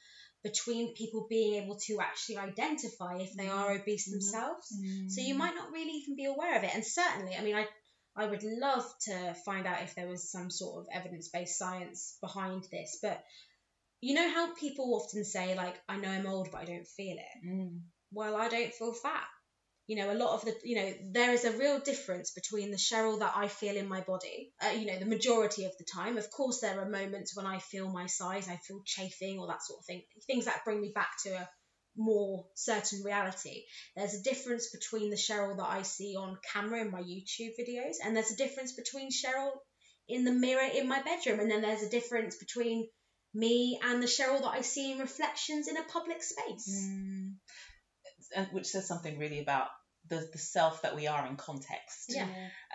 between 0.42 0.94
people 0.94 1.26
being 1.28 1.62
able 1.62 1.76
to 1.86 2.00
actually 2.00 2.38
identify 2.38 3.16
if 3.18 3.32
they 3.34 3.48
are 3.48 3.70
mm-hmm. 3.70 3.82
obese 3.82 4.08
mm-hmm. 4.08 4.14
themselves. 4.14 4.68
So 5.08 5.20
you 5.20 5.30
mm-hmm. 5.30 5.38
might 5.38 5.54
not 5.54 5.72
really 5.72 5.92
even 5.92 6.16
be 6.16 6.24
aware 6.24 6.56
of 6.56 6.64
it. 6.64 6.70
And 6.74 6.84
certainly, 6.84 7.36
I 7.36 7.42
mean, 7.42 7.54
I 7.54 7.66
I 8.14 8.26
would 8.26 8.42
love 8.42 8.84
to 9.06 9.34
find 9.46 9.66
out 9.66 9.82
if 9.82 9.94
there 9.94 10.08
was 10.08 10.30
some 10.30 10.50
sort 10.50 10.80
of 10.80 10.86
evidence 10.92 11.28
based 11.28 11.58
science 11.58 12.18
behind 12.20 12.64
this. 12.70 12.98
But 13.00 13.22
you 14.00 14.14
know 14.14 14.30
how 14.30 14.54
people 14.54 14.94
often 14.94 15.24
say, 15.24 15.54
like, 15.54 15.80
I 15.88 15.96
know 15.96 16.10
I'm 16.10 16.26
old, 16.26 16.50
but 16.50 16.60
I 16.60 16.64
don't 16.64 16.86
feel 16.86 17.16
it? 17.16 17.46
Mm. 17.46 17.80
Well, 18.12 18.36
I 18.36 18.48
don't 18.48 18.74
feel 18.74 18.92
fat. 18.92 19.24
You 19.92 19.98
know, 19.98 20.10
a 20.10 20.16
lot 20.16 20.32
of 20.32 20.46
the, 20.46 20.54
you 20.64 20.76
know, 20.76 20.90
there 21.12 21.32
is 21.32 21.44
a 21.44 21.52
real 21.52 21.78
difference 21.78 22.30
between 22.30 22.70
the 22.70 22.78
Cheryl 22.78 23.18
that 23.18 23.34
I 23.36 23.46
feel 23.48 23.76
in 23.76 23.88
my 23.88 24.00
body, 24.00 24.50
uh, 24.64 24.70
you 24.70 24.86
know, 24.86 24.98
the 24.98 25.04
majority 25.04 25.66
of 25.66 25.72
the 25.76 25.84
time. 25.84 26.16
Of 26.16 26.30
course, 26.30 26.60
there 26.60 26.80
are 26.80 26.88
moments 26.88 27.36
when 27.36 27.44
I 27.44 27.58
feel 27.58 27.90
my 27.90 28.06
size, 28.06 28.48
I 28.48 28.56
feel 28.56 28.80
chafing 28.86 29.38
or 29.38 29.48
that 29.48 29.62
sort 29.62 29.80
of 29.80 29.84
thing, 29.84 30.00
things 30.26 30.46
that 30.46 30.64
bring 30.64 30.80
me 30.80 30.92
back 30.94 31.10
to 31.24 31.34
a 31.34 31.48
more 31.94 32.46
certain 32.54 33.02
reality. 33.04 33.64
There's 33.94 34.14
a 34.14 34.22
difference 34.22 34.70
between 34.70 35.10
the 35.10 35.16
Cheryl 35.16 35.58
that 35.58 35.68
I 35.68 35.82
see 35.82 36.16
on 36.16 36.38
camera 36.54 36.80
in 36.80 36.90
my 36.90 37.02
YouTube 37.02 37.52
videos, 37.60 37.96
and 38.02 38.16
there's 38.16 38.30
a 38.30 38.36
difference 38.36 38.72
between 38.72 39.10
Cheryl 39.10 39.52
in 40.08 40.24
the 40.24 40.32
mirror 40.32 40.70
in 40.74 40.88
my 40.88 41.02
bedroom, 41.02 41.40
and 41.40 41.50
then 41.50 41.60
there's 41.60 41.82
a 41.82 41.90
difference 41.90 42.38
between 42.38 42.88
me 43.34 43.78
and 43.82 44.02
the 44.02 44.06
Cheryl 44.06 44.40
that 44.40 44.48
I 44.48 44.62
see 44.62 44.92
in 44.92 45.00
reflections 45.00 45.68
in 45.68 45.76
a 45.76 45.84
public 45.84 46.22
space. 46.22 46.88
Mm. 46.90 47.34
which 48.52 48.66
says 48.66 48.88
something 48.88 49.18
really 49.18 49.40
about 49.40 49.68
the, 50.08 50.28
the 50.32 50.38
self 50.38 50.82
that 50.82 50.96
we 50.96 51.06
are 51.06 51.26
in 51.26 51.36
context. 51.36 52.06
Yeah. 52.08 52.26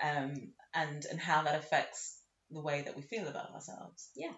um, 0.04 0.54
and 0.74 1.06
and 1.06 1.20
how 1.20 1.44
that 1.44 1.56
affects 1.56 2.20
the 2.52 2.62
way 2.62 2.82
that 2.84 2.96
we 2.96 3.02
feel 3.02 3.28
about 3.28 3.54
ourselves. 3.54 4.10
Yeah. 4.16 4.34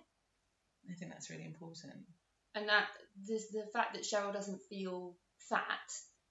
I 0.89 0.93
think 0.95 1.11
that's 1.11 1.29
really 1.29 1.45
important. 1.45 2.05
And 2.55 2.67
that 2.67 2.87
this, 3.27 3.49
the 3.51 3.65
fact 3.73 3.93
that 3.93 4.03
Cheryl 4.03 4.33
doesn't 4.33 4.61
feel 4.69 5.15
fat 5.49 5.67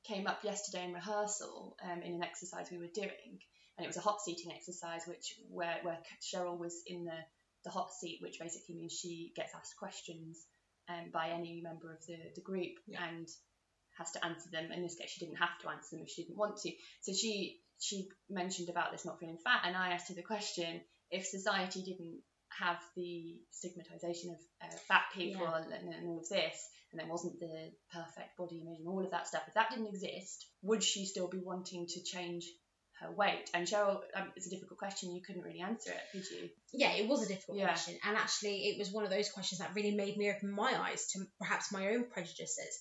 came 0.05 0.27
up 0.27 0.43
yesterday 0.43 0.85
in 0.85 0.93
rehearsal 0.93 1.77
um, 1.85 2.03
in 2.03 2.15
an 2.15 2.25
exercise 2.25 2.69
we 2.71 2.79
were 2.79 2.93
doing, 2.93 3.39
and 3.77 3.85
it 3.85 3.87
was 3.87 3.97
a 3.97 4.01
hot 4.01 4.21
seating 4.21 4.53
exercise, 4.53 5.03
which 5.07 5.35
where 5.49 5.79
where 5.83 5.99
Cheryl 6.21 6.59
was 6.59 6.83
in 6.87 7.05
the 7.05 7.19
the 7.65 7.71
hot 7.71 7.93
seat, 7.93 8.19
which 8.23 8.39
basically 8.41 8.75
means 8.75 8.93
she 8.93 9.33
gets 9.37 9.55
asked 9.55 9.77
questions 9.79 10.47
um, 10.89 11.11
by 11.13 11.29
any 11.29 11.61
member 11.63 11.93
of 11.93 12.05
the 12.07 12.19
the 12.35 12.41
group. 12.41 12.73
And 12.89 13.29
has 13.99 14.11
to 14.13 14.25
answer 14.25 14.49
them. 14.51 14.71
In 14.73 14.83
this 14.83 14.95
case, 14.97 15.11
she 15.11 15.25
didn't 15.25 15.39
have 15.39 15.59
to 15.63 15.69
answer 15.69 15.97
them 15.97 16.05
if 16.05 16.11
she 16.11 16.23
didn't 16.25 16.39
want 16.39 16.57
to. 16.59 16.73
So 17.03 17.13
she 17.13 17.61
she 17.81 18.09
mentioned 18.29 18.69
about 18.69 18.91
this 18.93 19.05
not 19.05 19.21
feeling 19.21 19.39
fat, 19.45 19.63
and 19.65 19.77
I 19.77 19.91
asked 19.91 20.09
her 20.09 20.15
the 20.15 20.23
question: 20.23 20.81
if 21.11 21.27
society 21.27 21.83
didn't 21.83 22.21
have 22.59 22.79
the 22.97 23.37
stigmatization 23.51 24.31
of 24.31 24.39
uh, 24.69 24.77
fat 24.89 25.03
people 25.15 25.43
Yeah. 25.43 25.63
and, 25.79 25.95
and 25.95 26.07
all 26.09 26.19
of 26.19 26.29
this, 26.29 26.69
and 26.91 26.99
there 26.99 27.07
wasn't 27.07 27.39
the 27.39 27.71
perfect 27.93 28.37
body 28.39 28.63
image 28.63 28.79
and 28.81 28.89
all 28.89 29.05
of 29.05 29.11
that 29.11 29.29
stuff, 29.29 29.43
if 29.47 29.55
that 29.55 29.71
didn't 29.71 29.89
exist, 29.89 30.47
would 30.63 30.83
she 30.83 31.05
still 31.05 31.29
be 31.29 31.39
wanting 31.39 31.87
to 31.87 32.03
change 32.03 32.47
her 33.01 33.13
weight? 33.13 33.49
And 33.55 33.67
Cheryl, 33.67 34.01
um, 34.17 34.33
it's 34.35 34.47
a 34.47 34.51
difficult 34.51 34.79
question. 34.79 35.15
You 35.15 35.23
couldn't 35.23 35.43
really 35.43 35.61
answer 35.61 35.93
it, 35.93 36.01
could 36.11 36.29
you? 36.31 36.49
Yeah, 36.73 36.93
it 36.95 37.07
was 37.07 37.23
a 37.23 37.29
difficult 37.29 37.59
Yeah. 37.59 37.67
question, 37.67 37.99
and 38.03 38.17
actually, 38.17 38.69
it 38.71 38.79
was 38.79 38.91
one 38.91 39.05
of 39.05 39.11
those 39.11 39.31
questions 39.31 39.59
that 39.61 39.75
really 39.75 39.95
made 39.95 40.17
me 40.17 40.31
open 40.31 40.51
my 40.51 40.73
eyes 40.81 41.07
to 41.13 41.27
perhaps 41.39 41.71
my 41.71 41.89
own 41.91 42.05
prejudices. 42.11 42.81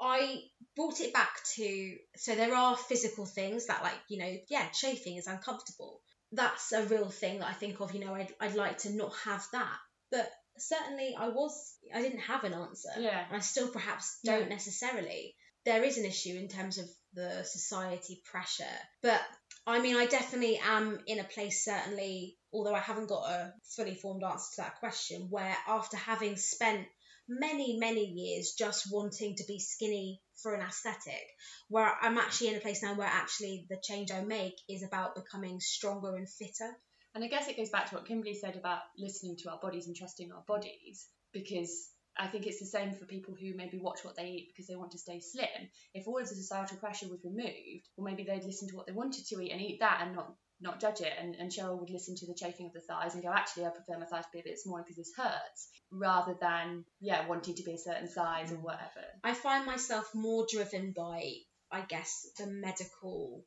I 0.00 0.42
brought 0.76 1.00
it 1.00 1.12
back 1.12 1.40
to 1.54 1.96
so 2.16 2.34
there 2.34 2.54
are 2.54 2.76
physical 2.76 3.26
things 3.26 3.66
that, 3.66 3.82
like, 3.82 3.98
you 4.08 4.18
know, 4.18 4.36
yeah, 4.48 4.66
chafing 4.70 5.16
is 5.16 5.26
uncomfortable. 5.26 6.00
That's 6.32 6.72
a 6.72 6.84
real 6.86 7.10
thing 7.10 7.38
that 7.38 7.48
I 7.48 7.52
think 7.52 7.80
of, 7.80 7.94
you 7.94 8.04
know, 8.04 8.14
I'd, 8.14 8.32
I'd 8.40 8.56
like 8.56 8.78
to 8.78 8.90
not 8.90 9.12
have 9.24 9.44
that. 9.52 9.76
But 10.10 10.28
certainly, 10.58 11.14
I 11.18 11.28
was, 11.28 11.76
I 11.94 12.02
didn't 12.02 12.20
have 12.20 12.44
an 12.44 12.54
answer. 12.54 12.90
Yeah. 12.98 13.24
I 13.30 13.38
still 13.40 13.68
perhaps 13.68 14.18
don't 14.24 14.42
Yeah. 14.42 14.48
necessarily. 14.48 15.34
There 15.64 15.82
is 15.82 15.96
an 15.96 16.04
issue 16.04 16.36
in 16.36 16.48
terms 16.48 16.78
of 16.78 16.86
the 17.14 17.44
society 17.44 18.20
pressure. 18.24 18.64
But 19.02 19.20
I 19.66 19.80
mean, 19.80 19.96
I 19.96 20.06
definitely 20.06 20.58
am 20.58 20.98
in 21.06 21.20
a 21.20 21.24
place, 21.24 21.64
certainly, 21.64 22.36
although 22.52 22.74
I 22.74 22.80
haven't 22.80 23.08
got 23.08 23.30
a 23.30 23.52
fully 23.76 23.94
formed 23.94 24.22
answer 24.24 24.56
to 24.56 24.62
that 24.62 24.80
question, 24.80 25.28
where 25.30 25.56
after 25.66 25.96
having 25.96 26.36
spent 26.36 26.86
many, 27.28 27.78
many 27.78 28.04
years 28.04 28.54
just 28.58 28.92
wanting 28.92 29.36
to 29.36 29.44
be 29.46 29.58
skinny 29.58 30.20
for 30.42 30.54
an 30.54 30.60
aesthetic, 30.60 31.26
where 31.68 31.90
I'm 32.02 32.18
actually 32.18 32.48
in 32.48 32.56
a 32.56 32.60
place 32.60 32.82
now 32.82 32.94
where 32.94 33.06
actually 33.06 33.66
the 33.70 33.80
change 33.82 34.10
I 34.10 34.22
make 34.22 34.54
is 34.68 34.82
about 34.82 35.14
becoming 35.14 35.60
stronger 35.60 36.16
and 36.16 36.28
fitter. 36.28 36.76
And 37.14 37.22
I 37.22 37.28
guess 37.28 37.48
it 37.48 37.56
goes 37.56 37.70
back 37.70 37.88
to 37.88 37.94
what 37.94 38.06
Kimberly 38.06 38.34
said 38.34 38.56
about 38.56 38.80
listening 38.98 39.36
to 39.38 39.50
our 39.50 39.58
bodies 39.60 39.86
and 39.86 39.96
trusting 39.96 40.32
our 40.32 40.42
bodies, 40.46 41.06
because 41.32 41.90
I 42.16 42.28
think 42.28 42.46
it's 42.46 42.60
the 42.60 42.66
same 42.66 42.92
for 42.92 43.06
people 43.06 43.34
who 43.34 43.56
maybe 43.56 43.78
watch 43.78 44.04
what 44.04 44.16
they 44.16 44.26
eat 44.26 44.52
because 44.52 44.68
they 44.68 44.76
want 44.76 44.92
to 44.92 44.98
stay 44.98 45.20
slim. 45.20 45.70
If 45.94 46.06
all 46.06 46.18
of 46.18 46.28
the 46.28 46.34
societal 46.34 46.78
pressure 46.78 47.08
was 47.08 47.24
removed, 47.24 47.88
well, 47.96 48.04
maybe 48.04 48.24
they'd 48.24 48.44
listen 48.44 48.68
to 48.68 48.76
what 48.76 48.86
they 48.86 48.92
wanted 48.92 49.26
to 49.26 49.40
eat 49.40 49.50
and 49.50 49.60
eat 49.60 49.80
that 49.80 50.00
and 50.02 50.14
not 50.14 50.34
not 50.60 50.80
judge 50.80 51.00
it. 51.00 51.12
And, 51.18 51.34
and 51.36 51.50
Cheryl 51.50 51.78
would 51.78 51.90
listen 51.90 52.16
to 52.16 52.26
the 52.26 52.34
chafing 52.34 52.66
of 52.66 52.72
the 52.72 52.80
thighs 52.80 53.14
and 53.14 53.22
go, 53.22 53.30
actually, 53.30 53.66
I 53.66 53.70
prefer 53.70 53.98
my 53.98 54.06
thighs 54.06 54.24
to 54.24 54.30
be 54.32 54.40
a 54.40 54.44
bit 54.44 54.58
smaller 54.58 54.82
because 54.82 54.96
this 54.96 55.12
hurts, 55.16 55.68
rather 55.90 56.36
than 56.40 56.84
yeah 57.00 57.26
wanting 57.26 57.54
to 57.56 57.62
be 57.62 57.74
a 57.74 57.78
certain 57.78 58.08
size 58.08 58.52
or 58.52 58.56
mm. 58.56 58.62
whatever. 58.62 59.04
I 59.22 59.34
find 59.34 59.66
myself 59.66 60.10
more 60.14 60.46
driven 60.50 60.92
by, 60.96 61.32
I 61.70 61.82
guess, 61.82 62.26
the 62.38 62.46
medical 62.46 63.44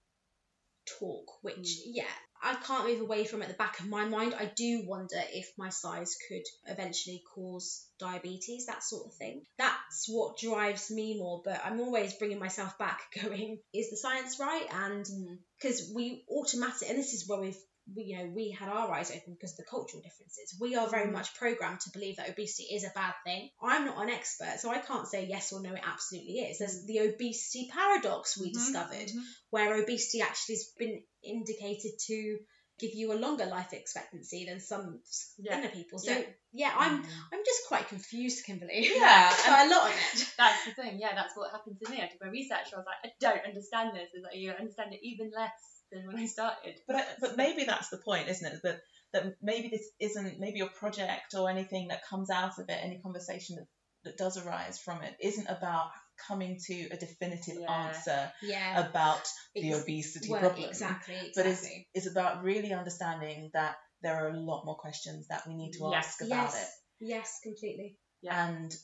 talk, 1.00 1.26
which 1.42 1.58
mm. 1.58 1.82
yeah, 1.88 2.04
I 2.42 2.56
can't 2.56 2.88
move 2.88 3.02
away 3.02 3.26
from 3.26 3.42
at 3.42 3.48
the 3.48 3.54
back 3.56 3.80
of 3.80 3.88
my 3.88 4.06
mind. 4.06 4.36
I 4.38 4.46
do 4.46 4.84
wonder 4.86 5.20
if 5.34 5.52
my 5.58 5.70
size 5.70 6.16
could 6.28 6.44
eventually 6.68 7.24
cause 7.34 7.86
diabetes, 8.00 8.68
that 8.68 8.84
sort 8.84 9.08
of 9.08 9.14
thing. 9.14 9.44
That's 9.58 10.08
what 10.08 10.38
drives 10.38 10.92
me 10.92 11.18
more, 11.18 11.42
but 11.44 11.62
I'm 11.64 11.80
always 11.80 12.14
bringing 12.14 12.40
myself 12.40 12.78
back, 12.78 13.02
going, 13.22 13.60
is 13.74 13.90
the 13.90 13.98
science 13.98 14.40
right? 14.40 14.68
And 14.72 15.06
mm. 15.06 15.38
because 15.60 15.92
we 15.94 16.26
automatically, 16.30 16.90
and 16.90 16.98
this 16.98 17.14
is 17.14 17.28
where 17.28 17.42
we've 17.42 17.58
we, 17.96 18.04
you 18.04 18.18
know, 18.18 18.32
we 18.36 18.52
had 18.52 18.70
our 18.70 18.92
eyes 18.92 19.12
open 19.12 19.34
because 19.34 19.52
of 19.52 19.58
the 19.58 19.64
cultural 19.70 20.02
differences. 20.02 20.56
We 20.60 20.76
are 20.76 20.90
very 20.90 21.10
much 21.12 21.34
programmed 21.36 21.80
to 21.82 21.92
believe 21.92 22.18
that 22.18 22.30
obesity 22.30 22.76
is 22.76 22.84
a 22.84 22.92
bad 22.94 23.14
thing. 23.26 23.50
I'm 23.62 23.86
not 23.86 24.02
an 24.04 24.10
expert, 24.10 24.60
so 24.60 24.70
I 24.72 24.80
can't 24.80 25.08
say 25.08 25.26
yes 25.26 25.54
or 25.54 25.62
no, 25.62 25.74
it 25.74 25.82
absolutely 25.86 26.40
is. 26.40 26.60
There's 26.60 26.86
the 26.86 27.00
obesity 27.00 27.70
paradox 27.72 28.38
we 28.38 28.50
Mhm, 28.50 28.54
discovered, 28.54 29.08
mhm. 29.10 29.24
where 29.50 29.82
obesity 29.82 30.22
actually 30.22 30.56
has 30.56 30.66
been 30.78 31.04
indicated 31.24 31.92
to 32.08 32.40
give 32.80 32.94
you 32.94 33.12
a 33.12 33.18
longer 33.18 33.46
life 33.46 33.74
expectancy 33.74 34.46
than 34.46 34.60
some 34.60 35.02
thinner 35.42 35.70
people. 35.70 35.98
So 35.98 36.12
Yeah. 36.12 36.24
yeah, 36.54 36.74
I'm 36.78 37.04
I'm 37.34 37.44
just 37.46 37.68
quite 37.68 37.88
confused, 37.88 38.46
Kimberly. 38.46 38.90
Yeah, 38.94 39.34
Quite 39.46 39.66
a 39.66 39.70
lot 39.70 39.86
on 39.86 39.92
it. 39.92 40.28
That's 40.38 40.66
the 40.66 40.72
thing. 40.74 41.00
Yeah, 41.00 41.16
that's 41.16 41.36
what 41.36 41.52
happened 41.52 41.78
to 41.84 41.90
me. 41.90 41.98
I 42.02 42.08
did 42.08 42.20
my 42.22 42.28
research. 42.30 42.74
I 42.74 42.78
was 42.78 42.86
like, 42.86 43.12
I 43.12 43.14
don't 43.20 43.46
understand 43.46 43.96
this. 43.96 44.10
It's 44.14 44.24
like 44.24 44.36
you 44.36 44.52
understand 44.52 44.94
it 44.94 45.00
even 45.02 45.32
less 45.36 45.77
than 45.92 46.06
when 46.08 46.18
I 46.18 46.26
started. 46.26 46.80
But 46.88 46.96
I, 46.98 47.04
but 47.20 47.38
maybe 47.38 47.64
that's 47.66 47.90
the 47.90 47.98
point, 48.04 48.30
isn't 48.30 48.46
it? 48.54 48.60
That 48.64 48.80
that 49.14 49.34
maybe 49.42 49.70
this 49.70 49.90
isn't 50.00 50.40
maybe 50.40 50.58
your 50.58 50.70
project 50.70 51.34
or 51.38 51.50
anything 51.50 51.88
that 51.90 52.02
comes 52.10 52.30
out 52.30 52.60
of 52.60 52.70
it, 52.70 52.80
any 52.82 53.00
conversation 53.02 53.56
that, 53.56 53.68
that 54.04 54.18
does 54.18 54.38
arise 54.38 54.80
from 54.80 55.02
it, 55.04 55.16
isn't 55.22 55.48
about 55.48 55.92
coming 56.28 56.60
to 56.68 56.90
a 56.92 56.98
definitive 56.98 57.58
Yeah. 57.60 57.86
answer 57.86 58.32
Yeah. 58.42 58.88
about 58.88 59.26
the 59.56 59.74
obesity 59.74 60.32
well, 60.32 60.42
problem. 60.42 60.70
exactly, 60.70 61.32
But 61.36 61.46
it's 61.46 61.62
exactly. 61.62 61.88
it's 61.94 62.08
about 62.08 62.44
really 62.44 62.74
understanding 62.74 63.50
that 63.54 63.76
there 64.02 64.16
are 64.16 64.30
a 64.30 64.38
lot 64.40 64.66
more 64.66 64.76
questions 64.76 65.28
that 65.30 65.48
we 65.48 65.56
need 65.56 65.72
to 65.74 65.90
Yes, 65.90 66.06
ask 66.06 66.22
about 66.22 66.54
yes, 66.54 66.64
it 66.64 66.70
Yes, 67.00 67.40
completely. 67.44 67.98
and 68.30 68.76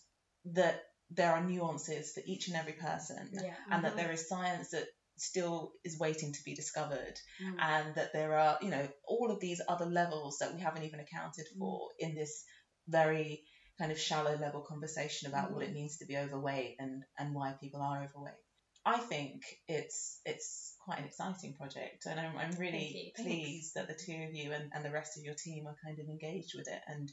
that 0.46 0.84
there 1.10 1.32
are 1.34 1.44
nuances 1.44 2.14
for 2.14 2.22
each 2.26 2.48
and 2.48 2.58
every 2.58 2.74
person 2.74 3.30
Yeah. 3.32 3.56
and 3.70 3.84
that 3.84 3.94
Mhm. 3.94 3.98
there 3.98 4.12
is 4.12 4.28
science 4.28 4.70
that 4.72 4.88
still 5.18 5.72
is 5.84 6.00
waiting 6.00 6.34
to 6.34 6.44
be 6.44 6.56
discovered 6.56 7.20
Mm. 7.42 7.56
and 7.60 7.96
that 7.96 8.14
there 8.14 8.38
are 8.38 8.58
you 8.62 8.70
know 8.70 8.88
all 9.06 9.32
of 9.32 9.40
these 9.40 9.62
other 9.68 9.86
levels 9.86 10.38
that 10.40 10.54
we 10.54 10.62
haven't 10.62 10.84
even 10.84 11.00
accounted 11.00 11.48
for 11.58 11.90
in 12.00 12.16
this 12.16 12.44
very 12.88 13.44
kind 13.78 13.92
of 13.92 14.00
shallow 14.00 14.36
level 14.38 14.62
conversation 14.62 15.28
about 15.30 15.52
what 15.52 15.64
it 15.64 15.70
Mhm. 15.70 15.74
means 15.74 15.98
to 15.98 16.06
be 16.06 16.18
overweight 16.18 16.76
and 16.80 17.04
and 17.18 17.34
why 17.34 17.54
people 17.54 17.82
are 17.82 18.04
overweight 18.04 18.34
i 18.86 18.98
think 19.00 19.42
it's 19.68 20.20
it's 20.26 20.76
quite 20.80 21.00
an 21.00 21.06
exciting 21.06 21.54
project 21.54 22.06
and 22.06 22.20
i'm, 22.20 22.36
I'm 22.38 22.52
really 22.58 22.88
you. 22.88 23.12
Thanks. 23.16 23.22
pleased 23.22 23.74
that 23.76 23.88
the 23.88 23.96
two 23.96 24.24
of 24.28 24.34
you 24.34 24.52
and, 24.52 24.72
and 24.74 24.84
the 24.84 24.92
rest 24.92 25.18
of 25.18 25.24
your 25.24 25.36
team 25.36 25.66
are 25.68 25.76
kind 25.86 25.98
of 26.00 26.08
engaged 26.08 26.54
with 26.56 26.68
it 26.68 26.82
and 26.88 27.12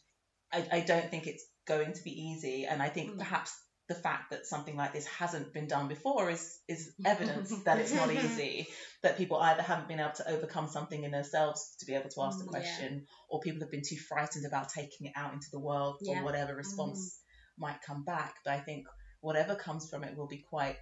I, 0.52 0.66
I 0.78 0.80
don't 0.80 1.08
think 1.10 1.26
it's 1.28 1.46
going 1.66 1.92
to 1.92 2.02
be 2.02 2.10
easy 2.10 2.66
and 2.66 2.82
i 2.82 2.88
think 2.88 3.16
perhaps 3.18 3.52
the 3.90 3.94
fact 4.08 4.30
that 4.30 4.46
something 4.46 4.76
like 4.76 4.92
this 4.92 5.06
hasn't 5.06 5.52
been 5.52 5.66
done 5.66 5.88
before 5.88 6.30
is 6.30 6.44
is 6.68 6.94
evidence 7.12 7.52
that 7.64 7.78
it's 7.78 7.92
not 8.00 8.10
easy 8.10 8.68
that 9.02 9.18
people 9.18 9.36
either 9.48 9.62
haven't 9.62 9.88
been 9.88 10.00
able 10.00 10.12
to 10.22 10.30
overcome 10.30 10.68
something 10.68 11.02
in 11.04 11.10
themselves 11.10 11.74
to 11.80 11.86
be 11.86 11.94
able 11.94 12.08
to 12.08 12.22
ask 12.22 12.38
the 12.38 12.44
Mm, 12.44 12.52
yeah. 12.54 12.60
question 12.60 13.06
or 13.28 13.40
people 13.40 13.60
have 13.60 13.70
been 13.76 13.82
too 13.92 13.96
frightened 14.10 14.46
about 14.46 14.68
taking 14.68 15.08
it 15.08 15.12
out 15.16 15.34
into 15.34 15.50
the 15.50 15.58
world 15.68 15.96
for 16.06 16.14
Yeah. 16.14 16.22
whatever 16.22 16.54
response 16.54 17.00
Mm. 17.00 17.62
might 17.64 17.80
come 17.88 18.04
back 18.04 18.32
but 18.44 18.52
i 18.58 18.60
think 18.60 18.86
whatever 19.28 19.54
comes 19.66 19.90
from 19.90 20.04
it 20.04 20.16
will 20.16 20.28
be 20.36 20.42
quite 20.54 20.78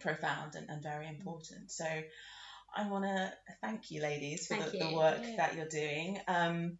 profound 0.00 0.54
and, 0.54 0.66
and 0.70 0.82
very 0.82 1.08
important 1.08 1.70
so 1.70 1.84
i 2.76 2.88
want 2.88 3.04
to 3.04 3.32
thank 3.62 3.90
you 3.90 4.00
ladies 4.10 4.46
for 4.46 4.56
the, 4.62 4.70
the 4.78 4.90
work 5.02 5.20
Yeah. 5.22 5.36
that 5.38 5.54
you're 5.56 5.74
doing 5.82 6.18
um, 6.28 6.78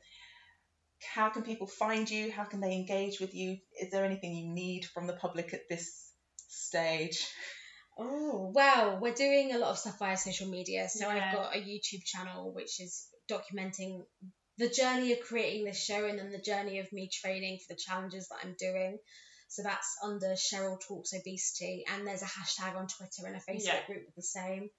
how 1.14 1.28
can 1.30 1.42
people 1.42 1.66
find 1.66 2.10
you 2.10 2.30
how 2.30 2.44
can 2.44 2.60
they 2.60 2.72
engage 2.74 3.20
with 3.20 3.34
you 3.34 3.56
is 3.80 3.90
there 3.90 4.04
anything 4.04 4.34
you 4.34 4.52
need 4.52 4.84
from 4.84 5.06
the 5.06 5.12
public 5.12 5.54
at 5.54 5.68
this 5.68 6.12
stage 6.48 7.26
Oh, 8.00 8.52
well, 8.54 9.00
we're 9.00 9.12
doing 9.12 9.52
a 9.52 9.58
lot 9.58 9.70
of 9.70 9.78
stuff 9.78 9.98
via 9.98 10.16
social 10.16 10.48
media. 10.48 10.88
So 10.88 11.08
Yeah. 11.08 11.30
I've 11.30 11.34
got 11.34 11.56
a 11.56 11.58
YouTube 11.58 12.04
channel 12.04 12.52
which 12.54 12.78
is 12.78 13.08
documenting 13.28 14.04
the 14.56 14.68
journey 14.68 15.12
of 15.12 15.20
creating 15.26 15.64
this 15.64 15.82
show 15.82 16.06
and 16.06 16.16
then 16.16 16.30
the 16.30 16.38
journey 16.40 16.78
of 16.78 16.92
me 16.92 17.10
training 17.12 17.58
for 17.58 17.74
the 17.74 17.80
challenges 17.84 18.28
that 18.28 18.38
I'm 18.44 18.54
doing. 18.56 18.98
So 19.48 19.64
that's 19.64 19.96
under 20.04 20.34
Cheryl 20.34 20.78
Talks 20.86 21.12
Obesity, 21.12 21.84
and 21.88 22.06
there's 22.06 22.22
a 22.22 22.26
hashtag 22.26 22.76
on 22.76 22.86
Twitter 22.86 23.26
and 23.26 23.34
a 23.34 23.40
Facebook 23.40 23.64
Yeah. 23.66 23.86
group 23.86 24.04
with 24.06 24.14
the 24.14 24.22
same. 24.22 24.70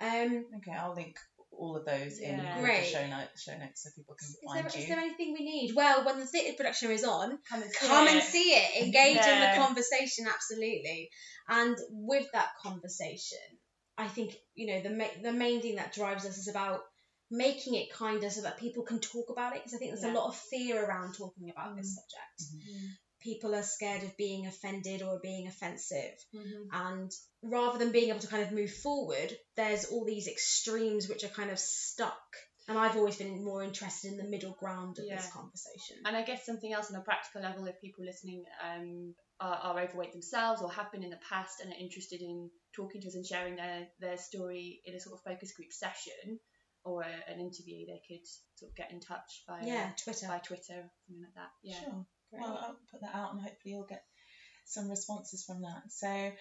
Um, 0.00 0.46
okay 0.58 0.72
i'll 0.78 0.94
link 0.94 1.16
all 1.58 1.76
of 1.76 1.84
those 1.84 2.18
in 2.18 2.38
Yeah. 2.38 2.56
with 2.56 2.64
Great. 2.64 2.80
the 2.84 2.86
show 2.90 3.06
notes 3.06 3.42
show 3.42 3.56
notes 3.58 3.82
so 3.82 3.90
people 3.96 4.14
can 4.14 4.28
is 4.28 4.38
find 4.46 4.64
there, 4.66 4.72
you 4.76 4.82
is 4.82 4.88
there 4.88 4.98
anything 4.98 5.32
we 5.32 5.44
need? 5.44 5.74
Well, 5.74 6.04
when 6.04 6.18
the 6.20 6.26
theatre 6.26 6.56
production 6.56 6.90
is 6.90 7.04
on, 7.04 7.38
come 7.48 7.62
and 7.62 7.70
see 7.72 7.86
come 7.86 8.06
it. 8.08 8.14
and 8.14 8.22
see 8.22 8.50
it. 8.52 8.84
Engage 8.86 9.16
in 9.16 9.40
the 9.40 9.52
conversation, 9.56 10.26
absolutely. 10.32 11.10
And 11.48 11.76
with 11.90 12.26
that 12.32 12.48
conversation, 12.62 13.38
I 13.98 14.08
think 14.08 14.34
you 14.54 14.66
know 14.68 14.80
the 14.82 14.90
ma- 14.90 15.16
the 15.22 15.32
main 15.32 15.60
thing 15.62 15.76
that 15.76 15.92
drives 15.94 16.24
us 16.26 16.38
is 16.38 16.48
about 16.48 16.80
making 17.30 17.74
it 17.74 17.92
kinder 17.92 18.28
so 18.30 18.42
that 18.42 18.58
people 18.58 18.82
can 18.84 19.00
talk 19.00 19.30
about 19.30 19.54
it. 19.56 19.60
Because 19.62 19.74
I 19.74 19.78
think 19.78 19.90
there's 19.92 20.04
Yeah. 20.04 20.12
a 20.12 20.18
lot 20.20 20.28
of 20.28 20.36
fear 20.36 20.84
around 20.84 21.14
talking 21.14 21.50
about 21.50 21.76
this 21.76 21.90
Mm. 21.90 21.94
subject. 22.00 22.66
Mm. 22.68 22.88
People 23.24 23.54
are 23.54 23.62
scared 23.62 24.02
of 24.02 24.16
being 24.18 24.46
offended 24.46 25.02
or 25.02 25.18
being 25.20 25.48
offensive. 25.48 26.14
Mhm. 26.34 26.68
And 26.72 27.10
rather 27.42 27.78
than 27.78 27.90
being 27.90 28.10
able 28.10 28.20
to 28.20 28.28
kind 28.28 28.42
of 28.42 28.52
move 28.52 28.72
forward, 28.72 29.36
there's 29.56 29.86
all 29.86 30.04
these 30.04 30.28
extremes 30.28 31.08
which 31.08 31.24
are 31.24 31.28
kind 31.40 31.50
of 31.50 31.58
stuck. 31.58 32.36
And 32.68 32.78
I've 32.78 32.96
always 32.96 33.16
been 33.16 33.42
more 33.44 33.62
interested 33.62 34.12
in 34.12 34.18
the 34.18 34.24
middle 34.24 34.52
ground 34.52 34.98
of 34.98 35.06
this 35.06 35.30
conversation. 35.32 35.96
And 36.04 36.16
I 36.16 36.22
guess 36.22 36.46
something 36.46 36.72
else 36.72 36.90
on 36.90 37.00
a 37.00 37.04
practical 37.04 37.42
level, 37.42 37.66
if 37.66 37.80
people 37.80 38.04
listening 38.04 38.44
um, 38.62 39.14
are, 39.40 39.56
are 39.56 39.80
overweight 39.80 40.12
themselves 40.12 40.62
or 40.62 40.70
have 40.70 40.90
been 40.92 41.02
in 41.02 41.10
the 41.10 41.20
past 41.28 41.60
and 41.60 41.72
are 41.72 41.76
interested 41.78 42.20
in 42.22 42.50
talking 42.74 43.00
to 43.02 43.08
us 43.08 43.14
and 43.16 43.26
sharing 43.26 43.56
their, 43.56 43.86
their 44.00 44.16
story 44.16 44.80
in 44.86 44.94
a 44.94 45.00
sort 45.00 45.14
of 45.18 45.22
focus 45.24 45.52
group 45.52 45.72
session 45.72 46.38
or 46.84 47.02
a, 47.02 47.30
an 47.30 47.40
interview, 47.40 47.86
they 47.86 48.00
could 48.08 48.26
sort 48.56 48.70
of 48.70 48.76
get 48.76 48.90
in 48.92 49.00
touch 49.00 49.44
by 49.46 49.60
Yeah, 49.62 49.90
Twitter. 50.02 50.26
by 50.28 50.38
Twitter, 50.38 50.90
something 51.06 51.22
like 51.22 51.34
that. 51.34 51.50
Yeah. 51.62 51.80
Sure. 51.80 52.06
Great. 52.34 52.46
Well, 52.46 52.58
I'll 52.62 52.76
put 52.90 53.00
that 53.02 53.14
out 53.14 53.32
and 53.32 53.40
hopefully 53.42 53.74
you'll 53.74 53.86
get 53.86 54.04
some 54.66 54.88
responses 54.88 55.44
from 55.44 55.62
that. 55.62 55.82
So, 55.90 56.32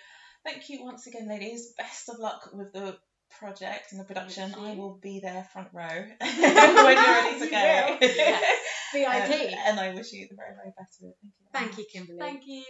thank 0.45 0.69
you 0.69 0.83
once 0.83 1.07
again, 1.07 1.27
ladies. 1.27 1.73
Best 1.77 2.09
of 2.09 2.19
luck 2.19 2.49
with 2.53 2.73
the 2.73 2.97
project 3.39 3.91
and 3.91 3.99
the 3.99 4.05
production. 4.05 4.53
I 4.57 4.75
will 4.75 4.99
be 5.01 5.19
there 5.19 5.47
front 5.51 5.69
row 5.73 5.83
when 6.19 6.41
you're 6.41 6.95
ready 6.95 7.39
to 7.39 7.45
You 7.45 7.51
go. 7.51 7.97
will. 8.01 8.07
Yes. 8.15 8.43
VIP. 8.93 9.53
Um, 9.53 9.59
and 9.65 9.79
I 9.79 9.93
wish 9.93 10.13
you 10.13 10.27
the 10.29 10.35
very, 10.35 10.55
very 10.55 10.71
best 10.77 11.01
of 11.01 11.09
it. 11.09 11.15
Thank 11.21 11.33
you. 11.33 11.51
very 11.51 11.65
Thank 11.65 11.77
you, 11.77 11.85
Kimberly. 11.91 12.19
Thank 12.19 12.41
you. 12.47 12.63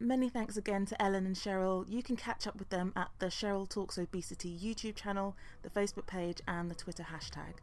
Many 0.00 0.28
thanks 0.28 0.56
again 0.56 0.86
to 0.86 1.00
Ellen 1.02 1.24
and 1.24 1.36
Cheryl. 1.36 1.84
You 1.88 2.02
can 2.02 2.16
catch 2.16 2.46
up 2.46 2.56
with 2.58 2.68
them 2.68 2.92
at 2.96 3.08
the 3.20 3.26
Cheryl 3.26 3.68
Talks 3.68 3.96
Obesity 3.96 4.56
YouTube 4.60 4.96
channel, 4.96 5.36
the 5.62 5.70
Facebook 5.70 6.06
page, 6.06 6.40
and 6.46 6.70
the 6.70 6.74
Twitter 6.74 7.04
hashtag. 7.04 7.54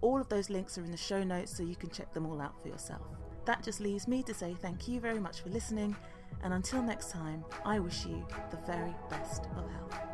All 0.00 0.20
of 0.20 0.28
those 0.28 0.50
links 0.50 0.76
are 0.78 0.84
in 0.84 0.90
the 0.90 0.96
show 0.96 1.22
notes 1.22 1.56
so 1.56 1.62
you 1.62 1.76
can 1.76 1.90
check 1.90 2.12
them 2.12 2.26
all 2.26 2.40
out 2.40 2.60
for 2.62 2.68
yourself. 2.68 3.06
That 3.44 3.62
just 3.62 3.80
leaves 3.80 4.08
me 4.08 4.22
to 4.24 4.34
say 4.34 4.54
thank 4.60 4.88
you 4.88 5.00
very 5.00 5.18
much 5.18 5.40
for 5.40 5.50
listening, 5.50 5.96
and 6.42 6.54
until 6.54 6.82
next 6.82 7.10
time, 7.10 7.44
I 7.64 7.78
wish 7.78 8.06
you 8.06 8.26
the 8.50 8.58
very 8.66 8.94
best 9.10 9.46
of 9.56 9.70
health. 9.70 10.13